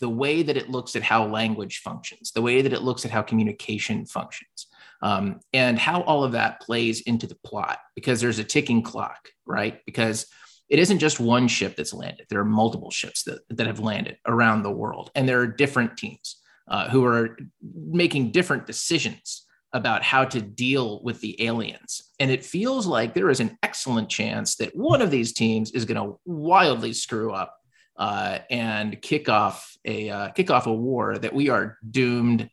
[0.00, 3.10] the way that it looks at how language functions, the way that it looks at
[3.10, 4.68] how communication functions,
[5.02, 9.28] um, and how all of that plays into the plot, because there's a ticking clock,
[9.44, 9.84] right?
[9.84, 10.26] Because
[10.68, 12.26] it isn't just one ship that's landed.
[12.28, 15.96] There are multiple ships that, that have landed around the world, and there are different
[15.96, 22.10] teams uh, who are making different decisions about how to deal with the aliens.
[22.18, 25.84] And it feels like there is an excellent chance that one of these teams is
[25.84, 27.54] going to wildly screw up
[27.96, 32.48] uh, and kick off a uh, kick off a war that we are doomed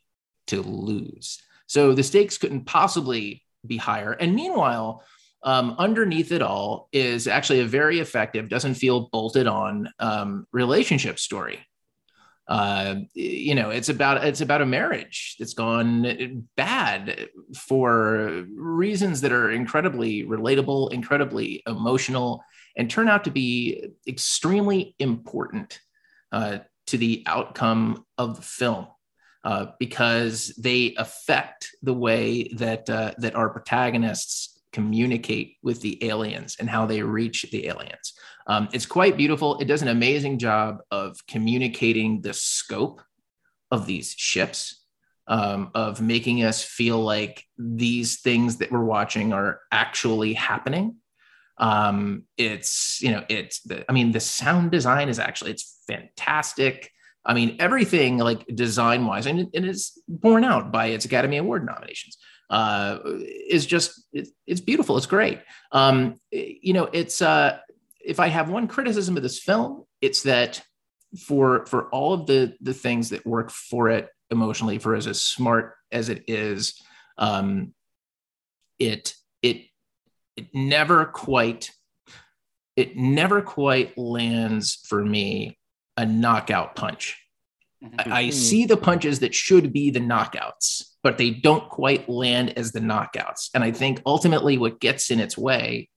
[0.48, 1.42] to lose.
[1.66, 4.12] So the stakes couldn't possibly be higher.
[4.12, 5.02] And meanwhile,
[5.44, 11.18] um, underneath it all is actually a very effective, doesn't feel bolted on um, relationship
[11.18, 11.60] story.
[12.48, 19.32] Uh, you know, it's about it's about a marriage that's gone bad for reasons that
[19.32, 22.42] are incredibly relatable, incredibly emotional,
[22.76, 25.78] and turn out to be extremely important
[26.32, 28.86] uh, to the outcome of the film.
[29.42, 36.56] Uh, because they affect the way that uh, that our protagonists communicate with the aliens
[36.58, 38.12] and how they reach the aliens.
[38.48, 39.56] Um, it's quite beautiful.
[39.58, 43.00] It does an amazing job of communicating the scope
[43.70, 44.84] of these ships,
[45.28, 50.96] um, of making us feel like these things that we're watching are actually happening.
[51.56, 56.90] Um, it's you know it's the I mean the sound design is actually it's fantastic.
[57.24, 61.64] I mean, everything like design wise, and it, is borne out by its Academy Award
[61.64, 62.18] nominations,
[62.54, 64.96] uh, is just it, it's beautiful.
[64.96, 65.40] It's great.
[65.72, 67.58] Um, you know, it's uh,
[68.04, 70.62] if I have one criticism of this film, it's that
[71.26, 75.20] for for all of the the things that work for it emotionally, for as as
[75.20, 76.80] smart as it is,
[77.18, 77.74] um,
[78.78, 79.62] it it
[80.36, 81.72] it never quite
[82.76, 85.58] it never quite lands for me
[85.96, 87.20] a knockout punch.
[87.98, 92.54] I, I see the punches that should be the knockouts, but they don't quite land
[92.58, 93.50] as the knockouts.
[93.54, 95.88] And I think ultimately what gets in its way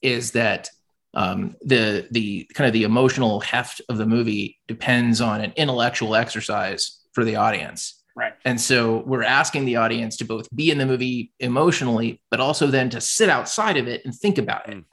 [0.00, 0.70] is that
[1.14, 6.14] um, the the kind of the emotional heft of the movie depends on an intellectual
[6.14, 8.02] exercise for the audience.
[8.14, 8.32] Right.
[8.46, 12.66] And so we're asking the audience to both be in the movie emotionally, but also
[12.68, 14.84] then to sit outside of it and think about it.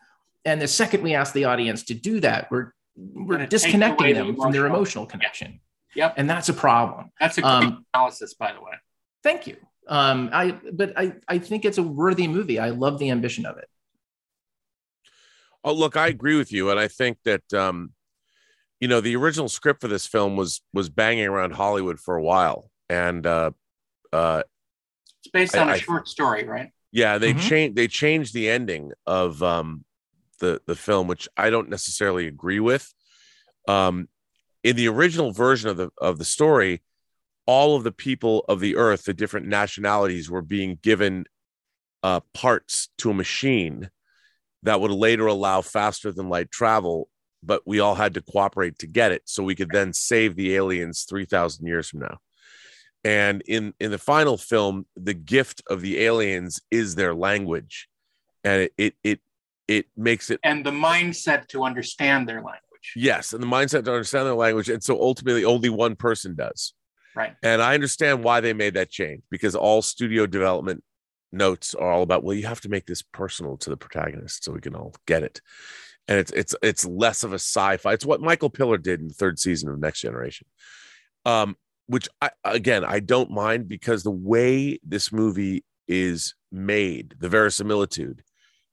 [0.45, 3.63] And the second we ask the audience to do that, we're we're And it takes
[3.63, 5.59] disconnecting away the them from their emotional- connection.
[5.95, 6.15] Yep.
[6.17, 7.11] And that's a problem.
[7.19, 8.73] That's a great Um, analysis, by the way.
[9.23, 9.57] Thank you.
[9.87, 12.59] Um, I but I I think it's a worthy movie.
[12.59, 13.67] I love the ambition of it.
[15.63, 17.93] Oh, look, I agree with you, and I think that um,
[18.79, 22.23] you know the original script for this film was was banging around Hollywood for a
[22.23, 23.51] while, and uh,
[24.11, 24.43] uh,
[25.19, 26.71] It's based on a I- short story, right?
[26.91, 27.39] yeah, they Mhm.
[27.39, 29.85] changed they changed the ending of um,
[30.39, 32.93] the the film, which I don't necessarily agree with.
[33.67, 34.09] Um,
[34.63, 36.83] in the original version of the of the story,
[37.45, 41.25] all of the people of the earth, the different nationalities, were being given
[42.01, 43.89] uh, parts to a machine
[44.63, 47.09] that would later allow faster than light travel,
[47.41, 50.55] but we all had to cooperate to get it so we could then save the
[50.55, 52.17] aliens 3,000 years from now.
[53.03, 57.89] And in, in the final film, the gift of the aliens is their language.
[58.45, 59.19] And it, it, it,
[59.67, 62.59] it makes it And the mindset to understand their language.
[62.95, 64.69] Yes, and the mindset to understand their language.
[64.69, 66.73] And so ultimately, only one person does.
[67.15, 67.35] Right.
[67.43, 70.83] And I understand why they made that change because all studio development
[71.31, 74.51] notes are all about, well, you have to make this personal to the protagonist so
[74.51, 75.41] we can all get it.
[76.07, 77.93] And it's it's it's less of a sci-fi.
[77.93, 80.47] It's what Michael Piller did in the third season of Next Generation.
[81.25, 81.55] Um,
[81.87, 88.23] which I again I don't mind because the way this movie is made, the verisimilitude,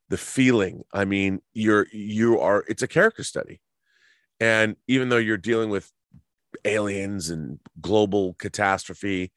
[0.09, 3.61] the feeling, I mean, you're you are it's a character study.
[4.41, 5.91] And even though you're dealing with
[6.65, 9.33] aliens and global catastrophe,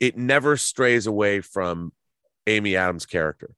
[0.00, 1.92] it never strays away from
[2.46, 3.54] Amy Adams' character.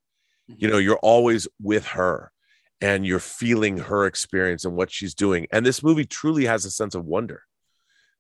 [0.47, 2.31] You know, you're always with her
[2.81, 5.47] and you're feeling her experience and what she's doing.
[5.51, 7.43] And this movie truly has a sense of wonder.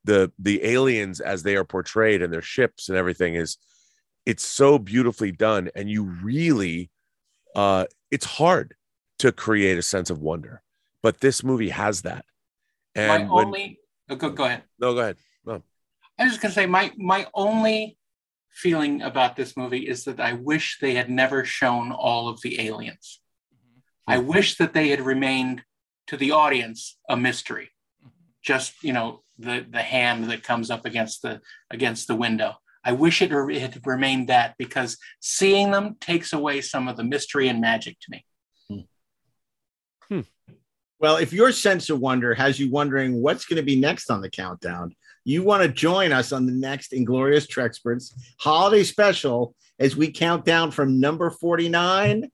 [0.04, 3.58] The the aliens as they are portrayed and their ships and everything is
[4.24, 6.90] it's so beautifully done and you really
[7.54, 8.74] uh it's hard
[9.18, 10.62] to create a sense of wonder.
[11.02, 12.24] But this movie has that.
[12.94, 13.78] And my when, only
[14.10, 14.62] oh, go, go ahead.
[14.78, 15.16] no, go ahead.
[15.44, 15.62] No.
[16.18, 17.98] I was just gonna say my my only
[18.52, 22.60] feeling about this movie is that I wish they had never shown all of the
[22.60, 23.20] aliens.
[23.52, 24.12] Mm-hmm.
[24.12, 25.64] I wish that they had remained
[26.06, 27.70] to the audience a mystery.
[28.00, 28.10] Mm-hmm.
[28.42, 32.54] Just you know the the hand that comes up against the against the window.
[32.86, 37.04] I wish it, it had remained that because seeing them takes away some of the
[37.04, 38.26] mystery and magic to me.
[41.04, 44.22] Well, if your sense of wonder has you wondering what's going to be next on
[44.22, 49.96] the countdown, you want to join us on the next Inglorious Treksperts holiday special as
[49.96, 52.30] we count down from number 49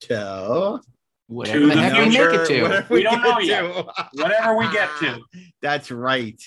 [0.00, 0.80] to
[1.28, 2.62] Whatever to the heck we make it to.
[2.64, 3.62] whatever We don't get know yet.
[3.62, 3.92] to.
[4.22, 5.22] Whatever we get to.
[5.62, 6.38] That's right.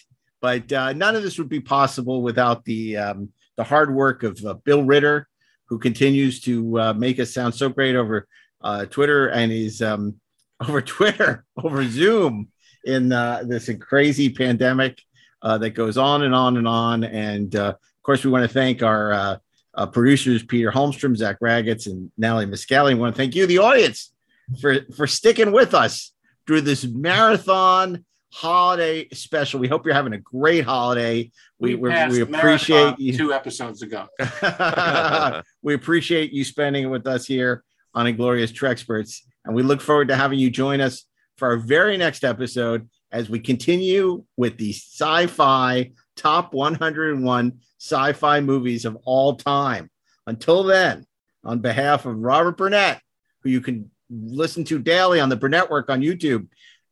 [0.42, 4.40] But uh, none of this would be possible without the um, the hard work of
[4.46, 5.28] uh, Bill Ritter,
[5.70, 8.28] who continues to uh, make us sound so great over
[8.62, 10.20] uh, Twitter and he's um,
[10.68, 12.50] over Twitter, over Zoom
[12.84, 15.02] in uh, this crazy pandemic
[15.42, 17.04] uh, that goes on and on and on.
[17.04, 19.38] And uh, of course, we want to thank our uh,
[19.74, 22.90] uh, producers, Peter Holmstrom, Zach Raggets, and Natalie Miscali.
[22.90, 24.14] We want to thank you, the audience,
[24.62, 26.14] for, for sticking with us
[26.48, 29.60] through this marathon holiday special.
[29.60, 31.32] We hope you're having a great holiday.
[31.60, 33.18] We, we, we appreciate you.
[33.18, 34.08] two episodes ago.
[35.62, 39.22] we appreciate you spending it with us here on Inglorious Treksperts.
[39.46, 41.06] And we look forward to having you join us
[41.38, 48.14] for our very next episode as we continue with the sci fi top 101 sci
[48.14, 49.90] fi movies of all time.
[50.28, 51.06] Until then,
[51.44, 53.02] on behalf of Robert Burnett,
[53.42, 56.48] who you can listen to daily on the Burnett Work on YouTube,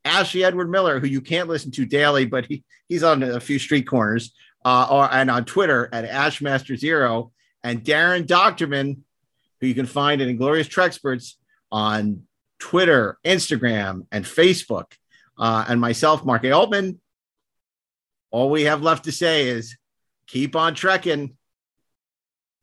[0.05, 3.57] Ashley Edward Miller, who you can't listen to daily, but he, he's on a few
[3.57, 4.33] street corners,
[4.65, 7.31] uh, or, and on Twitter at Ashmaster Zero,
[7.63, 8.99] and Daren Dochterman,
[9.59, 11.33] who you can find at Inglorious Treksperts
[11.71, 12.23] on
[12.63, 14.93] Twitter, Instagram, and Facebook,
[15.37, 16.51] uh, and myself, Mark A.
[16.51, 17.01] Altman.
[18.31, 19.75] All we have left to say is
[20.27, 21.35] keep on trekking,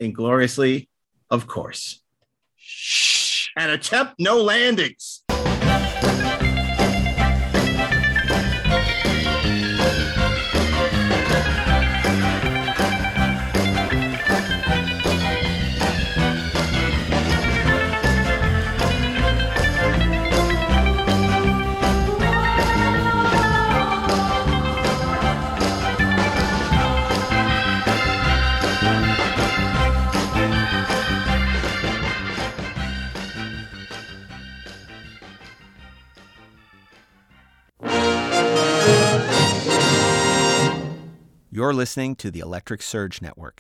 [0.01, 0.89] ingloriously,
[1.29, 2.01] of course.
[3.55, 5.10] And attempt no landings.
[41.61, 43.59] You're listening to the Electric Surge Network.